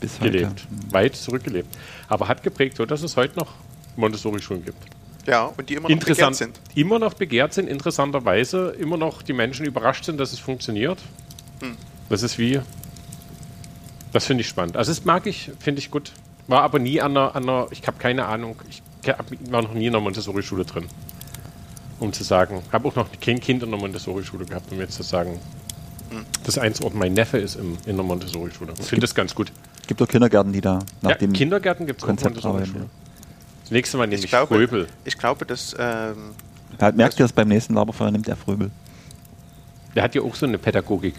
bis 0.00 0.18
heute. 0.18 0.30
gelebt, 0.32 0.66
weit 0.90 1.14
zurückgelebt. 1.14 1.68
Aber 2.08 2.26
hat 2.26 2.42
geprägt, 2.42 2.78
so 2.78 2.86
dass 2.86 3.02
es 3.02 3.16
heute 3.18 3.38
noch 3.38 3.52
Montessori-Schulen 3.96 4.64
gibt. 4.64 4.78
Ja, 5.26 5.44
und 5.56 5.68
die 5.68 5.74
immer 5.74 5.90
noch 5.90 5.98
begehrt 5.98 6.34
sind. 6.36 6.58
immer 6.74 6.98
noch 6.98 7.12
begehrt 7.14 7.52
sind, 7.52 7.68
interessanterweise 7.68 8.70
immer 8.80 8.96
noch 8.96 9.20
die 9.20 9.34
Menschen 9.34 9.66
überrascht 9.66 10.04
sind, 10.06 10.18
dass 10.18 10.32
es 10.32 10.38
funktioniert. 10.38 10.98
Hm. 11.60 11.76
Das 12.08 12.22
ist 12.22 12.38
wie, 12.38 12.60
das 14.12 14.24
finde 14.24 14.40
ich 14.40 14.48
spannend. 14.48 14.76
Also 14.78 14.90
das 14.90 15.04
mag 15.04 15.26
ich, 15.26 15.50
finde 15.60 15.80
ich 15.80 15.90
gut. 15.90 16.12
War 16.48 16.62
aber 16.62 16.78
nie 16.78 17.00
an 17.02 17.10
einer, 17.16 17.36
an 17.36 17.42
einer 17.42 17.66
ich 17.72 17.86
habe 17.86 17.98
keine 17.98 18.24
Ahnung, 18.26 18.56
ich 18.70 18.82
hab- 19.08 19.26
war 19.52 19.60
noch 19.62 19.74
nie 19.74 19.86
in 19.86 19.94
einer 19.94 20.00
Montessori-Schule 20.02 20.64
drin. 20.64 20.86
Um 21.98 22.12
zu 22.12 22.24
sagen, 22.24 22.62
habe 22.72 22.88
auch 22.88 22.94
noch 22.94 23.08
kein 23.20 23.40
Kind 23.40 23.62
in 23.62 23.68
einer 23.70 23.78
Montessori-Schule 23.78 24.44
gehabt, 24.44 24.70
um 24.70 24.78
jetzt 24.78 24.94
zu 24.94 25.02
sagen, 25.02 25.38
Das 26.44 26.58
Einsort, 26.58 26.94
mein 26.94 27.14
Neffe 27.14 27.38
ist 27.38 27.56
im, 27.56 27.78
in 27.86 27.96
der 27.96 28.04
Montessori-Schule. 28.04 28.74
Ich 28.78 28.86
finde 28.86 29.00
das 29.02 29.14
ganz 29.14 29.34
gut. 29.34 29.50
Gibt 29.86 30.00
doch 30.00 30.08
Kindergärten, 30.08 30.52
die 30.52 30.60
da 30.60 30.80
nach 31.00 31.12
Ja, 31.12 31.16
dem 31.16 31.32
Kindergärten 31.32 31.86
gibt 31.86 32.00
es 32.02 32.04
auch 32.04 32.08
Montessori-Schule. 32.08 32.86
Das 33.62 33.70
nächste 33.70 33.96
Mal 33.96 34.06
nehme 34.06 34.18
ich, 34.18 34.24
Ich 34.24 34.30
glaube, 34.30 34.54
Fröbel. 34.54 34.86
ich 35.04 35.16
glaube, 35.18 35.44
dass 35.46 35.74
ähm, 35.78 36.32
Ja, 36.80 36.92
merkt 36.92 37.18
ihr 37.18 37.24
das 37.24 37.32
beim 37.32 37.48
nächsten 37.48 37.74
Laberfeuer, 37.74 38.10
nimmt 38.10 38.28
er 38.28 38.36
Fröbel. 38.36 38.70
Der 39.94 40.02
hat 40.04 40.14
ja 40.14 40.22
auch 40.22 40.34
so 40.34 40.46
eine 40.46 40.58
Pädagogik. 40.58 41.14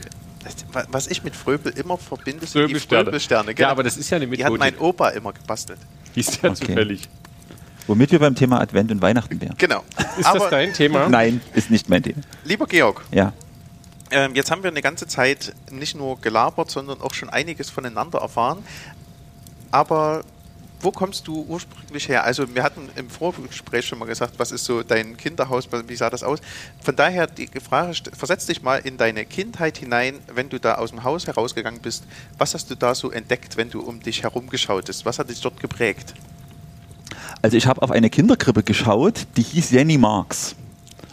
wa- 0.72 0.86
was 0.92 1.08
ich 1.08 1.24
mit 1.24 1.36
Fröbel 1.36 1.74
immer 1.74 1.98
verbinde, 1.98 2.46
sind 2.46 2.54
die 2.62 2.68
Fröbelsterne. 2.68 3.04
Fröbelsterne. 3.06 3.56
Ja, 3.58 3.70
aber 3.70 3.84
das 3.84 3.98
ist 3.98 4.10
ja 4.12 4.18
eine 4.18 4.28
Die 4.28 4.46
hat 4.46 4.54
mein. 4.58 4.78
Opa 4.78 5.10
immer 5.10 5.34
gebastelt. 5.34 5.80
Die 6.16 6.20
ist 6.22 6.42
ja 6.42 6.52
Okay. 6.52 6.60
zufällig. 6.68 7.10
Womit 7.88 8.12
wir 8.12 8.20
beim 8.20 8.36
Thema 8.36 8.60
Advent 8.60 8.92
und 8.92 9.02
Weihnachten 9.02 9.40
wären. 9.42 9.56
Genau. 9.58 9.84
Ist 10.18 10.26
aber, 10.28 10.40
das 10.40 10.50
dein 10.50 10.74
Thema? 10.74 11.08
Nein, 11.10 11.42
ist 11.54 11.72
nicht 11.72 11.90
mein 11.90 12.04
Thema. 12.04 12.22
lieber 12.44 12.68
Georg, 12.68 13.04
Ja. 13.12 13.34
ähm, 14.12 14.36
jetzt 14.36 14.52
haben 14.52 14.62
wir 14.64 14.70
eine 14.70 14.82
ganze 14.82 15.08
Zeit 15.08 15.54
nicht 15.72 15.96
nur 15.96 16.20
gelabert, 16.20 16.70
sondern 16.70 17.02
auch 17.02 17.14
schon 17.14 17.30
einiges 17.30 17.70
voneinander 17.70 18.20
erfahren. 18.20 18.64
Aber 19.72 20.24
wo 20.80 20.92
kommst 20.92 21.28
du 21.28 21.44
ursprünglich 21.48 22.08
her? 22.08 22.24
Also 22.24 22.54
wir 22.54 22.62
hatten 22.62 22.88
im 22.96 23.10
Vorgespräch 23.10 23.86
schon 23.88 23.98
mal 24.00 24.06
gesagt, 24.06 24.34
was 24.38 24.52
ist 24.52 24.64
so 24.66 24.84
dein 24.84 25.18
Kinderhaus, 25.18 25.68
wie 25.88 25.96
sah 25.96 26.10
das 26.10 26.24
aus? 26.24 26.40
Von 26.84 26.96
daher 26.96 27.26
die 27.26 27.50
Frage, 27.68 27.94
versetz 28.16 28.46
dich 28.46 28.62
mal 28.62 28.78
in 28.78 28.98
deine 28.98 29.26
Kindheit 29.26 29.78
hinein, 29.80 30.20
wenn 30.34 30.50
du 30.50 30.60
da 30.60 30.76
aus 30.76 30.92
dem 30.92 31.04
Haus 31.04 31.26
herausgegangen 31.26 31.82
bist. 31.82 32.04
Was 32.38 32.54
hast 32.54 32.70
du 32.70 32.76
da 32.76 32.94
so 32.94 33.10
entdeckt, 33.12 33.58
wenn 33.58 33.72
du 33.72 33.80
um 33.82 34.02
dich 34.02 34.22
herum 34.24 34.50
geschaut 34.50 34.88
hast? 34.88 35.04
Was 35.06 35.18
hat 35.20 35.30
dich 35.30 35.42
dort 35.42 35.60
geprägt? 35.60 36.14
Also 37.42 37.58
ich 37.58 37.68
habe 37.68 37.82
auf 37.82 37.92
eine 37.92 38.10
Kinderkrippe 38.10 38.64
geschaut, 38.64 39.28
die 39.38 39.44
hieß 39.44 39.72
Jenny 39.72 39.98
Marx. 39.98 40.56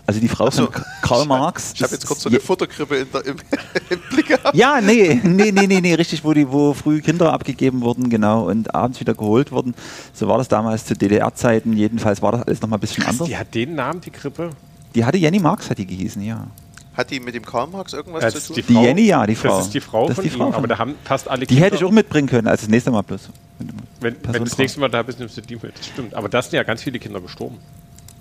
Also 0.07 0.21
die 0.21 0.29
Frau 0.29 0.51
so. 0.51 0.67
von 0.67 0.83
Karl 1.01 1.25
Marx. 1.25 1.73
Ich 1.75 1.83
habe 1.83 1.93
jetzt 1.93 2.07
kurz 2.07 2.23
so 2.23 2.29
eine 2.29 2.39
Futterkrippe 2.39 2.97
in 2.97 3.11
der, 3.11 3.25
im, 3.25 3.37
im 3.91 4.01
Blick 4.11 4.27
gehabt. 4.29 4.55
Ja, 4.55 4.81
nee, 4.83 5.19
nee, 5.23 5.51
nee, 5.51 5.67
nee, 5.67 5.81
nee, 5.81 5.95
richtig, 5.95 6.25
wo 6.25 6.35
die, 6.35 6.51
wo 6.51 6.75
früh 6.75 7.01
Kinder 7.01 7.33
abgegeben 7.33 7.81
wurden, 7.81 8.11
genau, 8.11 8.49
und 8.51 8.75
abends 8.75 9.01
wieder 9.01 9.15
geholt 9.15 9.51
wurden. 9.51 9.75
So 10.13 10.29
war 10.29 10.37
das 10.37 10.49
damals 10.49 10.85
zu 10.85 10.95
DDR-Zeiten. 10.95 11.73
Jedenfalls 11.73 12.21
war 12.21 12.33
das 12.33 12.43
alles 12.43 12.61
nochmal 12.61 12.79
ein 12.79 12.81
bisschen 12.81 13.05
anders. 13.05 13.27
Die 13.29 13.37
hat 13.37 13.55
den 13.55 13.75
Namen, 13.75 14.03
die 14.03 14.11
Krippe. 14.11 14.51
Die 14.95 15.05
hatte 15.05 15.17
Jenny 15.17 15.39
Marx, 15.39 15.71
hat 15.71 15.79
die 15.79 15.87
gehießen, 15.87 16.21
ja. 16.23 16.47
Hat 16.97 17.11
die 17.11 17.19
mit 17.21 17.35
dem 17.35 17.45
Karl 17.45 17.67
Marx 17.67 17.93
irgendwas 17.93 18.23
Das 18.23 18.35
zu 18.47 18.53
tun? 18.53 18.55
die, 18.57 18.63
Die 18.63 18.73
Frau, 18.75 18.83
Jenny, 18.85 19.03
ja, 19.07 19.27
die 19.27 19.35
Frau. 19.35 19.49
Das 19.57 19.67
ist 19.67 19.75
die 19.75 19.81
Frau 19.81 20.03
Das 20.09 20.11
ist 20.11 20.15
von 20.17 20.25
die 20.25 20.31
Frau 20.31 20.45
ihm, 20.47 20.53
von- 20.53 20.55
aber 20.55 20.69
da 20.69 20.79
haben 20.79 20.95
fast 21.05 21.29
alle 21.29 21.45
Die 21.47 21.57
hätte 21.57 21.77
ich 21.77 21.85
auch 21.85 21.91
mitbringen 21.91 22.29
können, 22.29 22.47
als 22.49 22.61
das 22.61 22.71
nächste 22.71 22.91
Mal 22.91 23.03
bloß. 23.03 23.31
Wenn, 24.01 24.17
wenn 24.23 24.45
das 24.45 24.59
nächste 24.59 24.81
Mal 24.81 24.89
da 24.91 25.03
bist, 25.03 25.19
nimmst 25.19 25.37
du 25.37 25.41
die 25.41 25.55
mit. 25.57 25.77
Das 25.79 25.87
stimmt. 25.87 26.15
Aber 26.15 26.29
da 26.29 26.41
sind 26.43 26.53
ja 26.55 26.63
ganz 26.63 26.83
viele 26.83 26.99
Kinder 26.99 27.21
gestorben. 27.21 27.59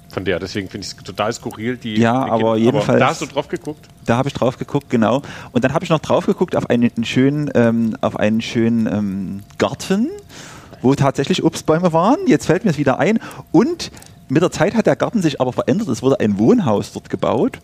Von 0.10 0.26
der. 0.26 0.40
Deswegen 0.40 0.70
finde 0.70 0.86
ich 0.88 0.94
es 0.94 1.04
total 1.04 1.34
skurril. 1.34 1.76
Die, 1.78 1.96
Ja, 1.96 2.26
die 2.26 2.32
aber 2.32 2.54
Kinder- 2.54 2.56
jedenfalls- 2.58 3.00
da 3.00 3.08
hast 3.08 3.22
du 3.22 3.26
drauf 3.26 3.48
geguckt. 3.48 3.88
Da 4.06 4.18
habe 4.18 4.28
ich 4.28 4.34
drauf 4.34 4.58
geguckt, 4.58 4.90
genau. 4.90 5.22
Und 5.52 5.64
dann 5.64 5.74
habe 5.74 5.84
ich 5.86 5.90
noch 5.90 6.00
drauf 6.00 6.26
geguckt 6.28 6.56
auf 6.56 6.70
einen 6.70 6.92
schönen, 7.04 7.50
ähm, 7.56 7.96
auf 8.02 8.16
einen 8.18 8.42
schönen 8.42 8.86
ähm, 8.88 9.44
Garten, 9.58 10.10
wo 10.84 10.94
tatsächlich 10.96 11.44
Obstbäume 11.44 11.94
waren. 11.94 12.18
Jetzt 12.28 12.46
fällt 12.46 12.64
mir 12.64 12.72
es 12.72 12.78
wieder 12.78 13.00
ein. 13.00 13.20
Und 13.52 13.92
mit 14.30 14.42
der 14.44 14.52
Zeit 14.52 14.76
hat 14.76 14.86
der 14.86 14.96
Garten 14.96 15.22
sich 15.24 15.42
aber 15.42 15.52
verändert. 15.52 15.88
Es 15.90 16.02
wurde 16.04 16.20
ein 16.20 16.38
Wohnhaus 16.38 16.92
dort 16.94 17.10
gebaut. 17.10 17.58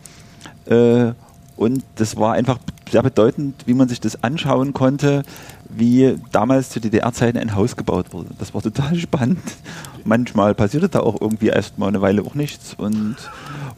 Äh, 0.70 1.14
und 1.56 1.84
das 1.96 2.16
war 2.16 2.34
einfach 2.34 2.58
sehr 2.90 3.04
bedeutend, 3.04 3.64
wie 3.66 3.74
man 3.74 3.90
sich 3.90 4.00
das 4.00 4.24
anschauen 4.24 4.74
konnte, 4.74 5.24
wie 5.68 6.16
damals 6.32 6.70
zu 6.70 6.80
DDR-Zeiten 6.80 7.38
ein 7.38 7.54
Haus 7.56 7.76
gebaut 7.76 8.14
wurde. 8.14 8.30
Das 8.40 8.54
war 8.54 8.62
total 8.62 8.96
spannend. 9.00 9.44
Manchmal 10.06 10.56
passierte 10.56 10.90
da 10.90 11.02
auch 11.02 11.20
irgendwie 11.20 11.48
erst 11.48 11.78
mal 11.78 11.88
eine 11.88 12.02
Weile 12.02 12.22
auch 12.24 12.34
nichts. 12.34 12.74
Und, 12.76 13.18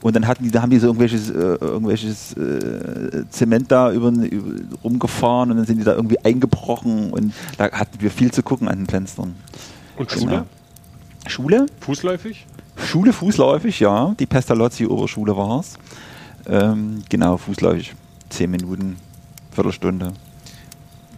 und 0.01 0.15
dann 0.15 0.27
hatten 0.27 0.43
die, 0.43 0.51
da 0.51 0.62
haben 0.62 0.69
die 0.69 0.77
so 0.80 0.88
irgendwelches, 0.88 1.30
äh, 1.32 1.34
irgendwelches 1.34 2.34
äh, 2.38 3.25
Zement 3.30 3.71
da 3.71 3.91
über, 3.91 4.10
über, 4.10 4.62
rumgefahren 4.84 5.51
und 5.51 5.58
dann 5.58 5.65
sind 5.65 5.80
die 5.80 5.84
da 5.84 5.93
irgendwie 5.93 6.19
eingebrochen 6.23 7.12
und 7.12 7.34
da 7.58 7.71
hatten 7.71 7.99
wir 7.99 8.12
viel 8.12 8.32
zu 8.32 8.43
gucken 8.43 8.67
an 8.67 8.77
den 8.77 8.88
Fenstern. 8.88 9.36
Und 9.97 10.10
Genau. 10.10 10.21
Schule? 10.21 10.45
Schule? 11.27 11.65
Fußläufig? 11.82 12.45
Schule 12.77 13.13
fußläufig, 13.13 13.80
ja. 13.80 14.15
Die 14.19 14.25
Pestalozzi-Oberschule 14.25 15.36
war 15.36 15.60
es. 15.60 15.77
Ähm, 16.47 17.04
genau, 17.10 17.38
fußläufig. 17.38 17.93
Zehn 18.30 18.51
Minuten, 18.51 18.97
Viertelstunde. 19.51 20.13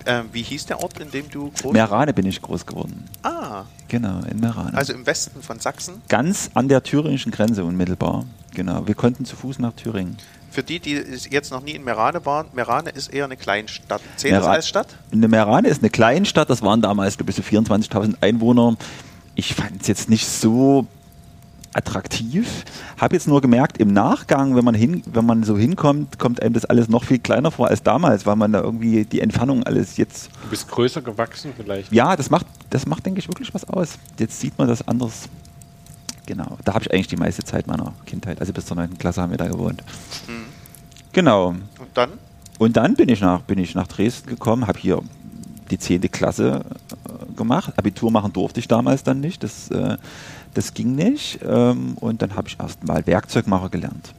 Ähm, 0.05 0.25
wie 0.33 0.41
hieß 0.41 0.65
der 0.65 0.81
Ort, 0.83 0.99
in 0.99 1.11
dem 1.11 1.29
du 1.29 1.51
groß 1.61 1.71
Merane 1.71 2.13
bin 2.13 2.25
ich 2.25 2.41
groß 2.41 2.65
geworden. 2.65 3.05
Ah, 3.23 3.63
Genau, 3.87 4.19
in 4.29 4.39
Merane. 4.39 4.75
also 4.75 4.91
im 4.91 5.05
Westen 5.05 5.41
von 5.41 5.59
Sachsen. 5.59 6.01
Ganz 6.09 6.49
an 6.55 6.67
der 6.67 6.83
thüringischen 6.83 7.31
Grenze 7.31 7.63
unmittelbar. 7.63 8.25
Genau, 8.53 8.85
wir 8.87 8.95
konnten 8.95 9.23
zu 9.23 9.35
Fuß 9.35 9.59
nach 9.59 9.73
Thüringen. 9.73 10.17
Für 10.51 10.61
die, 10.63 10.79
die 10.79 10.93
jetzt 11.29 11.51
noch 11.51 11.63
nie 11.63 11.71
in 11.71 11.83
Merane 11.83 12.25
waren, 12.25 12.47
Merane 12.53 12.89
ist 12.89 13.13
eher 13.13 13.25
eine 13.25 13.37
Kleinstadt. 13.37 14.01
Zählt 14.17 14.33
das 14.33 14.43
Mera- 14.43 14.51
als 14.53 14.67
Stadt? 14.67 14.87
Eine 15.11 15.27
Merane 15.27 15.67
ist 15.69 15.81
eine 15.81 15.89
Kleinstadt, 15.89 16.49
das 16.49 16.61
waren 16.61 16.81
damals 16.81 17.17
glaube 17.17 17.29
ich, 17.31 17.35
so 17.37 17.41
24.000 17.43 18.15
Einwohner. 18.21 18.75
Ich 19.35 19.55
fand 19.55 19.81
es 19.81 19.87
jetzt 19.87 20.09
nicht 20.09 20.27
so 20.27 20.85
attraktiv. 21.73 22.65
Habe 22.97 23.15
jetzt 23.15 23.27
nur 23.27 23.41
gemerkt, 23.41 23.77
im 23.77 23.93
Nachgang, 23.93 24.55
wenn 24.55 24.65
man, 24.65 24.75
hin, 24.75 25.03
wenn 25.05 25.25
man 25.25 25.43
so 25.43 25.57
hinkommt, 25.57 26.19
kommt 26.19 26.41
einem 26.41 26.53
das 26.53 26.65
alles 26.65 26.89
noch 26.89 27.03
viel 27.03 27.19
kleiner 27.19 27.51
vor 27.51 27.67
als 27.67 27.83
damals, 27.83 28.25
weil 28.25 28.35
man 28.35 28.51
da 28.51 28.61
irgendwie 28.61 29.05
die 29.05 29.21
Entfernung 29.21 29.63
alles 29.63 29.97
jetzt 29.97 30.29
Du 30.43 30.49
bist 30.49 30.69
größer 30.69 31.01
gewachsen 31.01 31.53
vielleicht. 31.55 31.91
Ja, 31.91 32.15
das 32.15 32.29
macht, 32.29 32.45
das 32.69 32.85
macht, 32.85 33.05
denke 33.05 33.19
ich, 33.19 33.27
wirklich 33.27 33.53
was 33.53 33.67
aus. 33.67 33.97
Jetzt 34.17 34.39
sieht 34.39 34.57
man 34.57 34.67
das 34.67 34.87
anders. 34.87 35.29
Genau, 36.25 36.57
da 36.63 36.73
habe 36.73 36.83
ich 36.85 36.93
eigentlich 36.93 37.07
die 37.07 37.17
meiste 37.17 37.43
Zeit 37.43 37.67
meiner 37.67 37.93
Kindheit, 38.05 38.39
also 38.39 38.53
bis 38.53 38.65
zur 38.65 38.77
9. 38.77 38.97
Klasse 38.97 39.21
haben 39.21 39.31
wir 39.31 39.37
da 39.37 39.47
gewohnt. 39.47 39.83
Mhm. 40.27 40.45
Genau. 41.11 41.49
Und 41.49 41.61
dann? 41.93 42.11
Und 42.59 42.77
dann 42.77 42.95
bin 42.95 43.09
ich 43.09 43.19
nach, 43.19 43.41
bin 43.41 43.59
ich 43.59 43.75
nach 43.75 43.87
Dresden 43.87 44.29
gekommen, 44.29 44.67
habe 44.67 44.79
hier 44.79 45.01
die 45.69 45.77
10. 45.77 46.01
Klasse 46.11 46.61
äh, 47.05 47.33
gemacht. 47.35 47.73
Abitur 47.77 48.11
machen 48.11 48.31
durfte 48.31 48.59
ich 48.59 48.67
damals 48.67 49.03
dann 49.03 49.19
nicht, 49.19 49.43
das, 49.43 49.69
äh, 49.71 49.97
das 50.53 50.73
ging 50.73 50.95
nicht. 50.95 51.39
Ähm, 51.43 51.97
und 51.99 52.21
dann 52.21 52.35
habe 52.35 52.47
ich 52.47 52.57
erst 52.59 52.83
mal 52.83 53.05
Werkzeugmacher 53.05 53.69
gelernt. 53.69 54.13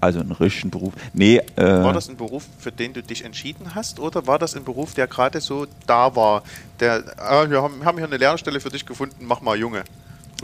Also 0.00 0.20
einen 0.20 0.32
richtigen 0.32 0.70
Beruf. 0.70 0.92
Nee, 1.14 1.38
äh, 1.56 1.62
War 1.64 1.92
das 1.92 2.08
ein 2.08 2.16
Beruf, 2.16 2.44
für 2.58 2.70
den 2.70 2.92
du 2.92 3.02
dich 3.02 3.24
entschieden 3.24 3.74
hast, 3.74 3.98
oder 3.98 4.26
war 4.26 4.38
das 4.38 4.54
ein 4.54 4.62
Beruf, 4.62 4.94
der 4.94 5.06
gerade 5.06 5.40
so 5.40 5.66
da 5.86 6.14
war? 6.14 6.42
Der, 6.80 7.02
ah, 7.16 7.48
wir 7.48 7.62
haben, 7.62 7.84
haben 7.84 7.96
hier 7.96 8.06
eine 8.06 8.18
Lehrstelle 8.18 8.60
für 8.60 8.68
dich 8.68 8.84
gefunden, 8.84 9.24
mach 9.26 9.40
mal 9.40 9.58
Junge. 9.58 9.84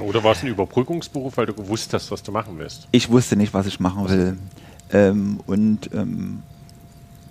Oder 0.00 0.24
war 0.24 0.32
es 0.32 0.42
ein 0.42 0.48
Überbrückungsberuf, 0.48 1.36
weil 1.36 1.46
du 1.46 1.52
gewusst 1.52 1.92
hast, 1.92 2.10
was 2.10 2.22
du 2.22 2.32
machen 2.32 2.58
willst? 2.58 2.88
ich 2.92 3.10
wusste 3.10 3.36
nicht, 3.36 3.52
was 3.52 3.66
ich 3.66 3.78
machen 3.78 4.08
will. 4.08 4.38
Ähm, 4.90 5.40
und 5.46 5.90
ähm, 5.92 6.42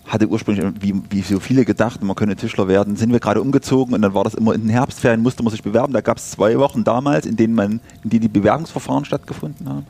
hatte 0.05 0.27
ursprünglich, 0.27 0.65
wie, 0.79 0.93
wie 1.09 1.21
so 1.21 1.39
viele 1.39 1.63
gedacht, 1.63 2.03
man 2.03 2.15
könne 2.15 2.35
Tischler 2.35 2.67
werden, 2.67 2.95
sind 2.95 3.11
wir 3.11 3.19
gerade 3.19 3.41
umgezogen 3.41 3.93
und 3.93 4.01
dann 4.01 4.13
war 4.13 4.23
das 4.23 4.33
immer 4.33 4.53
in 4.53 4.61
den 4.61 4.69
Herbstferien, 4.69 5.21
musste 5.21 5.43
man 5.43 5.51
sich 5.51 5.63
bewerben. 5.63 5.93
Da 5.93 6.01
gab 6.01 6.17
es 6.17 6.31
zwei 6.31 6.57
Wochen 6.59 6.83
damals, 6.83 7.25
in 7.25 7.37
denen 7.37 7.55
man, 7.55 7.79
in 8.03 8.09
denen 8.09 8.21
die 8.21 8.27
Bewerbungsverfahren 8.27 9.05
stattgefunden 9.05 9.69
haben. 9.69 9.85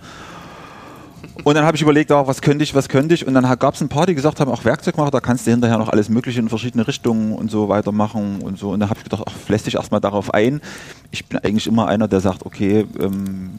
Und 1.43 1.55
dann 1.55 1.65
habe 1.65 1.75
ich 1.75 1.81
überlegt, 1.81 2.11
ah, 2.11 2.27
was 2.27 2.41
könnte 2.41 2.63
ich, 2.63 2.75
was 2.75 2.87
könnte 2.87 3.15
ich. 3.15 3.25
Und 3.25 3.33
dann 3.33 3.43
gab 3.57 3.73
es 3.73 3.81
ein 3.81 3.89
paar, 3.89 4.05
die 4.05 4.13
gesagt 4.15 4.39
haben, 4.39 4.51
auch 4.51 4.63
Werkzeugmacher, 4.63 5.11
da 5.11 5.19
kannst 5.19 5.47
du 5.47 5.51
hinterher 5.51 5.77
noch 5.77 5.89
alles 5.89 6.09
Mögliche 6.09 6.39
in 6.39 6.49
verschiedene 6.49 6.87
Richtungen 6.87 7.33
und 7.33 7.49
so 7.49 7.69
weitermachen 7.69 8.41
und 8.41 8.59
so. 8.59 8.71
Und 8.71 8.79
dann 8.79 8.89
habe 8.89 8.99
ich 8.99 9.03
gedacht, 9.05 9.23
ach, 9.25 9.49
lässt 9.49 9.65
dich 9.65 9.75
erstmal 9.75 10.01
darauf 10.01 10.33
ein. 10.33 10.61
Ich 11.09 11.25
bin 11.25 11.39
eigentlich 11.39 11.67
immer 11.67 11.87
einer, 11.87 12.07
der 12.07 12.19
sagt, 12.19 12.45
okay, 12.45 12.85
ähm, 12.99 13.51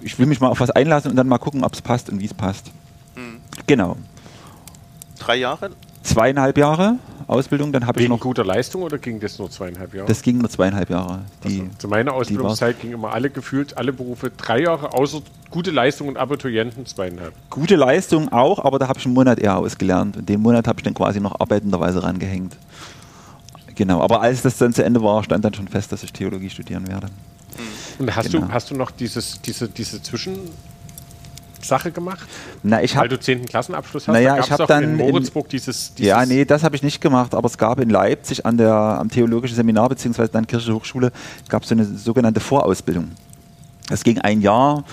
ich 0.00 0.18
will 0.18 0.26
mich 0.26 0.40
mal 0.40 0.48
auf 0.48 0.60
was 0.60 0.70
einlassen 0.70 1.10
und 1.10 1.16
dann 1.16 1.26
mal 1.26 1.38
gucken, 1.38 1.64
ob 1.64 1.72
es 1.72 1.82
passt 1.82 2.08
und 2.10 2.20
wie 2.20 2.26
es 2.26 2.34
passt. 2.34 2.70
Mhm. 3.16 3.40
Genau. 3.66 3.96
Drei 5.18 5.36
Jahre? 5.36 5.70
Zweieinhalb 6.04 6.56
Jahre 6.58 6.98
Ausbildung, 7.26 7.72
dann 7.72 7.86
habe 7.86 8.00
ich 8.02 8.08
noch. 8.08 8.20
guter 8.20 8.44
Leistung 8.44 8.82
oder 8.82 8.98
ging 8.98 9.18
das 9.18 9.38
nur 9.38 9.50
zweieinhalb 9.50 9.94
Jahre? 9.94 10.06
Das 10.06 10.20
ging 10.20 10.38
nur 10.38 10.50
zweieinhalb 10.50 10.90
Jahre. 10.90 11.20
Die, 11.44 11.60
also, 11.60 11.70
zu 11.78 11.88
meiner 11.88 12.12
Ausbildungszeit 12.12 12.78
ging 12.80 12.92
immer 12.92 13.12
alle 13.12 13.30
gefühlt, 13.30 13.76
alle 13.78 13.92
Berufe 13.92 14.30
drei 14.30 14.60
Jahre, 14.60 14.92
außer 14.92 15.22
gute 15.50 15.70
Leistung 15.70 16.08
und 16.08 16.18
Abiturienten 16.18 16.84
zweieinhalb. 16.84 17.32
gute 17.48 17.76
Leistung 17.76 18.30
auch, 18.30 18.62
aber 18.62 18.78
da 18.78 18.88
habe 18.88 18.98
ich 18.98 19.06
einen 19.06 19.14
Monat 19.14 19.38
eher 19.38 19.56
ausgelernt. 19.56 20.18
Und 20.18 20.28
den 20.28 20.42
Monat 20.42 20.68
habe 20.68 20.80
ich 20.80 20.84
dann 20.84 20.94
quasi 20.94 21.20
noch 21.20 21.40
arbeitenderweise 21.40 22.02
rangehängt. 22.02 22.56
Genau, 23.74 24.02
aber 24.02 24.20
als 24.20 24.42
das 24.42 24.58
dann 24.58 24.72
zu 24.72 24.84
Ende 24.84 25.02
war, 25.02 25.24
stand 25.24 25.44
dann 25.44 25.54
schon 25.54 25.66
fest, 25.68 25.90
dass 25.92 26.02
ich 26.02 26.12
Theologie 26.12 26.50
studieren 26.50 26.86
werde. 26.86 27.08
Und 27.98 28.14
hast, 28.14 28.30
Genau. 28.30 28.46
du, 28.46 28.52
hast 28.52 28.70
du 28.70 28.76
noch 28.76 28.90
dieses, 28.90 29.40
diese, 29.40 29.68
diese 29.68 30.02
Zwischensache 31.64 31.90
gemacht? 31.92 32.26
Na, 32.62 32.82
ich 32.82 32.92
Weil 32.94 33.00
habe 33.00 33.08
du 33.10 33.20
10. 33.20 33.46
Klassenabschluss 33.46 34.06
hast? 34.06 34.12
Naja, 34.12 34.36
da 34.36 34.40
ich 34.44 34.50
hab 34.50 34.58
doch 34.58 34.66
dann 34.66 34.84
in 34.84 34.90
in- 34.90 34.96
Moritzburg 34.96 35.48
dieses, 35.48 35.94
dieses 35.94 36.08
Ja, 36.08 36.24
nee, 36.26 36.44
das 36.44 36.62
habe 36.62 36.76
ich 36.76 36.82
nicht 36.82 37.00
gemacht, 37.00 37.34
aber 37.34 37.46
es 37.46 37.56
gab 37.58 37.80
in 37.80 37.90
Leipzig 37.90 38.44
an 38.44 38.56
der, 38.56 38.72
am 38.74 39.08
Theologischen 39.08 39.56
Seminar 39.56 39.88
beziehungsweise 39.88 40.30
dann 40.30 40.46
Kirche 40.46 40.74
Hochschule 40.74 41.10
gab 41.48 41.62
es 41.62 41.68
so 41.70 41.74
eine 41.74 41.84
sogenannte 41.84 42.40
Vorausbildung. 42.40 43.10
Das 43.88 44.02
ging 44.04 44.18
ein 44.18 44.40
Jahr, 44.40 44.84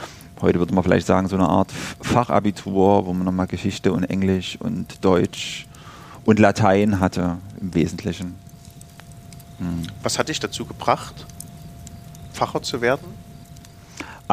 heute 0.42 0.60
würde 0.60 0.74
man 0.74 0.84
vielleicht 0.84 1.08
sagen, 1.08 1.28
so 1.28 1.36
eine 1.36 1.48
Art 1.48 1.72
Fachabitur, 2.02 3.06
wo 3.06 3.14
man 3.14 3.26
nochmal 3.26 3.48
Geschichte 3.48 3.92
und 3.94 4.04
Englisch 4.06 4.58
und 4.60 5.04
Deutsch 5.04 5.66
und 6.26 6.40
Latein 6.40 7.00
hatte 7.00 7.38
im 7.60 7.74
Wesentlichen. 7.74 8.36
Was 10.02 10.18
hat 10.18 10.30
dich 10.30 10.40
dazu 10.40 10.66
gebracht, 10.66 11.26
Pfarrer 12.34 12.62
zu 12.64 12.82
werden? 12.82 13.06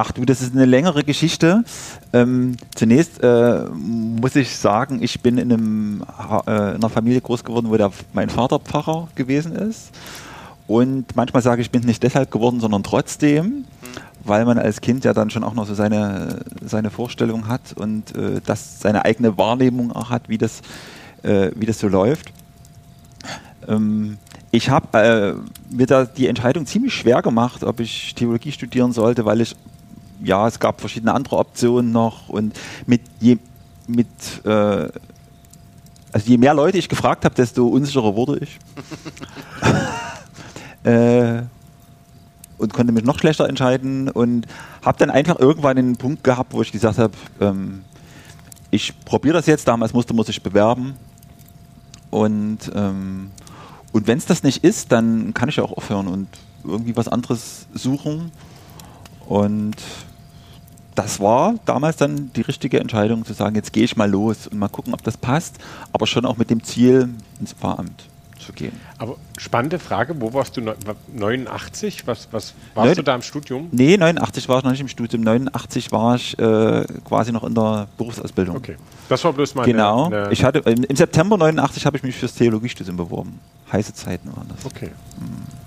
Ach 0.01 0.12
du, 0.12 0.24
das 0.24 0.42
ist 0.42 0.55
eine 0.55 0.64
längere 0.64 1.03
Geschichte. 1.03 1.64
Ähm, 2.12 2.57
zunächst 2.72 3.20
äh, 3.20 3.64
muss 3.64 4.36
ich 4.36 4.57
sagen, 4.57 5.03
ich 5.03 5.22
bin 5.22 5.38
in, 5.38 5.53
einem, 5.53 6.05
äh, 6.46 6.51
in 6.53 6.76
einer 6.76 6.88
Familie 6.88 7.20
groß 7.20 7.42
geworden, 7.42 7.68
wo 7.68 7.76
der, 7.76 7.90
mein 8.12 8.30
Vater 8.30 8.61
Pfarrer 8.61 9.09
gewesen 9.16 9.57
ist. 9.57 9.90
Und 10.68 11.16
manchmal 11.16 11.42
sage 11.42 11.62
ich, 11.62 11.66
ich 11.66 11.72
bin 11.72 11.82
nicht 11.82 12.01
deshalb 12.05 12.30
geworden, 12.30 12.61
sondern 12.61 12.84
trotzdem, 12.84 13.44
mhm. 13.44 13.64
weil 14.22 14.44
man 14.44 14.57
als 14.57 14.80
Kind 14.80 15.05
ja 15.05 15.12
dann 15.12 15.30
schon 15.30 15.42
auch 15.42 15.55
noch 15.55 15.66
so 15.66 15.74
seine, 15.74 16.44
seine 16.64 16.90
Vorstellung 16.90 17.49
hat 17.49 17.72
und 17.74 18.16
äh, 18.16 18.40
das 18.46 18.78
seine 18.78 19.05
eigene 19.05 19.36
Wahrnehmung 19.36 19.90
auch 19.90 20.11
hat, 20.11 20.28
wie 20.28 20.38
das, 20.38 20.62
äh, 21.24 21.51
wie 21.57 21.66
das 21.66 21.80
so 21.80 21.88
läuft. 21.88 22.32
Ähm, 23.66 24.18
ich 24.53 24.70
habe 24.70 24.96
äh, 24.96 25.74
mir 25.74 25.86
da 25.86 26.05
die 26.05 26.28
Entscheidung 26.28 26.66
ziemlich 26.66 26.94
schwer 26.94 27.20
gemacht, 27.20 27.64
ob 27.64 27.80
ich 27.80 28.14
Theologie 28.14 28.53
studieren 28.53 28.92
sollte, 28.92 29.24
weil 29.24 29.40
ich 29.40 29.57
ja, 30.22 30.46
es 30.46 30.58
gab 30.58 30.80
verschiedene 30.80 31.14
andere 31.14 31.36
Optionen 31.36 31.92
noch 31.92 32.28
und 32.28 32.58
mit 32.86 33.02
je, 33.20 33.38
mit, 33.86 34.06
äh, 34.44 34.88
also 36.12 36.26
je 36.26 36.38
mehr 36.38 36.54
Leute 36.54 36.78
ich 36.78 36.88
gefragt 36.88 37.24
habe, 37.24 37.34
desto 37.34 37.66
unsicherer 37.66 38.14
wurde 38.14 38.38
ich. 38.38 38.58
äh, 40.84 41.42
und 42.58 42.72
konnte 42.74 42.92
mich 42.92 43.04
noch 43.04 43.18
schlechter 43.18 43.48
entscheiden 43.48 44.08
und 44.08 44.46
habe 44.84 44.98
dann 44.98 45.10
einfach 45.10 45.38
irgendwann 45.38 45.76
den 45.76 45.96
Punkt 45.96 46.24
gehabt, 46.24 46.52
wo 46.52 46.62
ich 46.62 46.72
gesagt 46.72 46.98
habe, 46.98 47.14
ähm, 47.40 47.84
ich 48.70 48.92
probiere 49.04 49.34
das 49.34 49.46
jetzt, 49.46 49.68
damals 49.68 49.92
musste 49.92 50.12
man 50.12 50.26
sich 50.26 50.42
bewerben 50.42 50.96
und, 52.10 52.58
ähm, 52.74 53.30
und 53.92 54.06
wenn 54.06 54.18
es 54.18 54.26
das 54.26 54.42
nicht 54.42 54.64
ist, 54.64 54.92
dann 54.92 55.32
kann 55.34 55.48
ich 55.48 55.56
ja 55.56 55.64
auch 55.64 55.76
aufhören 55.76 56.08
und 56.08 56.28
irgendwie 56.64 56.96
was 56.96 57.08
anderes 57.08 57.66
suchen 57.74 58.32
und 59.26 59.76
das 60.99 61.20
war 61.20 61.55
damals 61.64 61.96
dann 61.96 62.32
die 62.34 62.40
richtige 62.40 62.80
Entscheidung 62.80 63.24
zu 63.24 63.32
sagen, 63.32 63.55
jetzt 63.55 63.72
gehe 63.72 63.84
ich 63.84 63.96
mal 63.96 64.11
los 64.11 64.49
und 64.49 64.59
mal 64.59 64.68
gucken, 64.68 64.92
ob 64.94 65.03
das 65.05 65.16
passt, 65.16 65.59
aber 65.92 66.09
schon 66.09 66.26
auch 66.26 66.36
mit 66.36 66.51
dem 66.51 66.64
Ziel, 66.64 67.09
ins 67.38 67.53
Pfarramt 67.53 68.05
zu 68.38 68.53
gehen. 68.53 68.72
Aber 68.99 69.16
spannende 69.36 69.78
Frage, 69.78 70.20
wo 70.20 70.32
warst 70.32 70.57
du? 70.57 70.74
89? 71.14 72.05
Was, 72.07 72.26
was 72.32 72.55
warst 72.74 72.86
Neun, 72.86 72.96
du 72.96 73.03
da 73.05 73.14
im 73.14 73.22
Studium? 73.22 73.68
Nee, 73.70 73.96
89 73.96 74.49
war 74.49 74.59
ich 74.59 74.64
noch 74.64 74.72
nicht 74.72 74.80
im 74.80 74.88
Studium. 74.88 75.22
89 75.22 75.92
war 75.92 76.16
ich 76.16 76.36
äh, 76.36 76.84
quasi 77.05 77.30
noch 77.30 77.44
in 77.44 77.55
der 77.55 77.86
Berufsausbildung. 77.96 78.57
Okay. 78.57 78.76
Das 79.09 79.22
war 79.22 79.32
bloß 79.32 79.55
mal 79.55 79.64
Genau. 79.64 80.07
Eine, 80.07 80.24
eine 80.24 80.32
ich 80.32 80.42
hatte, 80.42 80.59
Im 80.61 80.96
September 80.96 81.36
89 81.36 81.86
habe 81.86 81.96
ich 81.96 82.03
mich 82.03 82.16
fürs 82.16 82.34
Theologiestudium 82.34 82.96
beworben. 82.96 83.38
Heiße 83.72 83.94
Zeiten 83.94 84.34
waren 84.34 84.49
das. 84.49 84.64
Okay. 84.66 84.90
Mhm. 85.20 85.57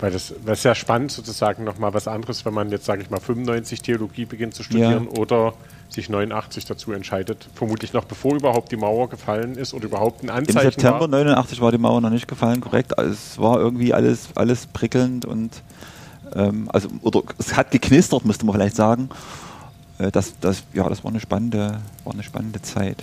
Weil 0.00 0.10
das, 0.10 0.34
das 0.44 0.58
ist 0.58 0.64
ja 0.64 0.74
spannend, 0.74 1.10
sozusagen 1.10 1.64
nochmal 1.64 1.94
was 1.94 2.06
anderes, 2.06 2.44
wenn 2.44 2.52
man 2.52 2.70
jetzt, 2.70 2.84
sage 2.84 3.02
ich 3.02 3.10
mal, 3.10 3.20
95 3.20 3.80
Theologie 3.80 4.26
beginnt 4.26 4.54
zu 4.54 4.62
studieren 4.62 5.08
ja. 5.10 5.20
oder 5.20 5.54
sich 5.88 6.10
89 6.10 6.66
dazu 6.66 6.92
entscheidet, 6.92 7.48
vermutlich 7.54 7.92
noch 7.92 8.04
bevor 8.04 8.34
überhaupt 8.34 8.72
die 8.72 8.76
Mauer 8.76 9.08
gefallen 9.08 9.56
ist 9.56 9.72
oder 9.72 9.86
überhaupt 9.86 10.22
ein 10.22 10.30
Anzeichen 10.30 10.58
Im 10.58 10.72
September 10.72 11.00
war. 11.00 11.08
89 11.08 11.60
war 11.60 11.72
die 11.72 11.78
Mauer 11.78 12.00
noch 12.00 12.10
nicht 12.10 12.28
gefallen, 12.28 12.60
korrekt. 12.60 12.98
Also 12.98 13.12
es 13.12 13.38
war 13.38 13.58
irgendwie 13.58 13.94
alles, 13.94 14.28
alles 14.34 14.66
prickelnd 14.66 15.24
und 15.24 15.62
ähm, 16.34 16.68
also 16.72 16.88
oder 17.02 17.22
es 17.38 17.56
hat 17.56 17.70
geknistert, 17.70 18.24
müsste 18.24 18.44
man 18.44 18.54
vielleicht 18.54 18.76
sagen. 18.76 19.08
Äh, 19.98 20.10
das, 20.10 20.34
das, 20.40 20.64
ja, 20.72 20.88
das 20.88 21.04
war 21.04 21.10
eine 21.10 21.20
spannende, 21.20 21.78
war 22.04 22.12
eine 22.12 22.22
spannende 22.22 22.60
Zeit. 22.62 23.02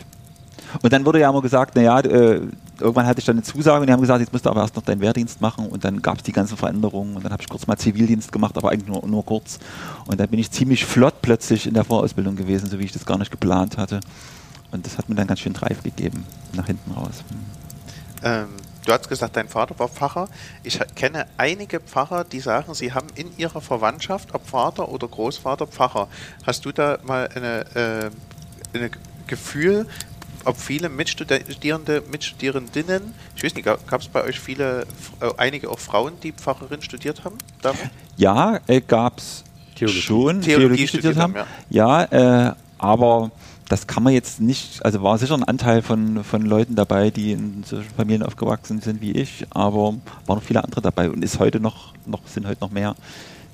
Und 0.82 0.92
dann 0.92 1.06
wurde 1.06 1.20
ja 1.20 1.30
immer 1.30 1.42
gesagt, 1.42 1.76
naja, 1.76 2.00
äh, 2.00 2.42
irgendwann 2.84 3.08
hatte 3.08 3.20
ich 3.20 3.26
dann 3.26 3.38
eine 3.38 3.44
Zusage 3.44 3.82
und 3.82 3.88
die 3.88 3.94
haben 3.94 4.02
gesagt, 4.02 4.20
jetzt 4.20 4.32
musst 4.34 4.46
du 4.46 4.50
aber 4.50 4.62
erst 4.62 4.76
noch 4.76 4.84
deinen 4.84 5.02
Wehrdienst 5.02 5.42
machen 5.42 5.68
und 5.68 5.84
dann 5.84 6.02
gab 6.02 6.18
es 6.18 6.24
die 6.24 6.34
ganzen 6.34 6.58
Veränderungen 6.58 7.16
und 7.16 7.24
dann 7.24 7.32
habe 7.32 7.42
ich 7.42 7.50
kurz 7.50 7.66
mal 7.66 7.78
Zivildienst 7.78 8.32
gemacht, 8.32 8.58
aber 8.58 8.72
eigentlich 8.72 8.88
nur, 8.88 9.06
nur 9.08 9.26
kurz. 9.26 9.58
Und 10.06 10.20
dann 10.20 10.28
bin 10.28 10.40
ich 10.40 10.52
ziemlich 10.52 10.86
flott 10.86 11.22
plötzlich 11.22 11.66
in 11.66 11.74
der 11.74 11.86
Vorausbildung 11.86 12.36
gewesen, 12.36 12.70
so 12.70 12.78
wie 12.80 12.84
ich 12.84 12.92
das 12.92 13.06
gar 13.06 13.18
nicht 13.18 13.32
geplant 13.32 13.78
hatte. 13.78 14.02
Und 14.72 14.86
das 14.86 14.98
hat 14.98 15.08
mir 15.08 15.16
dann 15.16 15.28
ganz 15.28 15.40
schön 15.40 15.54
Drive 15.54 15.82
gegeben, 15.82 16.26
nach 16.54 16.68
hinten 16.68 16.92
raus. 16.92 17.24
Hm. 17.30 17.40
Ähm, 18.24 18.48
du 18.86 18.92
hast 18.92 19.08
gesagt, 19.08 19.38
dein 19.38 19.48
Vater 19.48 19.78
war 19.80 19.88
Pfarrer. 19.88 20.28
Ich 20.64 20.80
kenne 20.96 21.26
einige 21.38 21.80
Pfarrer, 21.80 22.24
die 22.26 22.40
sagen, 22.40 22.74
sie 22.74 22.94
haben 22.94 23.08
in 23.16 23.28
ihrer 23.38 23.62
Verwandtschaft, 23.62 24.34
ob 24.34 24.48
Vater 24.48 24.90
oder 24.90 25.08
Großvater, 25.08 25.68
Pfarrer. 25.68 26.08
Hast 26.46 26.66
du 26.66 26.72
da 26.72 26.98
mal 27.04 27.30
eine, 27.34 27.66
äh, 27.76 28.78
eine 28.78 28.92
Gefühl, 29.28 29.88
ob 30.46 30.58
viele 30.58 30.90
Mitstudierende, 30.90 32.04
Mitstudierendinnen, 32.12 33.14
ich 33.36 33.44
weiß 33.44 33.56
nicht, 33.56 33.66
gab 33.66 34.02
es 34.02 34.08
bei 34.08 34.24
euch 34.24 34.40
viele, 34.40 34.86
äh, 35.20 35.30
einige 35.38 35.70
auch 35.70 35.80
Frauen, 35.80 36.14
die 36.22 36.32
Pfarrerin 36.32 36.82
studiert 36.82 37.24
haben? 37.24 37.38
Damals? 37.62 37.90
Ja, 38.18 38.60
äh, 38.68 38.82
gab 38.82 39.20
es 39.20 39.44
schon, 39.76 40.42
Theologie, 40.42 40.42
Theologie 40.42 40.88
studiert, 40.88 41.18
haben. 41.18 41.36
haben. 41.36 41.48
Ja, 41.70 42.08
ja 42.12 42.50
äh, 42.50 42.54
aber 42.78 43.32
das 43.70 43.88
kann 43.88 44.04
man 44.04 44.14
jetzt 44.14 44.42
nicht, 44.42 44.86
also 44.86 45.02
war 45.02 45.18
sicher 45.18 45.36
ein 45.36 45.44
Anteil 45.44 45.82
von, 45.82 46.24
von 46.24 46.42
Leuten 46.44 46.76
dabei, 46.76 47.10
die 47.10 47.32
in 47.32 47.64
solchen 47.64 47.90
Familien 47.92 48.24
aufgewachsen 48.24 48.82
sind 48.82 49.02
wie 49.02 49.12
ich, 49.12 49.46
aber 49.50 49.96
waren 50.26 50.38
noch 50.38 50.44
viele 50.44 50.64
andere 50.64 50.82
dabei 50.82 51.10
und 51.10 51.24
ist 51.24 51.40
heute 51.40 51.60
noch, 51.60 51.94
noch 52.06 52.20
sind 52.28 52.46
heute 52.46 52.62
noch 52.62 52.72
mehr, 52.72 52.96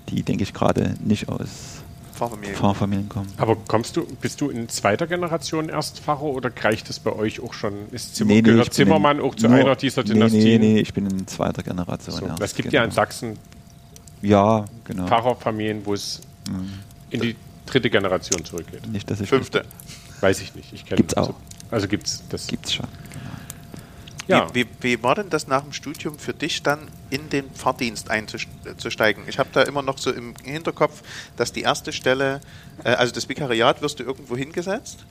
die, 0.10 0.24
denke 0.24 0.44
ich, 0.44 0.54
gerade 0.54 0.96
nicht 1.04 1.30
aus 1.30 1.84
Pfarrfamilien. 2.20 2.56
Pfarrfamilien 2.56 3.10
kommen. 3.10 3.32
Aber 3.38 3.56
kommst 3.56 3.96
du, 3.96 4.06
bist 4.06 4.42
du 4.42 4.50
in 4.50 4.68
zweiter 4.68 5.08
Generation 5.08 5.70
erst 5.70 6.00
Pfarrer 6.00 6.24
oder 6.24 6.52
reicht 6.62 6.90
es 6.90 7.00
bei 7.00 7.14
euch 7.14 7.40
auch 7.40 7.54
schon? 7.54 7.74
Ist 7.92 8.16
Zimmer, 8.16 8.30
nee, 8.30 8.36
nee, 8.36 8.42
gehört 8.42 8.74
Zimmermann 8.74 9.22
auch 9.22 9.36
zu 9.36 9.48
nur, 9.48 9.58
einer 9.58 9.76
dieser 9.76 10.04
Dynastien? 10.04 10.44
Nee, 10.44 10.58
nee, 10.58 10.74
nee, 10.74 10.80
ich 10.82 10.94
bin 10.94 11.06
in 11.06 11.26
zweiter 11.28 11.64
Generation. 11.64 12.16
So, 12.16 12.26
erst, 12.26 12.42
es 12.42 12.56
gibt 12.56 12.70
genau. 12.70 12.82
ja 12.82 12.86
in 12.86 12.92
Sachsen 12.92 13.38
ja, 14.22 14.66
genau. 14.84 15.08
Pfarrerfamilien, 15.08 15.86
wo 15.86 15.94
es 15.94 16.22
mhm. 16.50 16.74
in 17.10 17.22
die 17.22 17.36
dritte 17.66 17.90
Generation 17.90 18.44
zurückgeht. 18.44 18.88
Nicht, 18.88 19.10
dass 19.10 19.22
ich 19.22 19.30
Fünfte. 19.30 19.64
Weiß 20.20 20.42
ich 20.42 20.56
nicht. 20.56 20.74
Ich 20.74 20.86
Gibt 20.86 21.14
es 21.14 21.18
auch. 21.18 21.34
Also 21.72 21.88
gibt 21.88 22.08
es 22.08 22.24
das. 22.28 22.48
Gibt 22.48 22.66
es 22.66 22.74
schon. 22.74 22.88
Ja. 24.28 24.54
Wie, 24.54 24.66
wie, 24.66 24.68
wie, 24.82 25.04
war 25.04 25.16
denn 25.16 25.30
das 25.30 25.48
nach 25.48 25.62
dem 25.62 25.72
Studium 25.72 26.20
für 26.20 26.34
dich 26.34 26.62
dann 26.62 26.80
in 27.10 27.30
den 27.30 27.50
Pfarrdienst 27.52 28.10
einzusteigen? 28.10 29.24
Ich 29.28 29.40
habe 29.40 29.50
da 29.52 29.62
immer 29.64 29.82
noch 29.82 29.98
so 29.98 30.12
im 30.12 30.34
Hinterkopf, 30.44 31.02
dass 31.38 31.52
die 31.52 31.62
erste 31.62 31.92
Stelle, 31.92 32.42
äh, 32.84 32.90
also 32.92 33.14
das 33.14 33.30
Vikariat 33.30 33.82
wirst 33.82 34.00
du 34.00 34.04
irgendwo 34.04 34.36
hingesetzt 34.38 35.06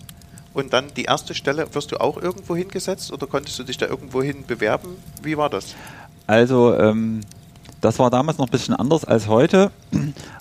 und 0.55 0.73
dann 0.73 0.87
die 0.97 1.05
erste 1.05 1.35
Stelle 1.35 1.75
wirst 1.75 1.93
du 1.93 2.01
auch 2.01 2.17
irgendwo 2.17 2.57
hingesetzt 2.57 3.13
oder 3.13 3.27
konntest 3.27 3.59
du 3.59 3.65
dich 3.65 3.79
da 3.79 3.87
irgendwo 3.87 4.23
hin 4.23 4.45
bewerben? 4.47 4.97
Wie 5.23 5.37
war 5.37 5.51
das? 5.51 5.75
Also 6.27 6.75
ähm, 6.75 7.21
das 7.81 7.99
war 7.99 8.11
damals 8.11 8.39
noch 8.39 8.47
ein 8.47 8.51
bisschen 8.51 8.75
anders 8.75 9.05
als 9.05 9.29
heute. 9.29 9.71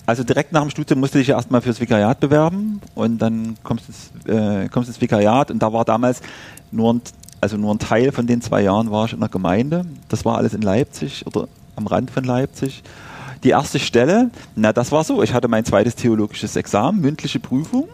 Also 0.06 0.24
direkt 0.24 0.52
nach 0.52 0.62
dem 0.62 0.70
Studium 0.70 1.00
musste 1.00 1.18
ich 1.18 1.26
ja 1.26 1.36
erstmal 1.36 1.60
fürs 1.60 1.80
Vikariat 1.80 2.18
bewerben 2.18 2.80
und 2.94 3.18
dann 3.18 3.58
kommst 3.62 3.84
du 4.24 4.32
äh, 4.32 4.68
kommst 4.70 4.88
ins 4.88 5.00
Vikariat 5.00 5.50
und 5.50 5.58
da 5.58 5.70
war 5.70 5.84
damals 5.84 6.22
nur 6.70 6.94
ein 6.94 7.02
also 7.40 7.56
nur 7.56 7.74
ein 7.74 7.78
Teil 7.78 8.12
von 8.12 8.26
den 8.26 8.40
zwei 8.40 8.62
Jahren 8.62 8.90
war 8.90 9.06
ich 9.06 9.12
in 9.12 9.20
der 9.20 9.28
Gemeinde. 9.28 9.84
Das 10.08 10.24
war 10.24 10.36
alles 10.36 10.54
in 10.54 10.62
Leipzig 10.62 11.26
oder 11.26 11.48
am 11.76 11.86
Rand 11.86 12.10
von 12.10 12.24
Leipzig. 12.24 12.82
Die 13.44 13.50
erste 13.50 13.78
Stelle, 13.78 14.30
na, 14.56 14.72
das 14.72 14.90
war 14.90 15.04
so. 15.04 15.22
Ich 15.22 15.32
hatte 15.32 15.48
mein 15.48 15.64
zweites 15.64 15.94
theologisches 15.94 16.56
Examen, 16.56 17.00
mündliche 17.00 17.38
Prüfung. 17.38 17.88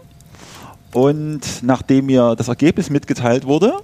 Und 0.92 1.62
nachdem 1.62 2.06
mir 2.06 2.34
das 2.36 2.48
Ergebnis 2.48 2.88
mitgeteilt 2.88 3.44
wurde, 3.46 3.74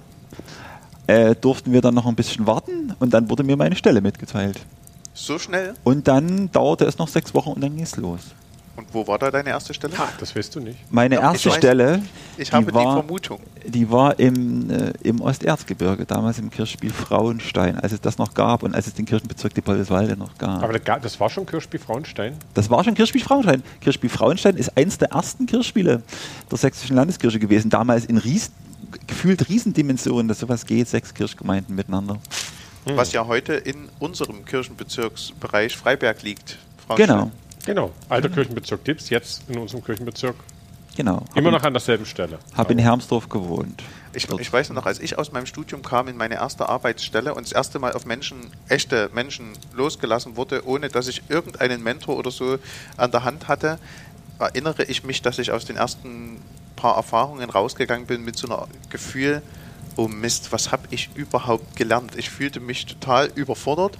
äh, 1.07 1.35
durften 1.35 1.73
wir 1.73 1.81
dann 1.81 1.93
noch 1.93 2.05
ein 2.05 2.15
bisschen 2.15 2.47
warten 2.47 2.93
und 2.99 3.13
dann 3.13 3.29
wurde 3.29 3.43
mir 3.43 3.57
meine 3.57 3.75
Stelle 3.75 4.01
mitgeteilt. 4.01 4.61
So 5.13 5.37
schnell? 5.37 5.73
Und 5.83 6.07
dann 6.07 6.51
dauerte 6.51 6.85
es 6.85 6.97
noch 6.97 7.09
sechs 7.09 7.33
Wochen 7.33 7.49
und 7.49 7.61
dann 7.61 7.75
ging 7.75 7.83
es 7.83 7.97
los. 7.97 8.21
Und 8.75 8.87
wo 8.93 9.05
war 9.05 9.19
da 9.19 9.29
deine 9.29 9.49
erste 9.49 9.73
Stelle? 9.73 9.97
Ha, 9.97 10.09
das 10.19 10.35
weißt 10.35 10.55
du 10.55 10.59
nicht. 10.61 10.79
Meine 10.91 11.15
ja, 11.15 11.21
erste 11.21 11.49
ich 11.49 11.55
Stelle. 11.55 12.01
Ich 12.37 12.51
habe 12.53 12.73
war, 12.73 12.81
die 12.81 13.01
Vermutung. 13.01 13.39
Die 13.65 13.91
war 13.91 14.17
im, 14.17 14.69
äh, 14.69 14.93
im 15.03 15.21
Osterzgebirge, 15.21 16.05
damals 16.05 16.39
im 16.39 16.49
Kirchspiel 16.49 16.91
Frauenstein, 16.91 17.77
als 17.77 17.91
es 17.91 18.01
das 18.01 18.17
noch 18.17 18.33
gab 18.33 18.63
und 18.63 18.73
als 18.73 18.87
es 18.87 18.93
den 18.93 19.05
Kirchenbezirk 19.05 19.53
Dippoldeswalde 19.53 20.15
noch 20.15 20.37
gab. 20.37 20.63
Aber 20.63 20.79
das 20.79 21.19
war 21.19 21.29
schon 21.29 21.45
Kirchspiel 21.45 21.79
Frauenstein? 21.79 22.37
Das 22.53 22.69
war 22.69 22.83
schon 22.83 22.95
Kirchspiel 22.95 23.21
Frauenstein. 23.21 23.61
Kirchspiel 23.81 24.09
Frauenstein 24.09 24.55
ist 24.55 24.75
eins 24.77 24.97
der 24.97 25.11
ersten 25.11 25.45
Kirchspiele 25.45 26.01
der 26.49 26.57
Sächsischen 26.57 26.95
Landeskirche 26.95 27.39
gewesen, 27.39 27.69
damals 27.69 28.05
in 28.05 28.17
Ries, 28.17 28.51
gefühlt 29.05 29.49
Riesendimensionen, 29.49 30.27
dass 30.27 30.39
sowas 30.39 30.65
geht, 30.65 30.87
sechs 30.87 31.13
Kirchgemeinden 31.13 31.75
miteinander. 31.75 32.19
Was 32.85 33.13
ja 33.13 33.27
heute 33.27 33.53
in 33.53 33.89
unserem 33.99 34.43
Kirchenbezirksbereich 34.43 35.77
Freiberg 35.77 36.23
liegt. 36.23 36.57
Genau. 36.95 37.31
Genau, 37.65 37.91
alter 38.09 38.29
Kirchenbezirk 38.29 38.83
Dips, 38.83 39.09
jetzt 39.09 39.43
in 39.49 39.57
unserem 39.57 39.83
Kirchenbezirk. 39.83 40.35
Genau. 40.95 41.23
Immer 41.35 41.51
noch 41.51 41.63
an 41.63 41.73
derselben 41.73 42.05
Stelle. 42.05 42.39
Habe 42.53 42.73
in 42.73 42.79
Hermsdorf 42.79 43.29
gewohnt. 43.29 43.81
Ich, 44.13 44.27
ich, 44.29 44.51
weiß 44.51 44.71
noch, 44.71 44.85
als 44.85 44.99
ich 44.99 45.17
aus 45.17 45.31
meinem 45.31 45.45
Studium 45.45 45.81
kam 45.83 46.09
in 46.09 46.17
meine 46.17 46.35
erste 46.35 46.67
Arbeitsstelle 46.67 47.33
und 47.33 47.45
das 47.45 47.53
erste 47.53 47.79
Mal 47.79 47.93
auf 47.93 48.05
Menschen, 48.05 48.51
echte 48.67 49.09
Menschen 49.13 49.53
losgelassen 49.73 50.35
wurde, 50.35 50.67
ohne 50.67 50.89
dass 50.89 51.07
ich 51.07 51.23
irgendeinen 51.29 51.81
Mentor 51.81 52.17
oder 52.17 52.29
so 52.29 52.57
an 52.97 53.11
der 53.11 53.23
Hand 53.23 53.47
hatte, 53.47 53.79
erinnere 54.37 54.83
ich 54.83 55.05
mich, 55.05 55.21
dass 55.21 55.39
ich 55.39 55.51
aus 55.51 55.63
den 55.63 55.77
ersten 55.77 56.41
paar 56.75 56.97
Erfahrungen 56.97 57.49
rausgegangen 57.49 58.05
bin 58.05 58.25
mit 58.25 58.37
so 58.37 58.49
einem 58.49 58.67
Gefühl, 58.89 59.41
oh 59.95 60.09
Mist, 60.09 60.51
was 60.51 60.73
habe 60.73 60.87
ich 60.89 61.09
überhaupt 61.15 61.75
gelernt? 61.77 62.15
Ich 62.17 62.29
fühlte 62.29 62.59
mich 62.59 62.85
total 62.85 63.31
überfordert. 63.35 63.97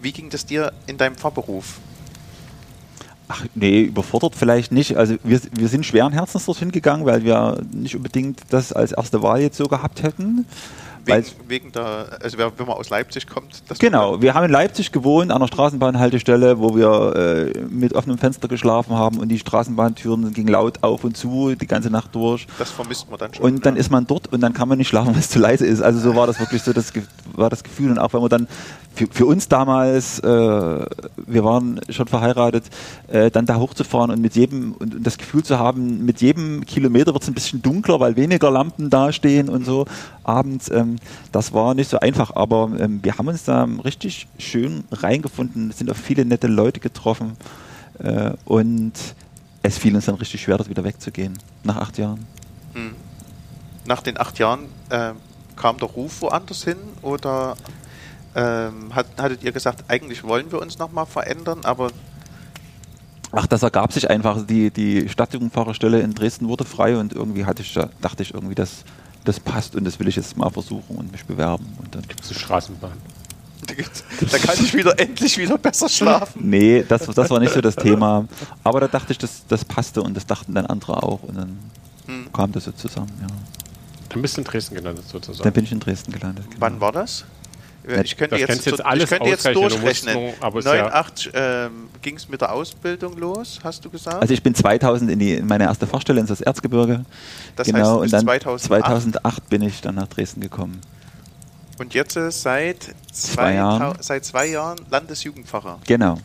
Wie 0.00 0.12
ging 0.12 0.30
das 0.30 0.46
dir 0.46 0.72
in 0.86 0.96
deinem 0.96 1.16
Pfarrberuf? 1.16 1.78
Ach, 3.34 3.46
nee, 3.54 3.84
überfordert 3.84 4.34
vielleicht 4.34 4.72
nicht. 4.72 4.98
Also 4.98 5.16
wir, 5.24 5.40
wir 5.52 5.68
sind 5.68 5.86
schweren 5.86 6.12
Herzens 6.12 6.44
dorthin 6.44 6.70
gegangen, 6.70 7.06
weil 7.06 7.24
wir 7.24 7.62
nicht 7.72 7.96
unbedingt 7.96 8.42
das 8.50 8.74
als 8.74 8.92
erste 8.92 9.22
Wahl 9.22 9.40
jetzt 9.40 9.56
so 9.56 9.64
gehabt 9.64 10.02
hätten. 10.02 10.44
Wegen, 11.04 11.26
wegen 11.48 11.72
der, 11.72 12.18
also 12.22 12.38
wenn 12.38 12.50
man 12.58 12.76
aus 12.76 12.90
Leipzig 12.90 13.26
kommt. 13.26 13.62
genau, 13.78 14.22
wir 14.22 14.34
haben 14.34 14.44
in 14.44 14.50
Leipzig 14.50 14.92
gewohnt, 14.92 15.30
an 15.30 15.38
einer 15.38 15.48
Straßenbahnhaltestelle, 15.48 16.58
wo 16.60 16.76
wir 16.76 17.52
äh, 17.54 17.58
mit 17.68 17.94
offenem 17.94 18.18
Fenster 18.18 18.46
geschlafen 18.46 18.94
haben 18.94 19.18
und 19.18 19.28
die 19.28 19.38
Straßenbahntüren 19.38 20.32
gingen 20.32 20.48
laut 20.48 20.82
auf 20.82 21.04
und 21.04 21.16
zu 21.16 21.54
die 21.54 21.66
ganze 21.66 21.90
Nacht 21.90 22.14
durch. 22.14 22.46
Das 22.58 22.70
vermisst 22.70 23.10
man 23.10 23.18
dann 23.18 23.34
schon. 23.34 23.44
Und 23.44 23.66
dann 23.66 23.74
ja. 23.74 23.80
ist 23.80 23.90
man 23.90 24.06
dort 24.06 24.32
und 24.32 24.40
dann 24.40 24.52
kann 24.52 24.68
man 24.68 24.78
nicht 24.78 24.88
schlafen, 24.88 25.08
weil 25.14 25.20
es 25.20 25.30
zu 25.30 25.38
leise 25.38 25.66
ist. 25.66 25.82
Also 25.82 25.98
so 25.98 26.14
war 26.14 26.26
das 26.26 26.38
wirklich 26.38 26.62
so, 26.62 26.72
das 26.72 26.92
war 27.34 27.50
das 27.50 27.64
Gefühl. 27.64 27.90
Und 27.90 27.98
auch 27.98 28.12
wenn 28.12 28.20
man 28.20 28.30
dann 28.30 28.48
für, 28.94 29.06
für 29.10 29.26
uns 29.26 29.48
damals, 29.48 30.18
äh, 30.20 30.26
wir 30.26 31.44
waren 31.44 31.80
schon 31.88 32.06
verheiratet, 32.06 32.64
äh, 33.08 33.30
dann 33.30 33.46
da 33.46 33.56
hochzufahren 33.56 34.10
und 34.10 34.20
mit 34.20 34.34
jedem 34.34 34.72
und, 34.74 34.94
und 34.94 35.06
das 35.06 35.18
Gefühl 35.18 35.42
zu 35.42 35.58
haben, 35.58 36.04
mit 36.04 36.20
jedem 36.20 36.64
Kilometer 36.66 37.12
wird 37.12 37.22
es 37.22 37.28
ein 37.28 37.34
bisschen 37.34 37.62
dunkler, 37.62 38.00
weil 38.00 38.16
weniger 38.16 38.50
Lampen 38.50 38.90
dastehen 38.90 39.48
und 39.48 39.64
so 39.64 39.86
abends. 40.24 40.70
Ähm, 40.70 40.91
das 41.32 41.52
war 41.52 41.74
nicht 41.74 41.90
so 41.90 42.00
einfach, 42.00 42.34
aber 42.34 42.70
ähm, 42.78 43.00
wir 43.02 43.18
haben 43.18 43.28
uns 43.28 43.44
da 43.44 43.64
richtig 43.84 44.26
schön 44.38 44.84
reingefunden, 44.90 45.70
sind 45.72 45.90
auch 45.90 45.96
viele 45.96 46.24
nette 46.24 46.46
Leute 46.46 46.80
getroffen 46.80 47.36
äh, 47.98 48.32
und 48.44 48.92
es 49.62 49.78
fiel 49.78 49.94
uns 49.94 50.06
dann 50.06 50.16
richtig 50.16 50.42
schwer, 50.42 50.58
dort 50.58 50.68
wieder 50.68 50.84
wegzugehen, 50.84 51.38
nach 51.62 51.76
acht 51.76 51.98
Jahren. 51.98 52.26
Hm. 52.74 52.94
Nach 53.86 54.02
den 54.02 54.18
acht 54.18 54.38
Jahren 54.38 54.66
äh, 54.90 55.12
kam 55.56 55.78
der 55.78 55.88
Ruf 55.88 56.22
woanders 56.22 56.64
hin 56.64 56.78
oder 57.02 57.56
ähm, 58.34 58.94
hat, 58.94 59.06
hattet 59.18 59.42
ihr 59.42 59.52
gesagt, 59.52 59.84
eigentlich 59.88 60.24
wollen 60.24 60.50
wir 60.50 60.60
uns 60.60 60.78
nochmal 60.78 61.06
verändern, 61.06 61.60
aber 61.64 61.90
Ach, 63.34 63.46
das 63.46 63.62
ergab 63.62 63.92
sich 63.94 64.10
einfach. 64.10 64.46
Die, 64.46 64.70
die 64.70 65.08
Stadtjugendfahrerstelle 65.08 66.00
in 66.00 66.12
Dresden 66.12 66.48
wurde 66.48 66.66
frei 66.66 66.98
und 66.98 67.14
irgendwie 67.14 67.46
hatte 67.46 67.62
ich, 67.62 67.72
dachte 68.00 68.22
ich 68.22 68.34
irgendwie, 68.34 68.54
das, 68.54 68.84
das 69.24 69.40
passt 69.40 69.76
und 69.76 69.84
das 69.84 69.98
will 69.98 70.08
ich 70.08 70.16
jetzt 70.16 70.36
mal 70.36 70.50
versuchen 70.50 70.96
und 70.96 71.12
mich 71.12 71.24
bewerben. 71.24 71.66
Und 71.78 71.94
dann 71.94 72.02
gibt 72.02 72.22
es 72.22 72.30
eine 72.30 72.38
Straßenbahn. 72.38 72.92
Da 74.30 74.38
kann 74.38 74.56
ich 74.60 74.74
wieder 74.74 74.98
endlich 74.98 75.38
wieder 75.38 75.56
besser 75.56 75.88
schlafen. 75.88 76.48
Nee, 76.48 76.84
das, 76.86 77.06
das 77.06 77.30
war 77.30 77.38
nicht 77.38 77.54
so 77.54 77.60
das 77.60 77.76
Thema. 77.76 78.26
Aber 78.64 78.80
da 78.80 78.88
dachte 78.88 79.12
ich, 79.12 79.18
das, 79.18 79.46
das 79.46 79.64
passte 79.64 80.02
und 80.02 80.14
das 80.14 80.26
dachten 80.26 80.54
dann 80.54 80.66
andere 80.66 81.02
auch 81.02 81.22
und 81.22 81.36
dann 81.36 81.58
hm. 82.06 82.32
kam 82.32 82.50
das 82.52 82.64
so 82.64 82.72
zusammen, 82.72 83.12
ja. 83.20 83.28
Dann 84.08 84.20
bist 84.20 84.36
du 84.36 84.42
in 84.42 84.44
Dresden 84.46 84.74
gelandet 84.74 85.08
sozusagen. 85.08 85.44
Dann 85.44 85.52
bin 85.52 85.64
ich 85.64 85.72
in 85.72 85.80
Dresden 85.80 86.12
gelandet. 86.12 86.44
Genau. 86.50 86.60
Wann 86.60 86.80
war 86.80 86.92
das? 86.92 87.24
Ich 88.04 88.16
könnte 88.16 88.36
jetzt, 88.36 88.64
jetzt, 88.64 88.84
alles 88.84 89.04
ich 89.04 89.10
könnte 89.10 89.28
jetzt 89.28 89.44
durchrechnen. 89.44 90.14
Nur, 90.14 90.62
89 90.62 91.30
ähm, 91.34 91.88
ging 92.00 92.16
es 92.16 92.28
mit 92.28 92.40
der 92.40 92.52
Ausbildung 92.52 93.16
los, 93.16 93.58
hast 93.64 93.84
du 93.84 93.90
gesagt? 93.90 94.22
Also 94.22 94.32
ich 94.32 94.42
bin 94.42 94.54
2000 94.54 95.10
in, 95.10 95.18
die, 95.18 95.34
in 95.34 95.46
meine 95.46 95.64
erste 95.64 95.86
Fahrstelle 95.86 96.20
ins 96.20 96.40
Erzgebirge. 96.40 97.04
Das 97.56 97.66
genau, 97.66 98.02
heißt, 98.02 98.02
und 98.02 98.12
dann 98.12 98.24
2008? 98.24 98.64
2008 98.64 99.48
bin 99.48 99.62
ich 99.62 99.80
dann 99.80 99.96
nach 99.96 100.06
Dresden 100.06 100.40
gekommen. 100.40 100.80
Und 101.78 101.94
jetzt 101.94 102.14
seit 102.14 102.94
zwei, 103.10 103.54
Jahren. 103.54 103.96
seit 104.00 104.24
zwei 104.24 104.46
Jahren 104.46 104.78
Landesjugendpfarrer. 104.90 105.80
Genau. 105.86 106.18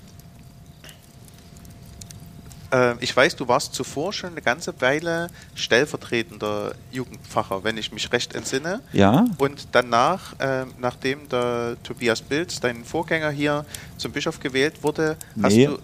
Äh, 2.71 2.95
ich 2.99 3.15
weiß, 3.15 3.35
du 3.35 3.47
warst 3.47 3.73
zuvor 3.73 4.13
schon 4.13 4.31
eine 4.31 4.41
ganze 4.41 4.79
Weile 4.81 5.27
stellvertretender 5.55 6.75
Jugendpfarrer, 6.91 7.63
wenn 7.63 7.77
ich 7.77 7.91
mich 7.91 8.11
recht 8.11 8.35
entsinne. 8.35 8.81
Ja. 8.93 9.25
Und 9.37 9.69
danach, 9.71 10.39
äh, 10.39 10.65
nachdem 10.79 11.27
der 11.29 11.77
Tobias 11.83 12.21
Bilz, 12.21 12.59
dein 12.59 12.83
Vorgänger 12.83 13.29
hier 13.29 13.65
zum 13.97 14.11
Bischof 14.11 14.39
gewählt 14.39 14.83
wurde, 14.83 15.17
nee. 15.35 15.43
hast 15.43 15.55
du 15.57 15.79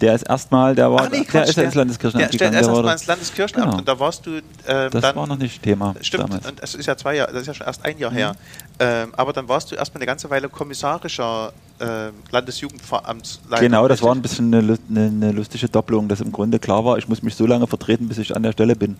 der 0.00 0.14
ist 0.14 0.22
erstmal, 0.22 0.74
der 0.74 0.90
war, 0.90 1.08
nee, 1.08 1.26
der 1.32 1.44
ist 1.44 1.58
ins 1.58 1.74
Landeskirchenamt 1.74 2.22
der, 2.22 2.30
gegangen. 2.30 2.52
Der 2.52 2.60
ist 2.60 2.66
erstmal 2.68 2.92
ins 2.92 3.06
Landeskirchenamt 3.06 3.66
genau. 3.66 3.78
und 3.78 3.88
da 3.88 3.98
warst 3.98 4.26
du 4.26 4.36
ähm, 4.36 4.42
Das 4.90 5.02
dann, 5.02 5.16
war 5.16 5.26
noch 5.26 5.36
nicht 5.36 5.62
Thema 5.62 5.94
Stimmt, 6.00 6.24
damals. 6.24 6.46
und 6.46 6.60
es 6.62 6.74
ist 6.74 6.86
ja 6.86 6.96
zwei 6.96 7.16
Jahre, 7.16 7.32
das 7.32 7.42
ist 7.42 7.46
ja 7.48 7.54
schon 7.54 7.66
erst 7.66 7.84
ein 7.84 7.98
Jahr 7.98 8.10
mhm. 8.10 8.16
her. 8.16 8.36
Ähm, 8.78 9.14
aber 9.16 9.32
dann 9.32 9.48
warst 9.48 9.70
du 9.70 9.74
erstmal 9.74 10.00
eine 10.00 10.06
ganze 10.06 10.30
Weile 10.30 10.48
kommissarischer 10.48 11.52
äh, 11.80 12.10
Landesjugendamtsleiter. 12.30 13.62
Genau, 13.62 13.88
das 13.88 14.02
war 14.02 14.14
ein 14.14 14.22
bisschen 14.22 14.54
eine, 14.54 14.78
eine, 14.88 15.06
eine, 15.06 15.32
lustige 15.32 15.68
Doppelung, 15.68 16.08
dass 16.08 16.20
im 16.20 16.32
Grunde 16.32 16.58
klar 16.58 16.84
war, 16.84 16.96
ich 16.96 17.08
muss 17.08 17.22
mich 17.22 17.34
so 17.34 17.46
lange 17.46 17.66
vertreten, 17.66 18.08
bis 18.08 18.18
ich 18.18 18.34
an 18.34 18.42
der 18.42 18.52
Stelle 18.52 18.76
bin. 18.76 18.96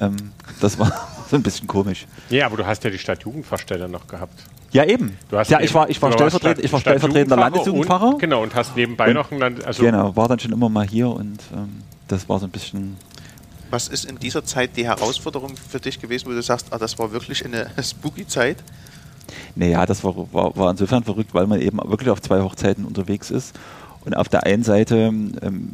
Ähm, 0.00 0.32
das 0.60 0.78
war 0.78 0.92
so 1.30 1.36
ein 1.36 1.42
bisschen 1.42 1.66
komisch. 1.66 2.06
Ja, 2.30 2.46
aber 2.46 2.56
du 2.56 2.66
hast 2.66 2.84
ja 2.84 2.90
die 2.90 2.98
Stadtjugendversteller 2.98 3.88
noch 3.88 4.06
gehabt. 4.06 4.40
Ja, 4.70 4.84
eben. 4.84 5.16
ja, 5.30 5.60
ich 5.60 5.72
war, 5.72 5.88
ich 5.88 6.00
war, 6.02 6.12
stellvertret 6.12 6.58
ich 6.58 6.72
war 6.72 6.80
stellvertretender 6.80 7.36
Landesjugendpfarrer. 7.36 8.18
Genau, 8.18 8.42
und 8.42 8.54
hast 8.54 8.76
nebenbei 8.76 9.08
und 9.08 9.14
noch 9.14 9.30
ein 9.30 9.38
Land. 9.38 9.64
Also 9.64 9.82
genau, 9.82 10.14
war 10.14 10.28
dann 10.28 10.38
schon 10.38 10.52
immer 10.52 10.68
mal 10.68 10.86
hier 10.86 11.08
und 11.08 11.38
ähm, 11.54 11.82
das 12.06 12.28
war 12.28 12.38
so 12.38 12.46
ein 12.46 12.50
bisschen. 12.50 12.96
Was 13.70 13.88
ist 13.88 14.04
in 14.04 14.18
dieser 14.18 14.44
Zeit 14.44 14.76
die 14.76 14.86
Herausforderung 14.86 15.54
für 15.56 15.80
dich 15.80 16.00
gewesen, 16.00 16.26
wo 16.26 16.32
du 16.32 16.42
sagst, 16.42 16.68
ah, 16.70 16.78
das 16.78 16.98
war 16.98 17.12
wirklich 17.12 17.44
eine 17.44 17.70
spooky 17.82 18.26
Zeit? 18.26 18.58
Naja, 19.54 19.84
das 19.84 20.04
war, 20.04 20.14
war, 20.32 20.56
war 20.56 20.70
insofern 20.70 21.04
verrückt, 21.04 21.34
weil 21.34 21.46
man 21.46 21.60
eben 21.60 21.78
wirklich 21.84 22.10
auf 22.10 22.22
zwei 22.22 22.40
Hochzeiten 22.40 22.84
unterwegs 22.84 23.30
ist. 23.30 23.54
Und 24.04 24.16
auf 24.16 24.28
der 24.28 24.44
einen 24.44 24.62
Seite 24.62 24.96
ähm, 24.96 25.72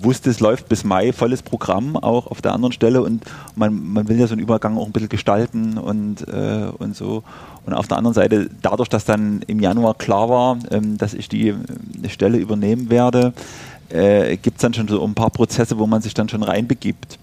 wusste, 0.00 0.30
es 0.30 0.40
läuft 0.40 0.68
bis 0.68 0.84
Mai 0.84 1.12
volles 1.12 1.42
Programm, 1.42 1.96
auch 1.96 2.26
auf 2.26 2.42
der 2.42 2.52
anderen 2.52 2.72
Stelle 2.72 3.02
und 3.02 3.24
man, 3.54 3.92
man 3.92 4.08
will 4.08 4.18
ja 4.18 4.26
so 4.26 4.32
einen 4.32 4.42
Übergang 4.42 4.76
auch 4.76 4.86
ein 4.86 4.92
bisschen 4.92 5.08
gestalten 5.08 5.78
und, 5.78 6.26
äh, 6.28 6.66
und 6.78 6.96
so. 6.96 7.22
Und 7.64 7.74
auf 7.74 7.88
der 7.88 7.98
anderen 7.98 8.14
Seite, 8.14 8.50
dadurch, 8.62 8.88
dass 8.88 9.04
dann 9.04 9.42
im 9.46 9.60
Januar 9.60 9.94
klar 9.94 10.28
war, 10.28 10.58
ähm, 10.70 10.98
dass 10.98 11.14
ich 11.14 11.28
die, 11.28 11.54
die 11.78 12.10
Stelle 12.10 12.38
übernehmen 12.38 12.90
werde, 12.90 13.32
äh, 13.88 14.36
gibt 14.36 14.56
es 14.56 14.62
dann 14.62 14.74
schon 14.74 14.88
so 14.88 15.04
ein 15.04 15.14
paar 15.14 15.30
Prozesse, 15.30 15.78
wo 15.78 15.86
man 15.86 16.02
sich 16.02 16.14
dann 16.14 16.28
schon 16.28 16.42
reinbegibt. 16.42 17.18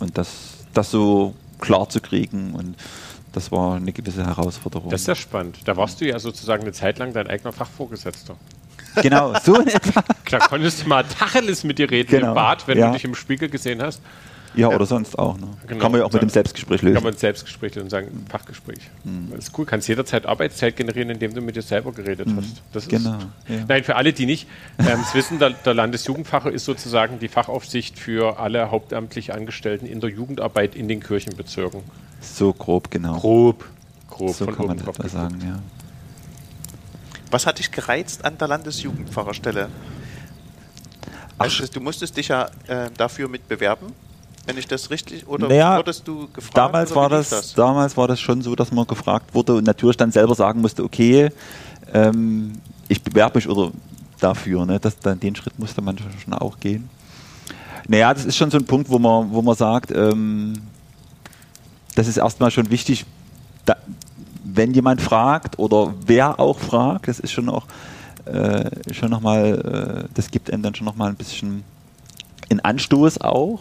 Und 0.00 0.16
das, 0.18 0.28
das 0.72 0.90
so 0.90 1.34
klar 1.58 1.88
zu 1.88 2.00
kriegen 2.00 2.54
und 2.54 2.76
das 3.32 3.50
war 3.50 3.76
eine 3.76 3.92
gewisse 3.92 4.24
Herausforderung. 4.24 4.90
Das 4.90 5.00
ist 5.00 5.06
ja 5.08 5.14
spannend. 5.14 5.58
Da 5.64 5.76
warst 5.76 6.00
du 6.00 6.06
ja 6.06 6.18
sozusagen 6.18 6.62
eine 6.62 6.72
Zeit 6.72 6.98
lang 6.98 7.12
dein 7.12 7.26
eigener 7.26 7.52
Fachvorgesetzter. 7.52 8.36
Genau, 9.02 9.34
so 9.42 9.56
in 9.60 9.68
etwa. 9.68 10.04
Da 10.30 10.38
konntest 10.38 10.84
du 10.84 10.88
mal 10.88 11.04
Tacheles 11.04 11.64
mit 11.64 11.78
dir 11.78 11.90
reden 11.90 12.10
genau. 12.10 12.28
im 12.28 12.34
Bad, 12.34 12.66
wenn 12.66 12.78
ja. 12.78 12.88
du 12.88 12.94
dich 12.94 13.04
im 13.04 13.14
Spiegel 13.14 13.48
gesehen 13.48 13.82
hast. 13.82 14.00
Ja, 14.56 14.68
oder 14.68 14.86
sonst 14.86 15.18
auch. 15.18 15.36
Ne? 15.36 15.48
Genau. 15.66 15.80
Kann 15.80 15.92
man 15.92 16.00
ja 16.00 16.06
auch 16.06 16.12
mit 16.12 16.22
dem 16.22 16.28
Selbstgespräch 16.28 16.82
lösen. 16.82 16.94
Kann 16.94 17.02
man 17.02 17.14
Selbstgespräch 17.14 17.74
lösen 17.74 17.86
und 17.86 17.90
sagen, 17.90 18.26
Fachgespräch. 18.28 18.78
Mhm. 19.02 19.30
Das 19.30 19.46
ist 19.46 19.58
cool. 19.58 19.66
Kannst 19.66 19.88
jederzeit 19.88 20.26
Arbeitszeit 20.26 20.76
generieren, 20.76 21.10
indem 21.10 21.34
du 21.34 21.40
mit 21.40 21.56
dir 21.56 21.62
selber 21.62 21.92
geredet 21.92 22.28
mhm. 22.28 22.36
hast. 22.36 22.62
Das 22.72 22.88
genau. 22.88 23.18
ja. 23.48 23.64
Nein, 23.66 23.84
für 23.84 23.96
alle, 23.96 24.12
die 24.12 24.26
nicht 24.26 24.46
ähm, 24.78 25.00
es 25.02 25.14
wissen, 25.14 25.38
der, 25.38 25.50
der 25.50 25.74
Landesjugendfacher 25.74 26.52
ist 26.52 26.64
sozusagen 26.64 27.18
die 27.18 27.28
Fachaufsicht 27.28 27.98
für 27.98 28.38
alle 28.38 28.70
hauptamtlich 28.70 29.34
Angestellten 29.34 29.86
in 29.86 30.00
der 30.00 30.10
Jugendarbeit 30.10 30.76
in 30.76 30.88
den 30.88 31.00
Kirchenbezirken. 31.00 31.82
So 32.20 32.52
grob, 32.52 32.90
genau. 32.90 33.18
Grob. 33.18 33.64
Grob. 34.08 34.34
So 34.34 34.46
kann 34.46 34.66
man 34.66 34.78
das 34.78 35.12
sagen, 35.12 35.40
ja. 35.44 35.58
Was 37.34 37.46
hat 37.46 37.58
dich 37.58 37.72
gereizt 37.72 38.24
an 38.24 38.38
der 38.38 38.46
Landesjugendpfarrerstelle? 38.46 39.68
Also, 41.36 41.66
du 41.66 41.80
musstest 41.80 42.16
dich 42.16 42.28
ja 42.28 42.48
äh, 42.68 42.90
dafür 42.96 43.28
mit 43.28 43.48
bewerben, 43.48 43.86
wenn 44.46 44.56
ich 44.56 44.68
das 44.68 44.88
richtig 44.88 45.26
oder 45.26 45.48
naja, 45.48 45.78
wurdest 45.78 46.06
du 46.06 46.28
gefragt? 46.28 46.56
Damals 46.56 46.94
war 46.94 47.08
das, 47.08 47.30
das, 47.30 47.54
damals 47.54 47.96
war 47.96 48.06
das 48.06 48.20
schon 48.20 48.40
so, 48.40 48.54
dass 48.54 48.70
man 48.70 48.86
gefragt 48.86 49.34
wurde 49.34 49.54
und 49.54 49.66
natürlich 49.66 49.96
dann 49.96 50.12
selber 50.12 50.36
sagen 50.36 50.60
musste, 50.60 50.84
okay, 50.84 51.30
ähm, 51.92 52.52
ich 52.86 53.02
bewerbe 53.02 53.38
mich 53.38 53.48
oder 53.48 53.72
dafür, 54.20 54.64
ne? 54.64 54.78
Das, 54.78 54.96
dann, 55.00 55.18
den 55.18 55.34
Schritt 55.34 55.58
musste 55.58 55.82
man 55.82 55.98
schon 55.98 56.34
auch 56.34 56.60
gehen. 56.60 56.88
Naja, 57.88 58.14
das 58.14 58.26
ist 58.26 58.36
schon 58.36 58.52
so 58.52 58.58
ein 58.58 58.64
Punkt, 58.64 58.88
wo 58.88 59.00
man, 59.00 59.32
wo 59.32 59.42
man 59.42 59.56
sagt, 59.56 59.90
ähm, 59.90 60.62
das 61.96 62.06
ist 62.06 62.16
erstmal 62.16 62.52
schon 62.52 62.70
wichtig, 62.70 63.04
da, 63.64 63.74
wenn 64.54 64.72
jemand 64.72 65.00
fragt 65.00 65.58
oder 65.58 65.94
wer 66.06 66.38
auch 66.38 66.58
fragt, 66.58 67.08
das 67.08 67.20
ist 67.20 67.32
schon 67.32 67.48
auch 67.48 67.66
äh, 68.26 68.70
schon 68.92 69.10
nochmal, 69.10 70.04
äh, 70.06 70.08
das 70.14 70.30
gibt 70.30 70.52
einem 70.52 70.62
dann 70.62 70.74
schon 70.74 70.86
nochmal 70.86 71.10
ein 71.10 71.16
bisschen 71.16 71.62
einen 72.50 72.60
Anstoß 72.60 73.20
auch. 73.20 73.60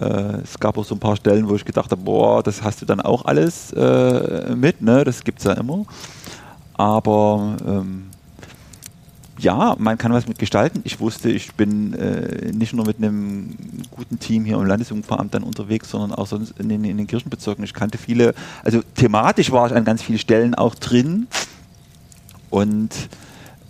Äh, 0.00 0.04
es 0.42 0.58
gab 0.58 0.78
auch 0.78 0.84
so 0.84 0.94
ein 0.94 1.00
paar 1.00 1.16
Stellen, 1.16 1.48
wo 1.48 1.54
ich 1.54 1.64
gedacht 1.64 1.90
habe, 1.90 2.02
boah, 2.02 2.42
das 2.42 2.62
hast 2.62 2.82
du 2.82 2.86
dann 2.86 3.00
auch 3.00 3.24
alles 3.24 3.72
äh, 3.72 4.54
mit, 4.56 4.80
ne? 4.82 5.04
Das 5.04 5.22
gibt 5.22 5.38
es 5.38 5.44
ja 5.44 5.52
immer. 5.52 5.84
Aber 6.74 7.56
ähm, 7.66 8.09
ja, 9.40 9.74
man 9.78 9.98
kann 9.98 10.12
was 10.12 10.28
mit 10.28 10.38
gestalten. 10.38 10.80
Ich 10.84 11.00
wusste, 11.00 11.30
ich 11.30 11.54
bin 11.54 11.94
äh, 11.94 12.52
nicht 12.52 12.72
nur 12.72 12.86
mit 12.86 12.98
einem 12.98 13.56
guten 13.90 14.18
Team 14.18 14.44
hier 14.44 14.56
im 14.56 14.66
Landesjugendveramt 14.66 15.34
dann 15.34 15.42
unterwegs, 15.42 15.90
sondern 15.90 16.12
auch 16.12 16.26
sonst 16.26 16.58
in 16.58 16.68
den, 16.68 16.84
in 16.84 16.96
den 16.96 17.06
Kirchenbezirken. 17.06 17.64
Ich 17.64 17.74
kannte 17.74 17.98
viele, 17.98 18.34
also 18.62 18.82
thematisch 18.94 19.50
war 19.50 19.66
ich 19.66 19.74
an 19.74 19.84
ganz 19.84 20.02
vielen 20.02 20.18
Stellen 20.18 20.54
auch 20.54 20.74
drin. 20.74 21.26
Und 22.50 22.94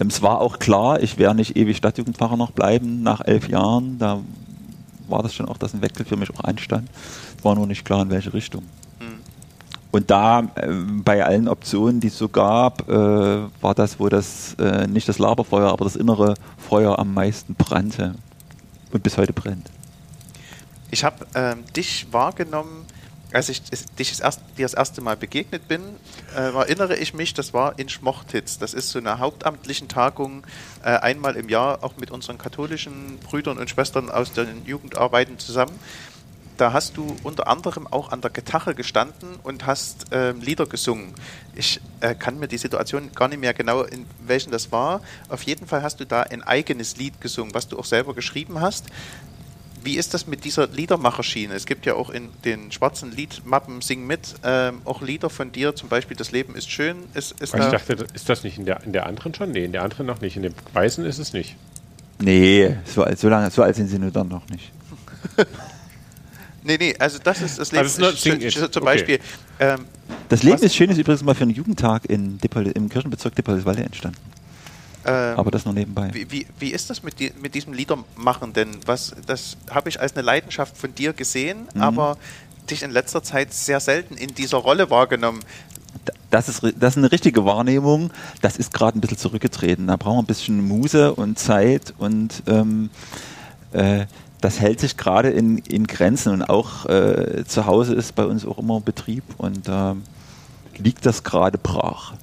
ähm, 0.01 0.09
es 0.09 0.23
war 0.23 0.41
auch 0.41 0.59
klar, 0.59 1.03
ich 1.03 1.19
werde 1.19 1.37
nicht 1.37 1.57
ewig 1.57 1.77
Stadtjugendpfarrer 1.77 2.37
noch 2.37 2.51
bleiben 2.51 3.03
nach 3.03 3.21
elf 3.21 3.49
Jahren. 3.49 3.99
Da 3.99 4.21
war 5.09 5.23
das 5.23 5.35
schon 5.35 5.47
auch, 5.47 5.59
dass 5.59 5.75
ein 5.75 5.83
Wechsel 5.83 6.07
für 6.07 6.17
mich 6.17 6.31
auch 6.31 6.45
anstand. 6.45 6.89
War 7.43 7.55
nur 7.55 7.67
nicht 7.67 7.85
klar, 7.85 8.03
in 8.03 8.11
welche 8.11 8.33
Richtung. 8.33 8.63
Und 9.91 10.11
da 10.11 10.41
äh, 10.55 10.69
bei 10.69 11.25
allen 11.25 11.49
Optionen, 11.49 12.01
die 12.01 12.09
es 12.09 12.19
so 12.19 12.29
gab, 12.29 12.89
äh, 12.89 12.93
war 12.93 13.75
das, 13.75 13.99
wo 13.99 14.09
das 14.09 14.55
äh, 14.55 14.87
nicht 14.87 15.09
das 15.09 15.19
Laberfeuer, 15.19 15.71
aber 15.71 15.85
das 15.85 15.97
innere 15.97 16.35
Feuer 16.59 16.99
am 16.99 17.13
meisten 17.13 17.55
brannte 17.55 18.15
und 18.93 19.03
bis 19.03 19.19
heute 19.19 19.33
brennt. 19.33 19.71
Ich 20.93 21.05
habe 21.05 21.27
ähm, 21.35 21.65
dich 21.77 22.07
wahrgenommen, 22.13 22.85
als 23.33 23.49
ich 23.49 23.63
dich 23.63 24.11
das 24.11 24.21
erste, 24.21 24.43
dir 24.57 24.65
das 24.65 24.75
erste 24.75 25.01
Mal 25.01 25.17
begegnet 25.17 25.69
bin, 25.69 25.83
äh, 26.35 26.53
erinnere 26.53 26.97
ich 26.97 27.15
mich, 27.15 27.35
das 27.35 27.55
war 27.55 27.79
in 27.79 27.89
Schmochtitz. 27.89 28.59
Das 28.59 28.75
ist 28.75 28.91
so 28.91 28.99
eine 28.99 29.19
hauptamtlichen 29.19 29.89
Tagung 29.89 30.45
äh, 30.83 30.91
einmal 30.91 31.37
im 31.37 31.49
Jahr, 31.49 31.85
auch 31.85 31.97
mit 31.97 32.11
unseren 32.11 32.39
katholischen 32.39 33.19
Brüdern 33.19 33.59
und 33.59 33.71
Schwestern 33.71 34.11
aus 34.11 34.33
den 34.33 34.65
Jugendarbeiten 34.67 35.39
zusammen. 35.39 35.79
Da 36.61 36.75
hast 36.75 36.99
du 36.99 37.17
unter 37.23 37.49
anderem 37.49 37.87
auch 37.87 38.13
an 38.13 38.21
der 38.21 38.31
Gitarre 38.31 38.75
gestanden 38.75 39.29
und 39.43 39.65
hast 39.65 40.09
ähm, 40.13 40.43
Lieder 40.43 40.67
gesungen. 40.67 41.15
Ich 41.55 41.81
äh, 42.01 42.15
kann 42.15 42.39
mir 42.39 42.49
die 42.49 42.59
Situation 42.59 43.11
gar 43.15 43.29
nicht 43.29 43.41
mehr 43.41 43.55
genau, 43.55 43.83
in 43.83 44.05
welchen 44.27 44.51
das 44.51 44.71
war. 44.71 45.01
Auf 45.31 45.43
jeden 45.45 45.67
Fall 45.67 45.83
hast 45.83 46.01
du 46.01 46.05
da 46.05 46.21
ein 46.21 46.43
eigenes 46.43 46.99
Lied 46.99 47.19
gesungen, 47.19 47.55
was 47.55 47.69
du 47.69 47.79
auch 47.79 47.87
selber 47.87 48.13
geschrieben 48.15 48.61
hast 48.61 48.87
wie 49.83 49.97
ist 49.97 50.13
das 50.13 50.27
mit 50.27 50.45
dieser 50.45 50.67
Liedermacherschiene? 50.67 51.55
Es 51.55 51.65
gibt 51.65 51.87
ja 51.87 51.95
auch 51.95 52.11
in 52.11 52.29
den 52.45 52.71
schwarzen 52.71 53.13
Liedmappen 53.13 53.81
Sing 53.81 54.07
mit 54.07 54.35
ähm, 54.45 54.83
auch 54.85 55.01
Lieder 55.01 55.31
von 55.31 55.53
dir, 55.53 55.75
zum 55.75 55.89
Beispiel 55.89 56.19
Das 56.19 56.33
Leben 56.33 56.55
ist 56.55 56.71
schön. 56.71 56.97
Ist, 57.15 57.41
ist 57.41 57.55
ich 57.55 57.61
da 57.61 57.71
dachte, 57.71 58.07
ist 58.13 58.29
das 58.29 58.45
nicht 58.45 58.59
in 58.59 58.67
der, 58.67 58.83
in 58.83 58.93
der 58.93 59.07
anderen 59.07 59.33
schon? 59.33 59.53
Nee, 59.53 59.65
in 59.65 59.73
der 59.73 59.83
anderen 59.83 60.05
noch 60.05 60.21
nicht. 60.21 60.37
In 60.37 60.43
dem 60.43 60.55
weißen 60.75 61.03
ist 61.07 61.19
es 61.19 61.33
nicht. 61.33 61.57
Nee, 62.21 62.77
so, 62.85 63.07
so, 63.17 63.31
lange, 63.31 63.51
so 63.51 63.63
alt 63.63 63.77
sind 63.77 63.89
sie 63.89 63.99
nur 63.99 64.11
dann 64.11 64.29
noch 64.29 64.47
nicht. 64.51 64.71
nee, 66.63 66.77
nee, 66.79 66.95
also 66.99 67.19
das 67.23 67.41
ist 67.43 67.59
das 67.59 67.73
Leben 67.73 67.85
also 67.85 68.07
ist 68.07 68.21
schön, 68.21 68.41
zum 68.41 68.65
okay. 68.65 68.81
Beispiel. 68.85 69.19
Ähm, 69.59 69.87
das 70.29 70.43
Leben 70.43 70.63
ist 70.63 70.75
schön 70.75 70.91
ist 70.91 70.99
übrigens 70.99 71.23
mal 71.23 71.35
für 71.35 71.43
einen 71.43 71.55
Jugendtag 71.55 72.07
in 72.07 72.39
Dippel, 72.39 72.69
im 72.69 72.89
Kirchenbezirk 72.89 73.35
Dipperlswalde 73.35 73.83
entstanden. 73.83 74.19
Ähm, 75.05 75.39
Aber 75.39 75.51
das 75.51 75.65
nur 75.65 75.75
nebenbei. 75.75 76.11
Wie, 76.13 76.31
wie, 76.31 76.47
wie 76.59 76.71
ist 76.71 76.91
das 76.91 77.03
mit, 77.03 77.19
die, 77.19 77.33
mit 77.41 77.55
diesem 77.55 77.73
Liedermachen 77.73 78.53
denn? 78.53 78.77
Was, 78.87 79.15
das 79.27 79.57
habe 79.71 79.89
ich 79.89 80.01
als 80.01 80.15
eine 80.15 80.23
Leidenschaft 80.23 80.77
von 80.77 80.95
dir 80.95 81.13
gesehen, 81.13 81.69
mhm. 81.75 81.81
aber 81.81 82.19
dich 82.71 82.83
in 82.83 82.91
letzter 82.91 83.23
Zeit 83.23 83.53
sehr 83.53 83.81
selten 83.81 84.17
in 84.17 84.35
dieser 84.35 84.59
Rolle 84.59 84.91
wahrgenommen. 84.91 85.41
Das 86.31 86.49
ist, 86.49 86.63
das 86.63 86.95
ist 86.95 86.99
eine 86.99 87.11
richtige 87.11 87.45
Wahrnehmung. 87.45 88.13
Das 88.43 88.57
ist 88.57 88.73
gerade 88.73 88.99
ein 88.99 89.01
bisschen 89.01 89.19
zurückgetreten. 89.19 89.89
Da 89.89 89.97
brauchen 89.97 90.19
wir 90.19 90.23
ein 90.23 90.27
bisschen 90.27 90.67
Muse 90.67 91.15
und 91.15 91.39
Zeit 91.39 91.95
und 91.99 92.43
ähm, 92.47 92.91
äh, 93.73 94.07
das 94.41 94.61
hält 94.61 94.81
sich 94.81 94.97
gerade 94.97 95.31
in, 95.31 95.59
in 95.59 95.87
Grenzen 95.87 96.33
und 96.33 96.43
auch 96.43 96.87
äh, 96.87 97.45
zu 97.47 97.67
Hause 97.67 97.95
ist 97.95 98.15
bei 98.15 98.25
uns 98.25 98.47
auch 98.47 98.59
immer 98.59 98.81
Betrieb 98.81 99.25
und 99.39 99.69
äh, 99.69 99.95
liegt 100.79 101.05
das 101.05 101.23
gerade 101.25 101.59
brach. 101.59 102.15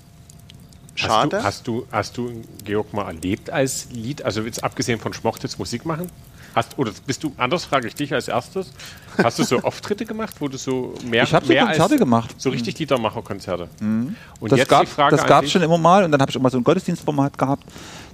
Schade. 0.95 1.43
Hast 1.43 1.67
du, 1.67 1.85
hast 1.91 2.17
du, 2.17 2.31
hast 2.31 2.39
du 2.39 2.43
Georg 2.65 2.91
mal 2.93 3.05
erlebt 3.07 3.51
als 3.51 3.89
Lied, 3.91 4.23
also 4.23 4.41
jetzt 4.41 4.63
abgesehen 4.63 4.99
von 4.99 5.13
Schmochtitz 5.13 5.59
Musik 5.59 5.85
machen? 5.85 6.09
Hast, 6.55 6.79
oder 6.79 6.91
bist 7.05 7.23
du, 7.23 7.33
anders 7.37 7.65
frage 7.65 7.87
ich 7.87 7.93
dich 7.93 8.11
als 8.11 8.27
erstes, 8.27 8.73
hast 9.15 9.37
du 9.37 9.43
so 9.43 9.59
Auftritte 9.63 10.07
gemacht, 10.07 10.33
wo 10.39 10.47
du 10.47 10.57
so 10.57 10.95
mehr, 11.05 11.21
ich 11.21 11.31
mehr 11.31 11.41
so 11.41 11.65
Konzerte 11.67 11.97
gemacht. 11.97 12.33
So 12.39 12.49
richtig 12.49 12.73
mhm. 12.73 12.79
Liedermacher-Konzerte. 12.79 13.69
Mhm. 13.79 14.15
Und 14.39 14.51
das 14.51 14.67
gab 14.67 15.43
es 15.43 15.51
schon 15.51 15.61
immer 15.61 15.77
mal 15.77 16.03
und 16.03 16.11
dann 16.11 16.19
habe 16.19 16.31
ich 16.31 16.35
immer 16.35 16.49
so 16.49 16.57
ein 16.57 16.63
Gottesdienstformat 16.63 17.37
gehabt. 17.37 17.63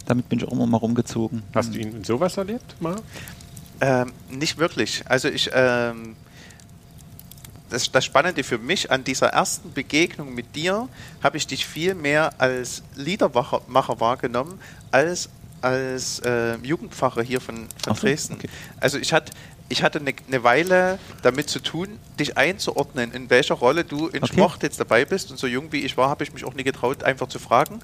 Damit 0.05 0.27
bin 0.27 0.39
ich 0.39 0.45
auch 0.45 0.51
immer 0.51 0.67
mal 0.67 0.75
rumgezogen. 0.75 1.41
Hast 1.55 1.69
mhm. 1.69 1.73
du 1.73 1.79
ihn 1.79 1.95
in 1.95 2.03
sowas 2.03 2.35
erlebt, 2.35 2.75
mal? 2.81 2.97
Ähm, 3.83 4.13
nicht 4.29 4.57
wirklich. 4.57 5.03
Also 5.07 5.27
ich 5.27 5.49
ähm, 5.53 6.15
das, 7.69 7.91
das 7.91 8.05
Spannende 8.05 8.43
für 8.43 8.57
mich 8.57 8.91
an 8.91 9.03
dieser 9.03 9.27
ersten 9.27 9.73
Begegnung 9.73 10.33
mit 10.33 10.55
dir, 10.55 10.87
habe 11.21 11.37
ich 11.37 11.47
dich 11.47 11.65
viel 11.65 11.93
mehr 11.93 12.33
als 12.37 12.83
Liedermacher 12.95 13.99
wahrgenommen, 13.99 14.59
als 14.91 15.29
als 15.61 16.19
äh, 16.19 16.55
Jugendpfarrer 16.57 17.23
hier 17.23 17.39
von, 17.39 17.67
von 17.83 17.95
so, 17.95 18.01
Dresden. 18.01 18.33
Okay. 18.33 18.49
Also 18.79 18.97
ich 18.99 19.13
hatte 19.13 19.31
ich 19.69 19.81
hatte 19.81 19.99
eine, 19.99 20.13
eine, 20.27 20.43
Weile 20.43 20.99
damit 21.21 21.49
zu 21.49 21.59
tun, 21.59 21.87
dich 22.19 22.37
einzuordnen, 22.37 23.11
in 23.11 23.29
welcher 23.29 23.55
Rolle 23.55 23.83
du 23.83 24.07
in 24.07 24.23
okay. 24.23 24.33
Schmocht 24.33 24.61
jetzt 24.63 24.79
dabei 24.79 25.05
bist. 25.05 25.31
Und 25.31 25.37
so 25.37 25.47
jung 25.47 25.71
wie 25.71 25.79
ich 25.79 25.97
war, 25.97 26.09
habe 26.09 26.23
ich 26.23 26.33
mich 26.33 26.45
auch 26.45 26.53
nie 26.53 26.63
getraut, 26.63 27.03
einfach 27.03 27.27
zu 27.27 27.39
fragen. 27.39 27.79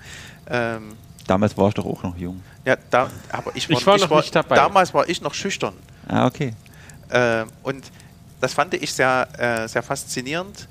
Ähm, 0.50 0.98
damals 1.26 1.58
war 1.58 1.70
ich 1.70 1.74
doch 1.74 1.86
auch 1.86 2.04
noch 2.04 2.18
jung. 2.18 2.42
Ja, 2.66 2.78
da, 2.90 3.10
aber 3.32 3.56
ich 3.56 3.70
war, 3.70 3.78
ich 3.78 3.86
war 3.86 3.98
noch 3.98 4.04
ich 4.04 4.10
war, 4.10 4.22
nicht 4.22 4.36
dabei. 4.36 4.56
Damals 4.56 4.94
war 4.94 5.08
ich 5.08 5.22
noch 5.22 5.34
schüchtern. 5.34 5.74
Ah, 6.08 6.26
okay. 6.26 6.54
Ähm, 7.12 7.48
und 7.64 7.86
das 8.42 8.54
fand 8.54 8.74
ich 8.74 8.94
sehr, 8.94 9.28
äh, 9.38 9.68
sehr 9.68 9.84
faszinierend, 9.84 10.68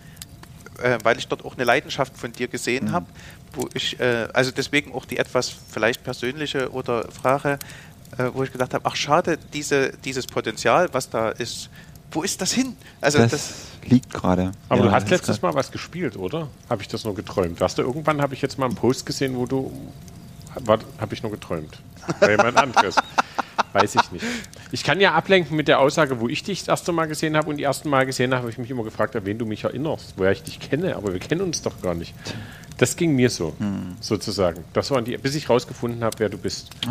äh, 0.82 0.99
weil 1.03 1.18
ich 1.18 1.28
dort 1.28 1.45
auch 1.45 1.55
eine 1.55 1.64
Leidenschaft 1.64 2.16
von 2.16 2.32
dir 2.32 2.49
gesehen 2.49 2.86
mhm. 2.86 2.93
habe, 2.93 3.07
wo 3.53 3.68
ich, 3.74 3.99
äh, 4.01 4.28
also 4.32 4.51
deswegen 4.51 4.93
auch 4.95 5.05
die 5.05 5.18
etwas 5.18 5.53
vielleicht 5.70 6.05
persönliche 6.05 6.70
oder 6.72 7.11
Frage, 7.11 7.59
äh, 8.16 8.30
wo 8.32 8.43
ich 8.43 8.53
gedacht 8.53 8.74
habe, 8.74 8.84
ach 8.86 8.97
schade, 8.97 9.39
diese, 9.53 9.93
dieses 10.05 10.26
Potenzial, 10.26 10.89
was 10.93 11.11
da 11.11 11.30
ist, 11.30 11.68
wo 12.11 12.22
ist 12.22 12.41
das 12.41 12.53
hin? 12.53 12.76
Also 13.01 13.18
das, 13.18 13.30
das 13.30 13.53
liegt 13.84 14.12
gerade. 14.12 14.53
Aber 14.68 14.80
ja, 14.80 14.86
du 14.86 14.93
hast 14.93 15.11
letztes 15.11 15.43
Mal 15.43 15.55
was 15.55 15.70
gespielt, 15.70 16.16
oder? 16.16 16.49
Habe 16.70 16.82
ich 16.82 16.89
das 16.89 17.05
nur 17.05 17.14
geträumt? 17.14 17.61
Hast 17.61 17.78
du 17.78 17.82
irgendwann, 17.82 18.22
habe 18.22 18.34
ich 18.34 18.41
jetzt 18.41 18.59
mal 18.59 18.66
einen 18.66 18.76
Post 18.76 19.05
gesehen, 19.05 19.36
wo 19.36 19.47
du, 19.47 19.72
habe 20.67 21.15
ich 21.15 21.23
nur 21.23 21.33
geträumt? 21.33 21.79
Bei 22.21 22.31
jemand 22.31 22.57
anderes. 22.57 22.97
Weiß 23.73 23.97
ich 23.97 24.13
nicht. 24.13 24.25
Ich 24.73 24.85
kann 24.85 25.01
ja 25.01 25.13
ablenken 25.13 25.57
mit 25.57 25.69
der 25.69 25.81
Aussage, 25.81 26.21
wo 26.21 26.29
ich 26.29 26.43
dich 26.43 26.61
das 26.61 26.69
erste 26.69 26.93
Mal 26.93 27.07
gesehen 27.07 27.37
habe 27.37 27.51
und 27.51 27.57
die 27.57 27.65
ersten 27.65 27.89
Mal 27.89 28.07
gesehen 28.07 28.33
habe, 28.33 28.43
habe 28.43 28.51
ich 28.51 28.59
mich 28.59 28.71
immer 28.71 28.85
gefragt, 28.85 29.15
an 29.17 29.27
wen 29.27 29.39
du 29.39 29.47
mich 29.47 29.65
erinnerst, 29.65 30.15
woher 30.17 30.33
ich 30.33 30.43
dich 30.43 30.61
kenne, 30.61 30.97
aber 30.97 31.13
wir 31.13 31.21
kennen 31.21 31.43
uns 31.43 31.63
doch 31.63 31.81
gar 31.83 31.95
nicht. 31.95 32.15
Das 32.79 32.97
ging 32.97 33.15
mir 33.15 33.29
so, 33.29 33.55
hm. 33.59 33.97
sozusagen. 34.01 34.65
Das 34.73 34.91
waren 34.91 35.05
die, 35.05 35.17
bis 35.19 35.35
ich 35.35 35.51
rausgefunden 35.51 36.05
habe, 36.05 36.19
wer 36.19 36.29
du 36.29 36.39
bist. 36.39 36.71
Ah, 36.87 36.91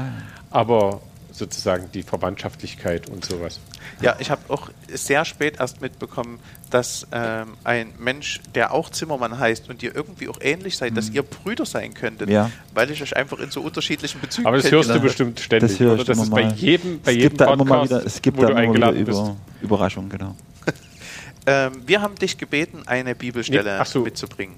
aber 0.51 1.01
sozusagen 1.37 1.89
die 1.93 2.03
Verwandtschaftlichkeit 2.03 3.09
und 3.09 3.23
sowas. 3.23 3.59
Ja, 4.01 4.15
ich 4.19 4.31
habe 4.31 4.41
auch 4.49 4.69
sehr 4.91 5.23
spät 5.25 5.59
erst 5.59 5.81
mitbekommen, 5.81 6.39
dass 6.69 7.07
ähm, 7.11 7.53
ein 7.63 7.93
Mensch, 7.99 8.41
der 8.55 8.73
auch 8.73 8.89
Zimmermann 8.89 9.39
heißt 9.39 9.69
und 9.69 9.81
dir 9.81 9.95
irgendwie 9.95 10.27
auch 10.27 10.39
ähnlich 10.41 10.77
seid, 10.77 10.91
mhm. 10.91 10.95
dass 10.95 11.09
ihr 11.09 11.23
Brüder 11.23 11.65
sein 11.65 11.93
könntet, 11.93 12.29
ja. 12.29 12.51
weil 12.73 12.91
ich 12.91 13.01
euch 13.01 13.15
einfach 13.15 13.39
in 13.39 13.51
so 13.51 13.61
unterschiedlichen 13.61 14.19
Bezügen 14.19 14.47
Aber 14.47 14.57
das 14.57 14.71
hörst 14.71 14.89
du 14.89 14.99
bestimmt 14.99 15.39
ständig, 15.39 15.77
das 15.77 15.87
oder? 15.87 16.03
Das 16.03 16.17
ist 16.17 16.29
bei 16.29 16.41
jedem, 16.41 17.01
bei 17.01 17.11
es 17.11 17.17
jedem 17.17 17.29
gibt 17.29 17.37
Podcast, 17.37 17.49
da 17.49 17.53
immer 17.53 17.65
mal 17.65 17.85
wieder, 17.85 18.05
es 18.05 18.21
gibt 18.21 18.41
da 18.41 18.49
immer 18.49 18.73
wieder 18.73 18.91
über, 18.91 19.35
Überraschungen, 19.61 20.09
genau. 20.09 20.35
ähm, 21.45 21.71
wir 21.85 22.01
haben 22.01 22.15
dich 22.15 22.37
gebeten, 22.37 22.83
eine 22.85 23.15
Bibelstelle 23.15 23.77
nee, 23.77 23.85
so. 23.85 24.01
mitzubringen. 24.01 24.55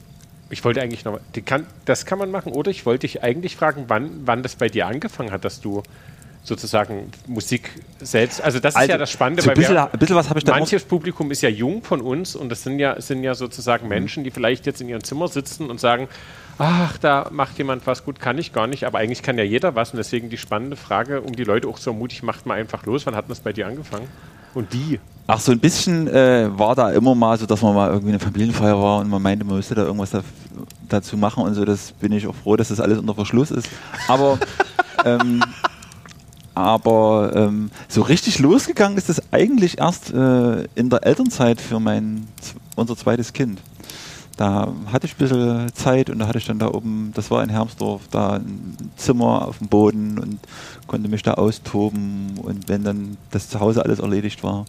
Ich 0.51 0.63
wollte 0.65 0.81
eigentlich 0.81 1.05
noch, 1.05 1.19
kann, 1.45 1.67
das 1.85 2.05
kann 2.05 2.17
man 2.17 2.31
machen, 2.31 2.53
oder? 2.53 2.71
Ich 2.71 2.85
wollte 2.85 3.01
dich 3.01 3.21
eigentlich 3.21 3.55
fragen, 3.55 3.85
wann, 3.87 4.21
wann 4.25 4.41
das 4.41 4.55
bei 4.55 4.67
dir 4.67 4.87
angefangen 4.87 5.31
hat, 5.31 5.45
dass 5.45 5.61
du 5.61 5.83
sozusagen 6.43 7.11
Musik 7.27 7.71
selbst. 7.99 8.41
Also 8.41 8.59
das 8.59 8.75
also, 8.75 8.85
ist 8.85 8.89
ja 8.91 8.97
das 8.97 9.11
Spannende, 9.11 9.41
so 9.41 9.49
weil 9.49 9.55
bisschen, 9.55 9.75
wir, 9.75 9.87
bisschen 9.87 10.15
was 10.15 10.27
ich 10.35 10.43
da 10.43 10.53
manches 10.53 10.83
Publikum 10.83 11.31
ist 11.31 11.41
ja 11.41 11.49
jung 11.49 11.83
von 11.83 12.01
uns 12.01 12.35
und 12.35 12.49
das 12.49 12.63
sind 12.63 12.79
ja, 12.79 12.99
sind 13.01 13.23
ja 13.23 13.35
sozusagen 13.35 13.85
mhm. 13.85 13.89
Menschen, 13.89 14.23
die 14.23 14.31
vielleicht 14.31 14.65
jetzt 14.65 14.81
in 14.81 14.89
ihrem 14.89 15.03
Zimmer 15.03 15.27
sitzen 15.27 15.69
und 15.69 15.79
sagen, 15.79 16.07
ach, 16.57 16.97
da 16.97 17.29
macht 17.31 17.57
jemand 17.57 17.85
was 17.87 18.03
gut, 18.03 18.19
kann 18.19 18.37
ich 18.37 18.53
gar 18.53 18.67
nicht, 18.67 18.85
aber 18.85 18.99
eigentlich 18.99 19.21
kann 19.21 19.37
ja 19.37 19.43
jeder 19.43 19.75
was 19.75 19.91
und 19.91 19.97
deswegen 19.97 20.29
die 20.29 20.37
spannende 20.37 20.75
Frage, 20.75 21.21
um 21.21 21.35
die 21.35 21.43
Leute 21.43 21.67
auch 21.67 21.77
so 21.77 21.93
mutig 21.93 22.23
macht 22.23 22.45
mal 22.45 22.55
einfach 22.55 22.85
los. 22.85 23.05
Wann 23.05 23.15
hat 23.15 23.25
das 23.29 23.39
bei 23.39 23.53
dir 23.53 23.67
angefangen? 23.67 24.07
Und 24.53 24.73
die? 24.73 24.99
Ach, 25.27 25.39
so 25.39 25.51
ein 25.51 25.59
bisschen 25.59 26.07
äh, 26.07 26.49
war 26.57 26.73
da 26.73 26.91
immer 26.91 27.13
mal 27.13 27.37
so, 27.37 27.45
dass 27.45 27.61
man 27.61 27.75
mal 27.75 27.89
irgendwie 27.89 28.09
eine 28.09 28.19
Familienfeier 28.19 28.81
war 28.81 28.99
und 28.99 29.09
man 29.09 29.21
meinte, 29.21 29.45
man 29.45 29.57
müsste 29.57 29.75
da 29.75 29.83
irgendwas 29.83 30.09
da, 30.09 30.23
dazu 30.87 31.17
machen 31.17 31.43
und 31.43 31.53
so. 31.53 31.65
Das 31.65 31.91
bin 31.91 32.11
ich 32.11 32.25
auch 32.25 32.33
froh, 32.33 32.55
dass 32.55 32.69
das 32.69 32.79
alles 32.79 32.97
unter 32.97 33.13
Verschluss 33.13 33.51
ist. 33.51 33.69
Aber 34.07 34.39
ähm, 35.05 35.43
aber 36.59 37.31
ähm, 37.35 37.71
so 37.87 38.01
richtig 38.01 38.39
losgegangen 38.39 38.97
ist 38.97 39.09
es 39.09 39.21
eigentlich 39.31 39.77
erst 39.77 40.11
äh, 40.11 40.65
in 40.75 40.89
der 40.89 41.05
Elternzeit 41.05 41.61
für 41.61 41.79
mein, 41.79 42.27
unser 42.75 42.97
zweites 42.97 43.31
Kind. 43.31 43.61
Da 44.35 44.73
hatte 44.91 45.05
ich 45.05 45.13
ein 45.13 45.17
bisschen 45.17 45.73
Zeit 45.73 46.09
und 46.09 46.19
da 46.19 46.27
hatte 46.27 46.37
ich 46.37 46.45
dann 46.45 46.59
da 46.59 46.67
oben, 46.67 47.11
das 47.15 47.31
war 47.31 47.41
in 47.43 47.49
Hermsdorf, 47.49 48.01
da 48.11 48.33
ein 48.33 48.75
Zimmer 48.97 49.47
auf 49.47 49.59
dem 49.59 49.67
Boden 49.67 50.19
und 50.19 50.39
konnte 50.85 51.07
mich 51.07 51.23
da 51.23 51.35
austoben 51.35 52.37
und 52.41 52.67
wenn 52.67 52.83
dann 52.83 53.17
das 53.31 53.49
zu 53.49 53.61
Hause 53.61 53.83
alles 53.83 53.99
erledigt 53.99 54.43
war. 54.43 54.65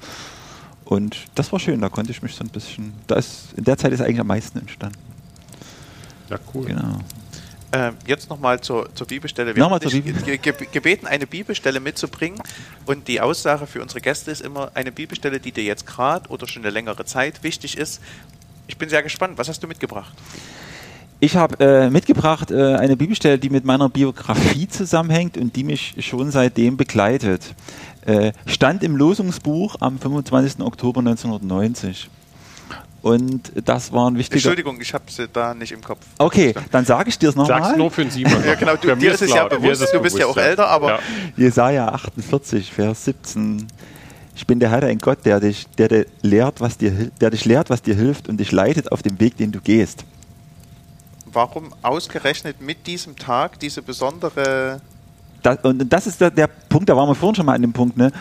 Und 0.85 1.17
das 1.35 1.51
war 1.51 1.59
schön, 1.59 1.81
da 1.81 1.89
konnte 1.89 2.13
ich 2.13 2.23
mich 2.23 2.37
so 2.37 2.45
ein 2.45 2.51
bisschen, 2.51 2.93
da 3.09 3.17
ist, 3.17 3.53
in 3.57 3.65
der 3.65 3.77
Zeit 3.77 3.93
ist 3.93 4.01
eigentlich 4.01 4.21
am 4.21 4.29
meisten 4.29 4.59
entstanden. 4.59 4.99
Ja, 6.29 6.39
cool. 6.55 6.67
Genau. 6.67 6.99
Ähm, 7.73 7.95
jetzt 8.07 8.29
nochmal 8.29 8.61
zur, 8.61 8.93
zur 8.95 9.07
Bibelstelle. 9.07 9.55
Wir 9.55 9.63
nochmal 9.63 9.79
haben 9.79 9.89
dich 9.89 10.03
Bibel. 10.03 10.39
ge 10.39 10.53
gebeten, 10.73 11.07
eine 11.07 11.27
Bibelstelle 11.27 11.79
mitzubringen. 11.79 12.41
Und 12.85 13.07
die 13.07 13.21
Aussage 13.21 13.67
für 13.67 13.81
unsere 13.81 14.01
Gäste 14.01 14.31
ist 14.31 14.41
immer 14.41 14.73
eine 14.75 14.91
Bibelstelle, 14.91 15.39
die 15.39 15.53
dir 15.53 15.63
jetzt 15.65 15.87
gerade 15.87 16.29
oder 16.31 16.49
schon 16.49 16.63
eine 16.63 16.71
längere 16.71 17.05
Zeit 17.05 17.43
wichtig 17.45 17.77
ist. 17.77 18.01
Ich 18.67 18.77
bin 18.77 18.89
sehr 18.89 19.03
gespannt. 19.03 19.39
Was 19.39 19.49
hast 19.49 19.63
du 19.63 19.69
mitgebracht? 19.69 20.13
Ich 21.21 21.37
habe 21.37 21.63
äh, 21.63 21.91
mitgebracht 21.91 22.51
äh, 22.51 22.75
eine 22.77 22.97
Bibelstelle, 22.97 23.39
die 23.39 23.51
mit 23.51 23.65
meiner 23.65 23.89
Biografie 23.89 24.67
zusammenhängt 24.69 25.37
und 25.37 25.55
die 25.55 25.65
mich 25.65 25.95
schon 26.01 26.31
seitdem 26.31 26.77
begleitet. 26.77 27.55
Äh, 28.07 28.33
stand 28.47 28.83
im 28.83 28.97
Losungsbuch 28.97 29.77
am 29.81 29.99
25. 29.99 30.61
Oktober 30.61 31.01
1990. 31.01 32.09
Und 33.03 33.53
das 33.65 33.93
war 33.93 34.11
ein 34.11 34.19
wichtiger. 34.19 34.37
Entschuldigung, 34.37 34.79
ich 34.81 34.93
habe 34.93 35.05
sie 35.09 35.27
da 35.29 35.55
nicht 35.55 35.73
im 35.73 35.83
Kopf. 35.83 36.01
Okay, 36.19 36.55
dann 36.71 36.85
sage 36.85 37.09
ich 37.09 37.19
dir 37.19 37.31
es 37.31 37.35
Sag's 37.35 37.49
nochmal. 37.49 37.77
nur 37.79 37.91
für 37.91 38.03
den 38.03 38.11
Simon. 38.11 38.43
Ja, 38.45 38.55
genau, 38.55 38.77
du, 38.77 38.89
dir 38.89 38.97
mir 38.97 39.13
ist 39.13 39.23
es 39.23 39.33
ja 39.33 39.49
bewusst, 39.49 39.81
es 39.83 39.91
du 39.91 40.01
bist 40.01 40.19
ja 40.19 40.27
auch 40.27 40.37
älter, 40.37 40.69
aber 40.69 40.89
Ja. 40.89 40.99
Jesaja 41.37 41.89
48, 41.89 42.71
Vers 42.73 43.05
17. 43.07 43.67
Ich 44.37 44.47
bin 44.47 44.61
der 44.61 44.71
Herr, 44.71 44.83
dein 44.83 44.99
Gott, 44.99 45.19
der 45.25 45.41
dich, 45.41 45.67
der, 45.79 45.89
dir 45.89 46.07
lehrt, 46.23 46.61
was 46.61 46.77
dir, 46.79 46.93
der 47.21 47.31
dich 47.31 47.45
lehrt, 47.47 47.71
was 47.71 47.81
dir 47.83 47.95
hilft 47.95 48.29
und 48.29 48.39
dich 48.39 48.53
leitet 48.53 48.93
auf 48.93 49.03
dem 49.03 49.19
Weg, 49.19 49.37
den 49.39 49.51
du 49.53 49.61
gehst. 49.61 50.05
warum 51.33 51.73
ausgerechnet 51.83 52.61
mit 52.61 52.87
diesem 52.87 53.17
Tag 53.17 53.59
diese 53.61 53.83
besondere. 53.83 54.81
Das, 55.43 55.59
und 55.63 55.89
das 55.91 56.07
ist 56.07 56.21
der, 56.21 56.31
der 56.31 56.47
Punkt, 56.49 56.89
da 56.89 56.97
waren 56.97 57.09
wir 57.09 57.15
vorhin 57.15 57.35
schon 57.37 57.47
mal 57.47 57.55
an 57.55 57.63
dem 57.63 57.73
Punkt, 57.73 57.97
ne? 57.97 58.13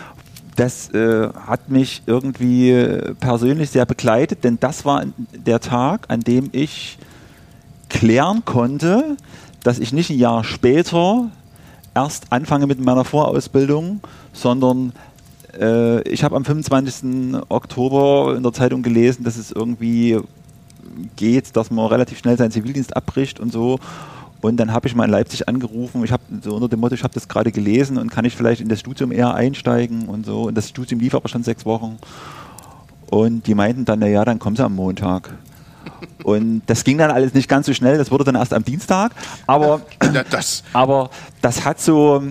Das 0.60 0.90
äh, 0.90 1.30
hat 1.48 1.70
mich 1.70 2.04
irgendwie 2.06 2.72
äh, 2.72 3.16
persönlich 3.16 3.70
sehr 3.70 3.86
begleitet, 3.86 4.44
denn 4.44 4.60
das 4.60 4.84
war 4.84 5.06
der 5.34 5.62
Tag, 5.62 6.02
an 6.10 6.20
dem 6.20 6.50
ich 6.52 6.98
klären 7.88 8.44
konnte, 8.44 9.16
dass 9.64 9.80
ich 9.80 9.94
nicht 9.94 10.10
ein 10.10 10.20
Jahr 10.20 10.44
später 10.44 11.30
erst 11.96 12.34
anfange 12.34 12.68
mit 12.68 12.82
meiner 12.82 13.06
Vorausbildung, 13.06 14.02
sondern 14.34 14.92
äh, 15.58 16.02
ich 16.02 16.26
habe 16.26 16.36
am 16.36 16.44
25. 16.44 17.42
Oktober 17.48 18.36
in 18.36 18.44
der 18.44 18.52
Zeitung 18.52 18.82
gelesen, 18.82 19.24
dass 19.24 19.38
es 19.38 19.54
irgendwie 19.54 20.20
geht, 21.16 21.56
dass 21.56 21.72
man 21.72 21.86
relativ 21.86 22.18
schnell 22.18 22.38
seinen 22.38 22.52
Zivildienst 22.52 22.98
abbricht 22.98 23.40
und 23.40 23.54
so. 23.54 23.80
Und 24.42 24.58
dann 24.58 24.72
habe 24.72 24.88
ich 24.88 24.96
mal 24.96 25.06
in 25.06 25.12
Leipzig 25.12 25.48
angerufen. 25.50 26.04
Ich 26.04 26.12
habe 26.12 26.24
so 26.42 26.56
unter 26.56 26.70
dem 26.70 26.80
Motto, 26.80 26.96
ich 26.96 27.04
habe 27.04 27.14
das 27.14 27.28
gerade 27.28 27.52
gelesen 27.52 27.98
und 27.98 28.10
kann 28.10 28.24
ich 28.26 28.36
vielleicht 28.36 28.62
in 28.62 28.70
das 28.70 28.80
Studium 28.80 29.12
eher 29.12 29.34
einsteigen 29.34 30.08
und 30.08 30.26
so. 30.26 30.44
Und 30.44 30.56
das 30.56 30.70
Studium 30.70 31.02
lief 31.02 31.14
aber 31.14 31.28
schon 31.28 31.44
sechs 31.44 31.66
Wochen. 31.66 31.98
Und 33.10 33.48
die 33.48 33.56
meinten 33.56 33.86
dann, 33.86 34.00
naja, 34.00 34.24
dann 34.24 34.40
kommen 34.40 34.56
sie 34.56 34.64
am 34.64 34.76
Montag. 34.76 35.30
Und 36.24 36.62
das 36.68 36.84
ging 36.84 36.98
dann 36.98 37.12
alles 37.12 37.34
nicht 37.34 37.50
ganz 37.50 37.66
so 37.66 37.74
schnell. 37.74 37.98
Das 37.98 38.12
wurde 38.12 38.24
dann 38.24 38.36
erst 38.36 38.54
am 38.54 38.64
Dienstag. 38.64 39.12
Aber 39.48 39.82
Ja, 40.14 40.24
das. 40.24 40.64
aber 40.74 41.10
das 41.42 41.66
hat 41.66 41.82
so, 41.82 42.22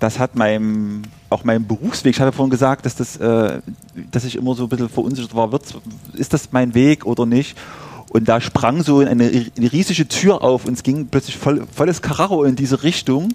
das 0.00 0.18
hat 0.18 0.34
meinem, 0.34 1.02
auch 1.30 1.44
meinem 1.44 1.66
Berufsweg, 1.66 2.14
ich 2.14 2.20
hatte 2.20 2.32
vorhin 2.32 2.50
gesagt, 2.50 2.84
dass, 2.84 2.96
das, 2.96 3.16
äh, 3.16 3.60
dass 4.10 4.24
ich 4.24 4.36
immer 4.36 4.54
so 4.54 4.64
ein 4.64 4.68
bisschen 4.68 4.88
verunsichert 4.88 5.34
war, 5.34 5.52
wird, 5.52 5.62
ist 6.14 6.32
das 6.32 6.48
mein 6.52 6.74
Weg 6.74 7.06
oder 7.06 7.24
nicht? 7.26 7.56
Und 8.14 8.28
da 8.28 8.40
sprang 8.40 8.84
so 8.84 9.00
eine, 9.00 9.24
eine 9.24 9.72
riesige 9.72 10.06
Tür 10.06 10.40
auf 10.44 10.66
und 10.66 10.74
es 10.74 10.84
ging 10.84 11.08
plötzlich 11.08 11.36
voll, 11.36 11.66
volles 11.74 12.00
Karacho 12.00 12.44
in 12.44 12.54
diese 12.54 12.84
Richtung. 12.84 13.34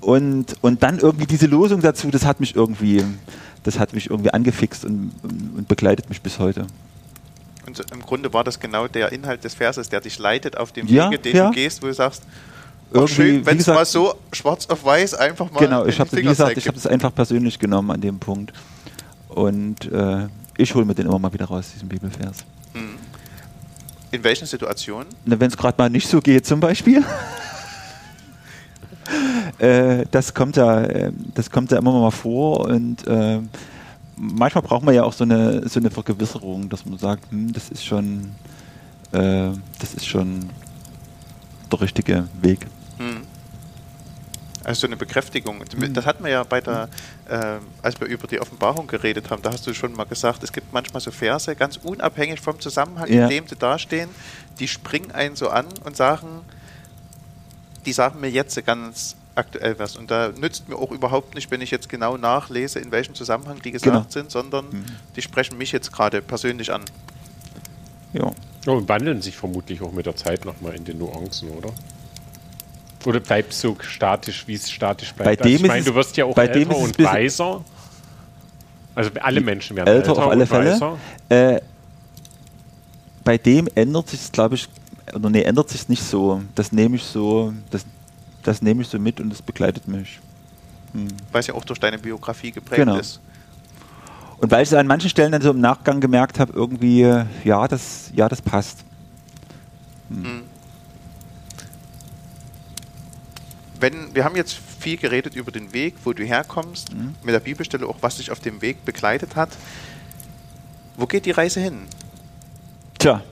Und, 0.00 0.56
und 0.62 0.82
dann 0.82 0.98
irgendwie 0.98 1.26
diese 1.26 1.46
Losung 1.46 1.80
dazu, 1.80 2.10
das 2.10 2.24
hat 2.24 2.40
mich 2.40 2.56
irgendwie, 2.56 3.04
das 3.62 3.78
hat 3.78 3.92
mich 3.92 4.10
irgendwie 4.10 4.30
angefixt 4.30 4.84
und, 4.84 5.12
und, 5.22 5.58
und 5.58 5.68
begleitet 5.68 6.08
mich 6.08 6.20
bis 6.22 6.40
heute. 6.40 6.66
Und 7.68 7.84
im 7.92 8.02
Grunde 8.02 8.32
war 8.32 8.42
das 8.42 8.58
genau 8.58 8.88
der 8.88 9.12
Inhalt 9.12 9.44
des 9.44 9.54
Verses, 9.54 9.90
der 9.90 10.00
dich 10.00 10.18
leitet 10.18 10.56
auf 10.56 10.72
dem 10.72 10.88
Ja, 10.88 11.08
Wege, 11.08 11.20
den 11.20 11.36
ja. 11.36 11.46
du 11.46 11.54
gehst, 11.54 11.80
wo 11.80 11.86
du 11.86 11.94
sagst, 11.94 12.24
Irgendwie, 12.90 13.14
schön, 13.14 13.46
wenn 13.46 13.58
es 13.58 13.68
mal 13.68 13.86
so 13.86 14.16
schwarz 14.32 14.66
auf 14.66 14.84
weiß 14.84 15.14
einfach 15.14 15.52
mal. 15.52 15.60
Genau, 15.60 15.86
ich 15.86 16.00
habe 16.00 16.10
wie 16.16 16.22
gesagt, 16.22 16.56
ich 16.56 16.66
habe 16.66 16.74
das 16.74 16.88
einfach 16.88 17.14
persönlich 17.14 17.60
genommen 17.60 17.92
an 17.92 18.00
dem 18.00 18.18
Punkt. 18.18 18.52
Und 19.28 19.90
äh, 19.92 20.26
ich 20.56 20.74
hole 20.74 20.84
mir 20.84 20.96
den 20.96 21.06
immer 21.06 21.20
mal 21.20 21.32
wieder 21.32 21.44
raus, 21.44 21.70
diesen 21.74 21.88
Bibelvers. 21.88 22.44
In 24.14 24.22
welchen 24.22 24.46
Situationen? 24.46 25.08
Wenn 25.24 25.48
es 25.48 25.56
gerade 25.56 25.76
mal 25.76 25.90
nicht 25.90 26.06
so 26.06 26.20
geht, 26.20 26.46
zum 26.46 26.60
Beispiel. 26.60 27.02
äh, 29.58 30.04
das 30.08 30.32
kommt 30.32 30.56
ja, 30.56 30.82
äh, 30.82 31.10
das 31.34 31.50
kommt 31.50 31.72
ja 31.72 31.78
immer 31.78 31.90
mal 31.90 32.12
vor 32.12 32.60
und 32.60 33.04
äh, 33.08 33.40
manchmal 34.16 34.62
braucht 34.62 34.84
man 34.84 34.94
ja 34.94 35.02
auch 35.02 35.12
so 35.12 35.24
eine 35.24 35.68
so 35.68 35.80
eine 35.80 35.90
Vergewisserung, 35.90 36.68
dass 36.68 36.86
man 36.86 36.96
sagt, 36.96 37.28
hm, 37.32 37.52
das 37.52 37.70
ist 37.70 37.84
schon, 37.84 38.30
äh, 39.10 39.48
das 39.80 39.94
ist 39.96 40.06
schon 40.06 40.48
der 41.72 41.80
richtige 41.80 42.28
Weg. 42.40 42.68
Also 44.64 44.80
so 44.82 44.86
eine 44.86 44.96
Bekräftigung. 44.96 45.58
Mhm. 45.76 45.92
Das 45.94 46.06
hatten 46.06 46.24
wir 46.24 46.30
ja 46.30 46.42
bei 46.42 46.60
der, 46.60 46.88
äh, 47.28 47.56
als 47.82 48.00
wir 48.00 48.06
über 48.08 48.26
die 48.26 48.40
Offenbarung 48.40 48.86
geredet 48.86 49.30
haben, 49.30 49.42
da 49.42 49.52
hast 49.52 49.66
du 49.66 49.74
schon 49.74 49.92
mal 49.92 50.04
gesagt, 50.04 50.42
es 50.42 50.52
gibt 50.52 50.72
manchmal 50.72 51.00
so 51.00 51.10
Verse, 51.10 51.54
ganz 51.54 51.76
unabhängig 51.82 52.40
vom 52.40 52.58
Zusammenhang, 52.58 53.12
Ja. 53.12 53.24
in 53.24 53.28
dem 53.30 53.46
sie 53.48 53.56
dastehen, 53.56 54.08
die 54.58 54.66
springen 54.68 55.10
einen 55.12 55.36
so 55.36 55.50
an 55.50 55.66
und 55.84 55.96
sagen, 55.96 56.40
die 57.84 57.92
sagen 57.92 58.20
mir 58.20 58.30
jetzt 58.30 58.64
ganz 58.64 59.16
aktuell 59.34 59.78
was. 59.78 59.96
Und 59.96 60.10
da 60.10 60.30
nützt 60.30 60.68
mir 60.68 60.76
auch 60.76 60.90
überhaupt 60.92 61.34
nicht, 61.34 61.50
wenn 61.50 61.60
ich 61.60 61.70
jetzt 61.70 61.88
genau 61.88 62.16
nachlese, 62.16 62.78
in 62.78 62.90
welchem 62.92 63.14
Zusammenhang 63.14 63.60
die 63.62 63.72
gesagt 63.72 63.92
Genau. 63.94 64.06
sind, 64.08 64.30
sondern 64.30 64.64
Mhm. 64.70 64.84
die 65.16 65.22
sprechen 65.22 65.58
mich 65.58 65.72
jetzt 65.72 65.92
gerade 65.92 66.22
persönlich 66.22 66.72
an. 66.72 66.82
Ja. 68.12 68.30
Und 68.66 68.88
wandeln 68.88 69.20
sich 69.20 69.36
vermutlich 69.36 69.82
auch 69.82 69.92
mit 69.92 70.06
der 70.06 70.16
Zeit 70.16 70.44
nochmal 70.46 70.74
in 70.74 70.84
den 70.84 70.98
Nuancen, 70.98 71.50
oder? 71.50 71.70
Oder 73.06 73.20
bleibt 73.20 73.52
so 73.52 73.76
statisch, 73.80 74.44
wie 74.46 74.54
es 74.54 74.70
statisch 74.70 75.12
bleibt? 75.12 75.40
Bei 75.40 75.48
dem 75.48 75.56
ich 75.56 75.66
meine, 75.66 75.84
du 75.84 75.90
es- 75.90 75.96
wirst 75.96 76.16
ja 76.16 76.24
auch 76.24 76.34
bei 76.34 76.46
dem 76.48 76.70
älter 76.70 76.76
es 76.82 76.82
und 76.84 76.98
weiser. 77.04 77.64
Also 78.94 79.10
alle 79.20 79.40
Menschen 79.40 79.76
werden 79.76 79.88
älter 79.88 80.10
älter, 80.10 80.22
auf 80.24 80.30
alle 80.30 80.42
und 80.42 80.46
Fälle. 80.46 80.96
Äh, 81.28 81.60
bei 83.24 83.38
dem 83.38 83.68
ändert 83.74 84.08
sich, 84.08 84.30
glaube 84.32 84.54
ich, 84.54 84.68
oder 85.12 85.30
nee, 85.30 85.42
ändert 85.42 85.68
sich 85.68 85.88
nicht 85.88 86.02
so. 86.02 86.42
Das 86.54 86.72
nehme 86.72 86.96
ich 86.96 87.02
so, 87.04 87.52
das, 87.70 87.84
das 88.42 88.62
nehme 88.62 88.82
ich 88.82 88.88
so 88.88 88.98
mit 88.98 89.20
und 89.20 89.30
das 89.30 89.42
begleitet 89.42 89.88
mich. 89.88 90.20
Hm. 90.92 91.08
Weil 91.32 91.40
es 91.40 91.46
ja 91.48 91.54
auch 91.54 91.64
durch 91.64 91.80
deine 91.80 91.98
Biografie 91.98 92.52
geprägt 92.52 92.78
Genau. 92.78 92.96
ist. 92.98 93.20
Und 94.38 94.50
weil 94.50 94.62
ich 94.62 94.68
es 94.68 94.74
an 94.74 94.86
manchen 94.86 95.10
Stellen 95.10 95.32
dann 95.32 95.42
so 95.42 95.50
im 95.50 95.60
Nachgang 95.60 96.00
gemerkt 96.00 96.38
habe, 96.38 96.52
irgendwie, 96.54 97.02
äh, 97.02 97.24
ja, 97.44 97.66
das, 97.66 98.10
ja, 98.14 98.28
das 98.28 98.40
passt. 98.42 98.84
Mhm. 100.08 100.42
Wenn, 103.80 104.14
wir 104.14 104.24
haben 104.24 104.36
jetzt 104.36 104.58
viel 104.78 104.96
geredet 104.96 105.34
über 105.34 105.50
den 105.52 105.72
Weg, 105.72 105.94
wo 106.04 106.12
du 106.12 106.24
herkommst, 106.24 106.92
Mhm. 106.94 107.14
mit 107.22 107.34
der 107.34 107.40
Bibelstelle 107.40 107.86
auch, 107.86 107.96
was 108.00 108.16
dich 108.18 108.30
auf 108.30 108.40
dem 108.40 108.62
Weg 108.62 108.84
begleitet 108.84 109.36
hat. 109.36 109.50
Wo 110.96 111.06
geht 111.06 111.26
die 111.26 111.32
Reise 111.32 111.60
hin? 111.60 111.82
Tja, 112.98 113.22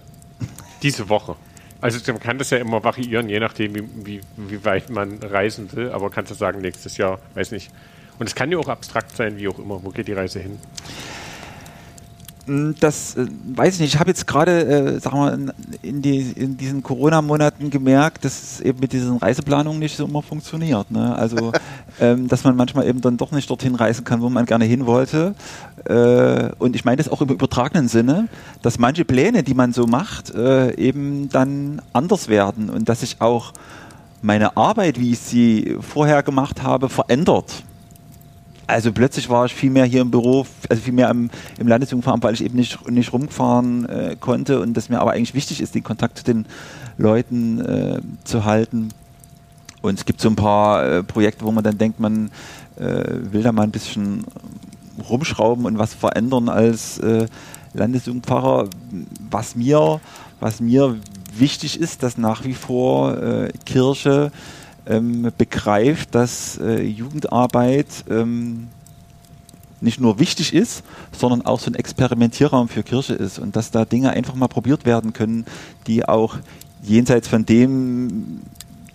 Diese 0.82 1.08
Woche. 1.08 1.36
Also 1.80 2.00
man 2.12 2.20
kann 2.20 2.38
das 2.38 2.50
ja 2.50 2.58
immer 2.58 2.82
variieren, 2.82 3.28
je 3.28 3.38
nachdem, 3.40 3.74
wie, 3.74 3.84
wie, 4.06 4.20
wie 4.36 4.64
weit 4.64 4.90
man 4.90 5.18
reisen 5.22 5.70
will. 5.72 5.90
Aber 5.92 6.10
kannst 6.10 6.30
du 6.30 6.34
sagen, 6.34 6.60
nächstes 6.60 6.96
Jahr, 6.96 7.18
weiß 7.34 7.52
nicht. 7.52 7.70
Und 8.18 8.26
es 8.28 8.34
kann 8.34 8.50
ja 8.52 8.58
auch 8.58 8.68
abstrakt 8.68 9.16
sein, 9.16 9.36
wie 9.38 9.48
auch 9.48 9.58
immer. 9.58 9.82
Wo 9.82 9.90
geht 9.90 10.08
die 10.08 10.12
Reise 10.12 10.40
hin? 10.40 10.58
Mh, 12.46 12.74
das 12.80 13.16
äh, 13.16 13.26
weiß 13.54 13.74
ich 13.74 13.80
nicht. 13.80 13.94
Ich 13.94 14.00
habe 14.00 14.10
jetzt 14.10 14.26
gerade, 14.26 14.64
äh, 14.64 15.00
sagen 15.00 15.16
wir, 15.18 15.32
in, 15.32 15.52
in, 15.82 16.02
die, 16.02 16.20
in 16.32 16.56
diesen 16.56 16.82
Corona-Monaten 16.82 17.70
gemerkt, 17.70 18.24
dass 18.24 18.42
es 18.42 18.60
eben 18.60 18.80
mit 18.80 18.92
diesen 18.92 19.16
Reiseplanungen 19.16 19.78
nicht 19.78 19.96
so 19.96 20.06
immer 20.06 20.22
funktioniert. 20.22 20.90
Ne? 20.90 21.14
Also, 21.14 21.52
ähm, 22.00 22.28
dass 22.28 22.44
man 22.44 22.56
manchmal 22.56 22.86
eben 22.86 23.00
dann 23.00 23.16
doch 23.16 23.32
nicht 23.32 23.48
dorthin 23.48 23.74
reisen 23.74 24.04
kann, 24.04 24.20
wo 24.20 24.28
man 24.28 24.46
gerne 24.46 24.64
hin 24.64 24.86
wollte. 24.86 25.34
Äh, 25.84 26.50
und 26.58 26.76
ich 26.76 26.84
meine 26.84 26.96
das 26.98 27.08
auch 27.08 27.20
im 27.20 27.28
übertragenen 27.28 27.88
Sinne, 27.88 28.28
dass 28.62 28.78
manche 28.78 29.04
Pläne, 29.04 29.42
die 29.42 29.54
man 29.54 29.72
so 29.72 29.86
macht, 29.86 30.34
äh, 30.34 30.74
eben 30.76 31.28
dann 31.28 31.82
anders 31.92 32.28
werden 32.28 32.70
und 32.70 32.88
dass 32.88 33.00
sich 33.00 33.20
auch 33.20 33.52
meine 34.22 34.56
Arbeit, 34.56 35.00
wie 35.00 35.12
ich 35.12 35.18
sie 35.18 35.76
vorher 35.80 36.22
gemacht 36.22 36.62
habe, 36.62 36.88
verändert. 36.88 37.64
Also 38.66 38.92
plötzlich 38.92 39.28
war 39.28 39.44
ich 39.44 39.54
viel 39.54 39.70
mehr 39.70 39.84
hier 39.84 40.00
im 40.00 40.10
Büro, 40.10 40.46
also 40.68 40.82
viel 40.82 40.92
mehr 40.92 41.10
im, 41.10 41.30
im 41.58 41.68
Landesjugendveramt, 41.68 42.22
weil 42.22 42.34
ich 42.34 42.44
eben 42.44 42.56
nicht, 42.56 42.88
nicht 42.88 43.12
rumfahren 43.12 43.88
äh, 43.88 44.16
konnte 44.18 44.60
und 44.60 44.74
das 44.74 44.88
mir 44.88 45.00
aber 45.00 45.12
eigentlich 45.12 45.34
wichtig 45.34 45.60
ist, 45.60 45.74
den 45.74 45.82
Kontakt 45.82 46.18
zu 46.18 46.24
den 46.24 46.46
Leuten 46.96 47.60
äh, 47.60 48.00
zu 48.24 48.44
halten. 48.44 48.90
Und 49.82 49.98
es 49.98 50.04
gibt 50.04 50.20
so 50.20 50.28
ein 50.28 50.36
paar 50.36 50.86
äh, 50.86 51.02
Projekte, 51.02 51.44
wo 51.44 51.50
man 51.50 51.64
dann 51.64 51.76
denkt, 51.76 51.98
man 51.98 52.30
äh, 52.76 53.04
will 53.32 53.42
da 53.42 53.50
mal 53.52 53.64
ein 53.64 53.72
bisschen 53.72 54.24
rumschrauben 55.08 55.64
und 55.66 55.78
was 55.78 55.94
verändern 55.94 56.48
als 56.48 56.98
äh, 56.98 57.26
Landesjugendpfarrer. 57.74 58.68
Was 59.30 59.56
mir, 59.56 60.00
was 60.38 60.60
mir 60.60 60.96
wichtig 61.36 61.80
ist, 61.80 62.02
dass 62.02 62.16
nach 62.16 62.44
wie 62.44 62.54
vor 62.54 63.18
äh, 63.18 63.52
Kirche 63.64 64.30
ähm, 64.86 65.30
begreift, 65.36 66.14
dass 66.14 66.58
äh, 66.58 66.82
Jugendarbeit 66.82 67.86
ähm, 68.10 68.68
nicht 69.80 70.00
nur 70.00 70.18
wichtig 70.18 70.54
ist, 70.54 70.84
sondern 71.12 71.42
auch 71.42 71.60
so 71.60 71.70
ein 71.70 71.74
Experimentierraum 71.74 72.68
für 72.68 72.82
Kirche 72.82 73.14
ist 73.14 73.38
und 73.38 73.56
dass 73.56 73.70
da 73.70 73.84
Dinge 73.84 74.10
einfach 74.10 74.34
mal 74.34 74.48
probiert 74.48 74.84
werden 74.84 75.12
können, 75.12 75.44
die 75.86 76.08
auch 76.08 76.36
jenseits 76.82 77.28
von 77.28 77.44
dem 77.44 78.42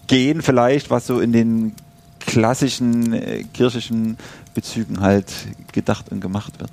gehen 0.08 0.42
vielleicht, 0.42 0.90
was 0.90 1.08
so 1.08 1.20
in 1.20 1.34
den 1.34 1.74
klassischen 2.20 3.14
äh, 3.14 3.44
kirchlichen 3.54 4.18
Bezügen 4.54 5.02
halt 5.02 5.32
gedacht 5.72 6.12
und 6.12 6.22
gemacht 6.22 6.60
wird. 6.60 6.72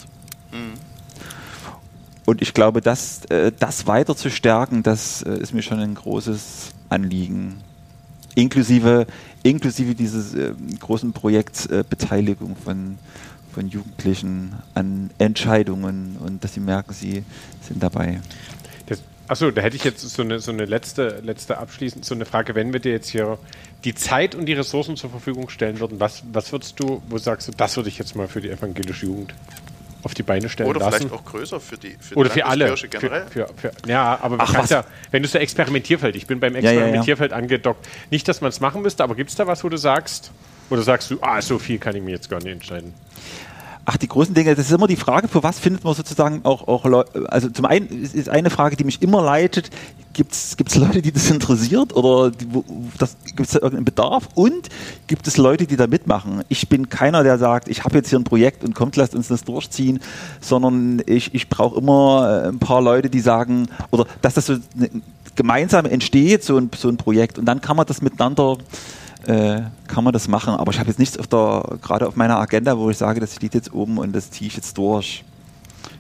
Mhm. 0.53 0.75
Und 2.25 2.41
ich 2.41 2.55
glaube, 2.55 2.81
das, 2.81 3.25
äh, 3.27 3.53
das 3.59 3.87
weiter 3.87 4.17
zu 4.17 4.31
stärken, 4.31 4.83
das 4.83 5.23
äh, 5.23 5.37
ist 5.37 5.53
mir 5.53 5.63
schon 5.63 5.79
ein 5.79 5.95
großes 5.95 6.71
Anliegen. 6.89 7.57
Inklusive, 8.35 9.07
inklusive 9.43 9.95
dieses 9.95 10.35
äh, 10.35 10.53
großen 10.81 11.13
Projekts 11.13 11.67
äh, 11.67 11.85
Beteiligung 11.89 12.57
von, 12.57 12.99
von 13.53 13.69
Jugendlichen 13.69 14.55
an 14.75 15.11
Entscheidungen 15.19 16.17
und 16.19 16.43
dass 16.43 16.55
sie 16.55 16.61
merken, 16.61 16.93
sie 16.93 17.25
sind 17.63 17.83
dabei. 17.83 18.21
Achso, 19.27 19.51
da 19.51 19.63
hätte 19.63 19.77
ich 19.77 19.85
jetzt 19.85 20.03
so 20.03 20.23
eine, 20.23 20.39
so 20.39 20.53
eine 20.53 20.67
letzte, 20.67 21.21
letzte 21.23 21.57
abschließend, 21.57 22.05
so 22.05 22.15
eine 22.15 22.27
Frage, 22.27 22.55
wenn 22.55 22.75
wir 22.75 22.81
dir 22.81 22.93
jetzt 22.93 23.09
hier 23.09 23.39
die 23.85 23.95
Zeit 23.95 24.35
und 24.35 24.45
die 24.45 24.53
Ressourcen 24.53 24.97
zur 24.97 25.09
Verfügung 25.09 25.49
stellen 25.49 25.81
würden, 25.81 25.99
was, 25.99 26.25
was 26.33 26.53
würdest 26.53 26.79
du, 26.79 27.03
wo 27.09 27.17
sagst 27.17 27.49
du, 27.49 27.53
das 27.53 27.77
würde 27.77 27.89
ich 27.89 27.99
jetzt 27.99 28.17
mal 28.17 28.29
für 28.29 28.43
die 28.43 28.51
evangelische 28.51 29.07
Jugend 29.07 29.35
auf 30.05 30.15
die 30.15 30.23
Beine 30.23 30.49
stellen 30.49 30.69
Oder 30.69 30.81
lassen? 30.81 31.09
vielleicht 31.09 31.15
auch 31.15 31.25
größer 31.25 31.61
für 31.61 31.77
die 31.77 31.97
für 31.99 32.15
Oder 32.15 32.29
die 32.29 32.41
für 32.41 32.47
alle. 32.47 32.65
Landeskirche 32.67 33.01
Für, 33.01 33.09
generell. 33.09 33.27
für, 33.29 33.49
für, 33.57 33.91
ja, 33.91 34.19
aber 34.21 34.37
Ach, 34.39 34.71
ja, 34.71 34.85
wenn 35.11 35.23
du 35.23 35.29
so 35.29 35.39
Experimentierfeld, 35.39 36.17
ich 36.17 36.27
bin 36.27 36.41
beim 36.41 36.55
ja, 36.55 36.61
ja. 36.61 36.71
Experimentierfeld 36.71 37.33
angedockt, 37.33 37.87
nicht, 38.11 38.29
dass 38.29 38.41
man 38.41 38.51
es 38.51 38.61
machen 38.61 38.83
müsste, 38.83 39.03
aber 39.03 39.15
gibt 39.15 39.31
es 39.31 39.37
da 39.37 39.47
was, 39.47 39.65
wo 39.65 39.69
du 39.69 39.77
sagst, 39.77 40.31
oder 40.71 40.83
sagst 40.83 41.11
du, 41.11 41.19
ah, 41.21 41.41
so 41.43 41.59
viel 41.59 41.79
kann 41.79 41.97
ich 41.97 42.03
mir 42.03 42.13
jetzt 42.13 42.31
gar 42.31 42.39
nicht 42.39 42.53
entscheiden? 42.53 42.95
Ach, 43.87 43.99
die 43.99 44.09
großen 44.09 44.35
Dinge, 44.35 44.55
das 44.55 44.67
ist 44.67 44.73
immer 44.73 44.87
die 44.87 44.97
Frage, 44.97 45.29
für 45.29 45.43
was 45.43 45.59
findet 45.59 45.85
man 45.85 45.95
sozusagen 45.95 46.41
auch, 46.45 46.67
auch 46.69 46.87
Leu- 46.87 47.05
also 47.27 47.51
zum 47.51 47.67
einen 47.67 47.87
ist 47.89 48.15
ist 48.15 48.31
eine 48.31 48.49
Frage, 48.49 48.77
die 48.77 48.85
mich 48.85 49.03
immer 49.03 49.23
leitet, 49.23 49.71
gibt 50.15 50.33
es 50.33 50.75
Leute, 50.77 51.03
die 51.03 51.13
das 51.13 51.31
interessiert 51.31 51.95
oder 51.95 52.31
gibt 52.31 53.01
es 53.01 53.17
da 53.51 53.59
irgendeinen 53.59 53.85
Bedarf 53.85 54.29
und 54.35 54.71
gibt 55.07 55.27
es 55.27 55.37
Leute, 55.37 55.67
die 55.67 55.77
da 55.77 55.87
mitmachen? 55.87 56.45
Ich 56.49 56.69
bin 56.69 56.89
keiner, 56.89 57.25
der 57.25 57.37
sagt, 57.37 57.69
ich 57.69 57.85
habe 57.85 57.97
jetzt 57.97 58.09
hier 58.09 58.19
ein 58.19 58.25
Projekt 58.25 58.65
und 58.65 58.75
kommt, 58.75 58.97
lasst 58.97 59.15
uns 59.15 59.29
das 59.29 59.45
durchziehen, 59.45 60.01
sondern 60.41 61.03
ich, 61.05 61.35
ich 61.35 61.51
brauche 61.51 61.79
immer 61.79 62.45
äh, 62.45 62.49
ein 62.49 62.59
paar 62.61 62.81
Leute, 62.81 63.11
die 63.11 63.21
sagen, 63.21 63.69
oder 63.91 64.07
dass 64.23 64.35
das 64.35 64.47
so 64.47 64.55
ne- 64.75 64.91
gemeinsam 65.35 65.85
entsteht, 65.85 66.43
so 66.45 66.57
ein, 66.57 66.71
so 66.75 66.89
ein 66.89 66.97
Projekt 66.97 67.39
und 67.39 67.45
dann 67.45 67.61
kann 67.61 67.77
man 67.77 67.85
das 67.87 68.01
miteinander 68.01 68.57
äh, 69.29 69.63
kann 69.89 70.05
man 70.05 70.13
das 70.13 70.29
machen. 70.29 70.55
Aber 70.55 70.73
ich 70.73 70.79
habe 70.79 70.89
jetzt 70.89 70.99
nichts 70.99 71.19
auf 71.19 71.27
der, 71.27 71.79
gerade 71.83 72.07
auf 72.07 72.17
meiner 72.17 72.39
Agenda, 72.39 72.77
wo 72.79 72.91
ich 72.91 72.99
sage, 72.99 73.21
das 73.21 73.35
steht 73.35 73.55
jetzt 73.55 73.73
oben 73.73 73.99
und 73.99 74.13
das 74.13 74.31
ziehe 74.31 74.49
ich 74.49 74.57
jetzt 74.57 74.77
durch. 74.79 75.25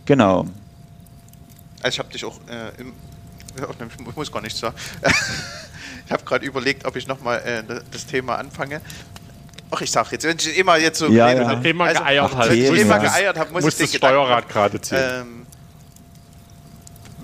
Genau. 0.04 0.46
Also 1.82 1.94
ich 1.94 1.98
habe 1.98 2.08
dich 2.10 2.24
auch 2.24 2.38
äh, 2.48 2.80
im, 2.80 2.92
ich 4.08 4.16
muss 4.16 4.32
gar 4.32 4.42
nichts 4.42 4.58
sagen. 4.60 4.74
ich 6.06 6.12
habe 6.12 6.24
gerade 6.24 6.44
überlegt, 6.46 6.84
ob 6.86 6.96
ich 6.96 7.06
nochmal 7.06 7.40
äh, 7.40 7.62
das 7.90 8.06
Thema 8.06 8.36
anfange. 8.36 8.80
Ach, 9.70 9.80
ich 9.80 9.90
sag 9.90 10.12
jetzt, 10.12 10.24
wenn 10.24 10.36
ich 10.36 10.56
immer 10.56 10.76
jetzt 10.76 10.98
so 10.98 11.08
Ja, 11.08 11.32
ja. 11.32 11.48
habe, 11.48 11.68
Immer 11.68 11.92
geeiert 11.92 12.30
ach, 12.32 12.36
halt. 12.36 12.50
wenn 12.50 12.74
ich 12.74 12.80
immer 12.80 12.98
geeiert 12.98 13.38
habe, 13.38 13.52
muss 13.52 13.64
Muss 13.64 13.80
ich 13.80 13.90
den 13.90 14.00
das 14.00 14.10
Steuerrad 14.10 14.48
gerade 14.48 14.80
ziehen. 14.80 14.98
Ähm, 15.00 15.46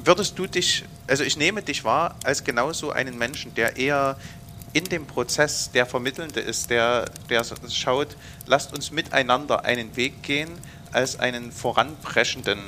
würdest 0.04 0.38
du 0.38 0.46
dich, 0.46 0.84
also 1.06 1.22
ich 1.22 1.36
nehme 1.36 1.62
dich 1.62 1.84
wahr 1.84 2.16
als 2.24 2.42
genauso 2.42 2.90
einen 2.90 3.18
Menschen, 3.18 3.54
der 3.54 3.76
eher 3.76 4.16
in 4.72 4.84
dem 4.84 5.06
Prozess 5.06 5.70
der 5.72 5.86
Vermittelnde 5.86 6.40
ist, 6.40 6.70
der, 6.70 7.06
der 7.28 7.44
schaut, 7.70 8.16
lasst 8.46 8.72
uns 8.72 8.90
miteinander 8.90 9.64
einen 9.64 9.96
Weg 9.96 10.22
gehen, 10.22 10.50
als 10.92 11.18
einen 11.18 11.52
voranpreschenden. 11.52 12.58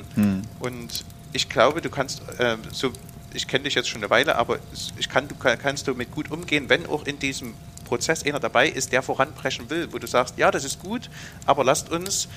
Und 0.61 1.05
ich 1.33 1.49
glaube, 1.49 1.81
du 1.81 1.91
kannst, 1.91 2.23
ähm, 2.39 2.61
so, 2.73 2.93
ich 3.35 3.47
kenne 3.49 3.65
dich 3.65 3.75
jetzt 3.75 3.89
schon 3.89 4.03
eine 4.03 4.11
Weile, 4.11 4.37
aber 4.37 4.59
ich 4.99 5.09
kann, 5.09 5.29
du 5.29 5.35
kann, 5.35 5.59
kannst 5.59 5.89
du 5.89 5.95
mit 5.95 6.11
gut 6.11 6.31
umgehen, 6.31 6.69
wenn 6.69 6.87
auch 6.87 7.07
in 7.07 7.19
diesem 7.19 7.55
Prozess 7.85 8.25
einer 8.25 8.41
dabei 8.41 8.69
ist, 8.69 8.93
der 8.93 9.03
voranpreschen 9.03 9.71
will, 9.71 9.93
wo 9.93 9.99
du 9.99 10.07
sagst, 10.07 10.39
ja, 10.39 10.51
das 10.51 10.65
ist 10.65 10.81
gut, 10.81 11.11
aber 11.47 11.65
lasst 11.65 11.91
uns 11.91 12.29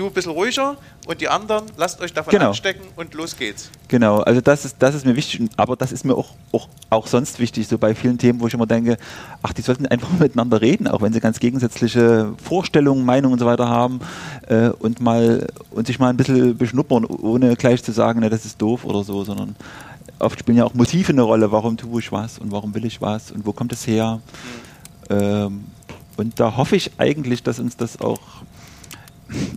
du 0.00 0.06
ein 0.06 0.12
bisschen 0.12 0.32
ruhiger 0.32 0.76
und 1.06 1.20
die 1.20 1.28
anderen, 1.28 1.64
lasst 1.76 2.00
euch 2.00 2.12
davon 2.12 2.32
Genau. 2.32 2.48
anstecken 2.48 2.86
und 2.96 3.14
los 3.14 3.36
geht's. 3.36 3.70
Genau, 3.88 4.20
also 4.20 4.40
das 4.40 4.64
ist, 4.64 4.76
das 4.80 4.94
ist 4.94 5.04
mir 5.06 5.16
wichtig, 5.16 5.48
aber 5.56 5.76
das 5.76 5.92
ist 5.92 6.04
mir 6.04 6.14
auch, 6.14 6.30
auch, 6.52 6.68
auch 6.90 7.06
sonst 7.06 7.38
wichtig, 7.38 7.68
so 7.68 7.78
bei 7.78 7.94
vielen 7.94 8.18
Themen, 8.18 8.40
wo 8.40 8.46
ich 8.46 8.54
immer 8.54 8.66
denke, 8.66 8.96
ach, 9.42 9.52
die 9.52 9.62
sollten 9.62 9.86
einfach 9.86 10.10
miteinander 10.18 10.60
reden, 10.60 10.88
auch 10.88 11.02
wenn 11.02 11.12
sie 11.12 11.20
ganz 11.20 11.38
gegensätzliche 11.38 12.32
Vorstellungen, 12.42 13.04
Meinungen 13.04 13.34
und 13.34 13.38
so 13.38 13.46
weiter 13.46 13.68
haben 13.68 14.00
äh, 14.48 14.68
und 14.70 15.00
mal 15.00 15.46
und 15.70 15.86
sich 15.86 15.98
mal 15.98 16.08
ein 16.08 16.16
bisschen 16.16 16.56
beschnuppern, 16.56 17.04
ohne 17.04 17.56
gleich 17.56 17.82
zu 17.84 17.92
sagen, 17.92 18.20
ne, 18.20 18.30
das 18.30 18.44
ist 18.44 18.60
doof 18.60 18.84
oder 18.84 19.04
so, 19.04 19.24
sondern 19.24 19.56
oft 20.18 20.38
spielen 20.38 20.58
ja 20.58 20.64
auch 20.64 20.74
Motive 20.74 21.12
eine 21.12 21.22
Rolle, 21.22 21.52
warum 21.52 21.76
tue 21.76 22.00
ich 22.00 22.12
was 22.12 22.38
und 22.38 22.52
warum 22.52 22.74
will 22.74 22.84
ich 22.84 23.00
was 23.00 23.30
und 23.30 23.46
wo 23.46 23.52
kommt 23.52 23.72
es 23.72 23.86
her. 23.86 24.20
Ähm, 25.08 25.64
und 26.16 26.38
da 26.38 26.56
hoffe 26.56 26.76
ich 26.76 26.92
eigentlich, 26.98 27.42
dass 27.42 27.58
uns 27.58 27.76
das 27.76 28.00
auch 28.00 28.20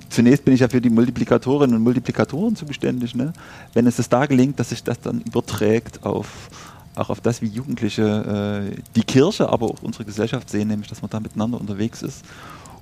zunächst 0.09 0.45
bin 0.45 0.53
ich 0.53 0.59
ja 0.59 0.69
für 0.69 0.81
die 0.81 0.89
Multiplikatorinnen 0.89 1.75
und 1.75 1.83
Multiplikatoren 1.83 2.55
zuständig. 2.55 3.15
Ne? 3.15 3.33
Wenn 3.73 3.87
es 3.87 3.97
das 3.97 4.09
da 4.09 4.25
gelingt, 4.25 4.59
dass 4.59 4.69
sich 4.69 4.83
das 4.83 4.99
dann 4.99 5.21
überträgt 5.21 6.03
auf 6.03 6.49
auch 6.95 7.09
auf 7.09 7.21
das, 7.21 7.41
wie 7.41 7.47
Jugendliche 7.47 8.71
äh, 8.75 8.81
die 8.95 9.03
Kirche, 9.03 9.49
aber 9.49 9.65
auch 9.65 9.81
unsere 9.81 10.05
Gesellschaft 10.05 10.49
sehen, 10.49 10.67
nämlich 10.67 10.89
dass 10.89 11.01
man 11.01 11.09
da 11.09 11.19
miteinander 11.19 11.59
unterwegs 11.59 12.03
ist. 12.03 12.23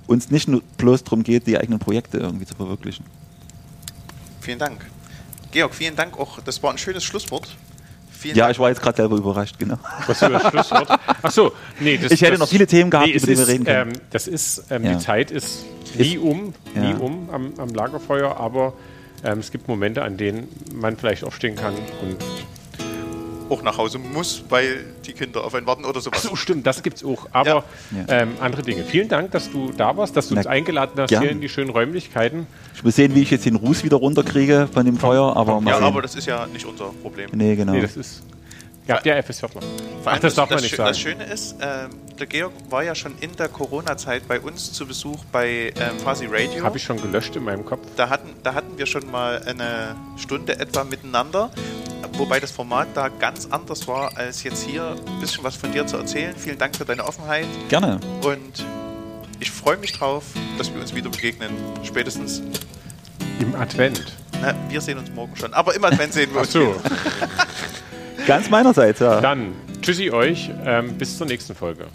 Uns 0.06 0.30
nicht 0.30 0.48
nur 0.48 0.62
bloß 0.76 1.04
darum 1.04 1.22
geht, 1.22 1.46
die 1.46 1.56
eigenen 1.56 1.78
Projekte 1.78 2.18
irgendwie 2.18 2.44
zu 2.44 2.54
verwirklichen. 2.54 3.06
Vielen 4.40 4.58
Dank. 4.58 4.84
Georg, 5.52 5.74
vielen 5.74 5.96
Dank 5.96 6.18
auch. 6.18 6.40
Das 6.40 6.62
war 6.62 6.72
ein 6.72 6.78
schönes 6.78 7.04
Schlusswort. 7.04 7.56
Vielen 8.22 8.36
Ja, 8.36 8.44
Dank. 8.44 8.52
ich 8.54 8.58
war 8.60 8.68
jetzt 8.68 8.80
gerade 8.80 8.96
selber 8.96 9.16
überrascht, 9.16 9.58
genau. 9.58 9.78
Was 10.06 10.20
für 10.20 10.28
das 10.30 10.46
Schlusswort? 10.48 10.88
Ach 11.22 11.30
so, 11.30 11.52
nee, 11.80 11.98
das, 11.98 12.12
Ich 12.12 12.22
hätte 12.22 12.32
das, 12.32 12.40
noch 12.40 12.48
viele 12.48 12.68
Themen 12.68 12.88
gehabt, 12.88 13.08
es 13.12 13.24
über 13.24 13.32
die 13.32 13.38
wir 13.38 13.48
reden 13.48 13.64
können. 13.64 13.90
Ähm, 13.92 14.00
das 14.10 14.28
ist, 14.28 14.64
ähm, 14.70 14.84
Ja. 14.84 14.92
die 14.94 14.98
Zeit 14.98 15.30
ist 15.32 15.64
nie 15.98 16.18
um, 16.18 16.54
nie 16.76 16.90
Ja. 16.90 16.96
um 16.98 17.28
am, 17.30 17.52
am 17.58 17.68
Lagerfeuer, 17.70 18.36
aber 18.36 18.74
ähm, 19.24 19.40
es 19.40 19.50
gibt 19.50 19.66
Momente, 19.66 20.02
an 20.02 20.16
denen 20.16 20.46
man 20.72 20.96
vielleicht 20.96 21.24
aufstehen 21.24 21.56
kann 21.56 21.74
und 21.74 22.16
auch 23.52 23.62
nach 23.62 23.76
Hause 23.78 23.98
muss, 23.98 24.42
weil 24.48 24.84
die 25.06 25.12
Kinder 25.12 25.44
auf 25.44 25.54
einen 25.54 25.66
warten 25.66 25.84
oder 25.84 25.98
Ach 25.98 26.02
sowas. 26.02 26.22
so, 26.22 26.34
stimmt, 26.36 26.66
das 26.66 26.82
gibt's 26.82 27.04
auch. 27.04 27.26
Aber 27.32 27.64
Ja. 27.90 28.04
Ähm, 28.08 28.32
andere 28.40 28.62
Dinge. 28.62 28.84
Vielen 28.84 29.08
Dank, 29.08 29.30
dass 29.32 29.50
du 29.50 29.72
da 29.76 29.96
warst, 29.96 30.16
dass 30.16 30.28
du 30.28 30.34
Na, 30.34 30.40
uns 30.40 30.46
eingeladen 30.46 30.92
hast 31.00 31.10
gern. 31.10 31.22
hier 31.22 31.30
in 31.30 31.40
die 31.40 31.48
schönen 31.48 31.70
Räumlichkeiten. 31.70 32.46
Ich 32.74 32.82
muss 32.82 32.96
sehen, 32.96 33.14
wie 33.14 33.22
ich 33.22 33.30
jetzt 33.30 33.44
den 33.46 33.56
Ruß 33.56 33.84
wieder 33.84 33.96
runterkriege 33.98 34.68
von 34.72 34.84
dem 34.86 34.96
Feuer, 34.96 35.36
aber 35.36 35.60
Ja, 35.66 35.76
sehen. 35.76 35.84
aber 35.84 36.02
das 36.02 36.14
ist 36.14 36.26
ja 36.26 36.46
nicht 36.46 36.64
unser 36.66 36.86
Problem. 37.02 37.30
Nee, 37.32 37.54
genau. 37.56 37.72
Nee, 37.72 37.82
das 37.82 37.96
ist. 37.96 38.22
Ihr 38.88 38.94
habt 38.96 39.06
ja 39.06 39.22
FSJ. 39.22 39.44
Ach, 39.46 40.06
allem 40.10 40.20
das 40.22 40.34
darf 40.34 40.50
man 40.50 40.56
das, 40.56 40.62
nicht 40.64 40.74
sagen. 40.74 40.88
Das 40.88 40.98
Schöne 40.98 41.24
ist, 41.24 41.54
ähm, 41.60 41.90
der 42.18 42.26
Georg 42.26 42.52
war 42.68 42.82
ja 42.82 42.96
schon 42.96 43.12
in 43.20 43.30
der 43.36 43.48
Corona-Zeit 43.48 44.26
bei 44.26 44.40
uns 44.40 44.72
zu 44.72 44.86
Besuch 44.86 45.24
bei 45.30 45.72
ähm, 45.76 45.98
Fuzzy 46.02 46.26
Radio. 46.26 46.64
Habe 46.64 46.78
ich 46.78 46.82
schon 46.82 47.00
gelöscht 47.00 47.36
in 47.36 47.44
meinem 47.44 47.64
Kopf. 47.64 47.86
da 47.96 48.08
hatten, 48.08 48.30
da 48.42 48.54
hatten 48.54 48.76
wir 48.76 48.86
schon 48.86 49.08
mal 49.08 49.40
eine 49.46 49.94
Stunde 50.16 50.58
etwa 50.58 50.82
miteinander, 50.82 51.50
wobei 52.18 52.40
das 52.40 52.50
Format 52.50 52.88
da 52.94 53.08
ganz 53.08 53.48
anders 53.50 53.86
war, 53.88 54.16
als 54.16 54.42
jetzt 54.42 54.64
hier 54.64 54.96
ein 55.06 55.20
bisschen 55.20 55.44
was 55.44 55.56
von 55.56 55.72
dir 55.72 55.86
zu 55.86 55.96
erzählen. 55.96 56.34
Vielen 56.36 56.58
Dank 56.58 56.76
für 56.76 56.84
deine 56.84 57.04
Offenheit 57.04 57.46
Gerne. 57.68 57.98
und 58.22 58.64
ich 59.40 59.50
freue 59.50 59.76
mich 59.76 59.92
drauf, 59.92 60.24
dass 60.58 60.72
wir 60.72 60.80
uns 60.80 60.94
wieder 60.94 61.10
begegnen. 61.10 61.50
Spätestens, 61.82 62.42
Im 63.40 63.54
Advent. 63.56 64.04
na, 64.40 64.54
wir 64.68 64.80
sehen 64.80 64.98
uns 64.98 65.10
morgen 65.10 65.34
schon, 65.36 65.52
aber 65.52 65.74
im 65.74 65.84
Advent 65.84 66.12
sehen 66.12 66.30
wir 66.32 66.40
Ach 66.40 66.44
uns. 66.44 66.52
so, 66.52 66.60
wieder. 66.60 66.80
Ganz 68.26 68.48
meinerseits, 68.50 69.00
ja. 69.00 69.20
dann 69.20 69.52
tschüssi 69.80 70.10
euch. 70.10 70.48
Ähm, 70.64 70.96
bis 70.96 71.18
zur 71.18 71.26
nächsten 71.26 71.54
Folge. 71.56 71.86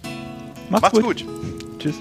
Macht's, 0.70 0.92
Macht's 0.92 1.02
gut. 1.02 1.26
Tschüss. 1.80 1.96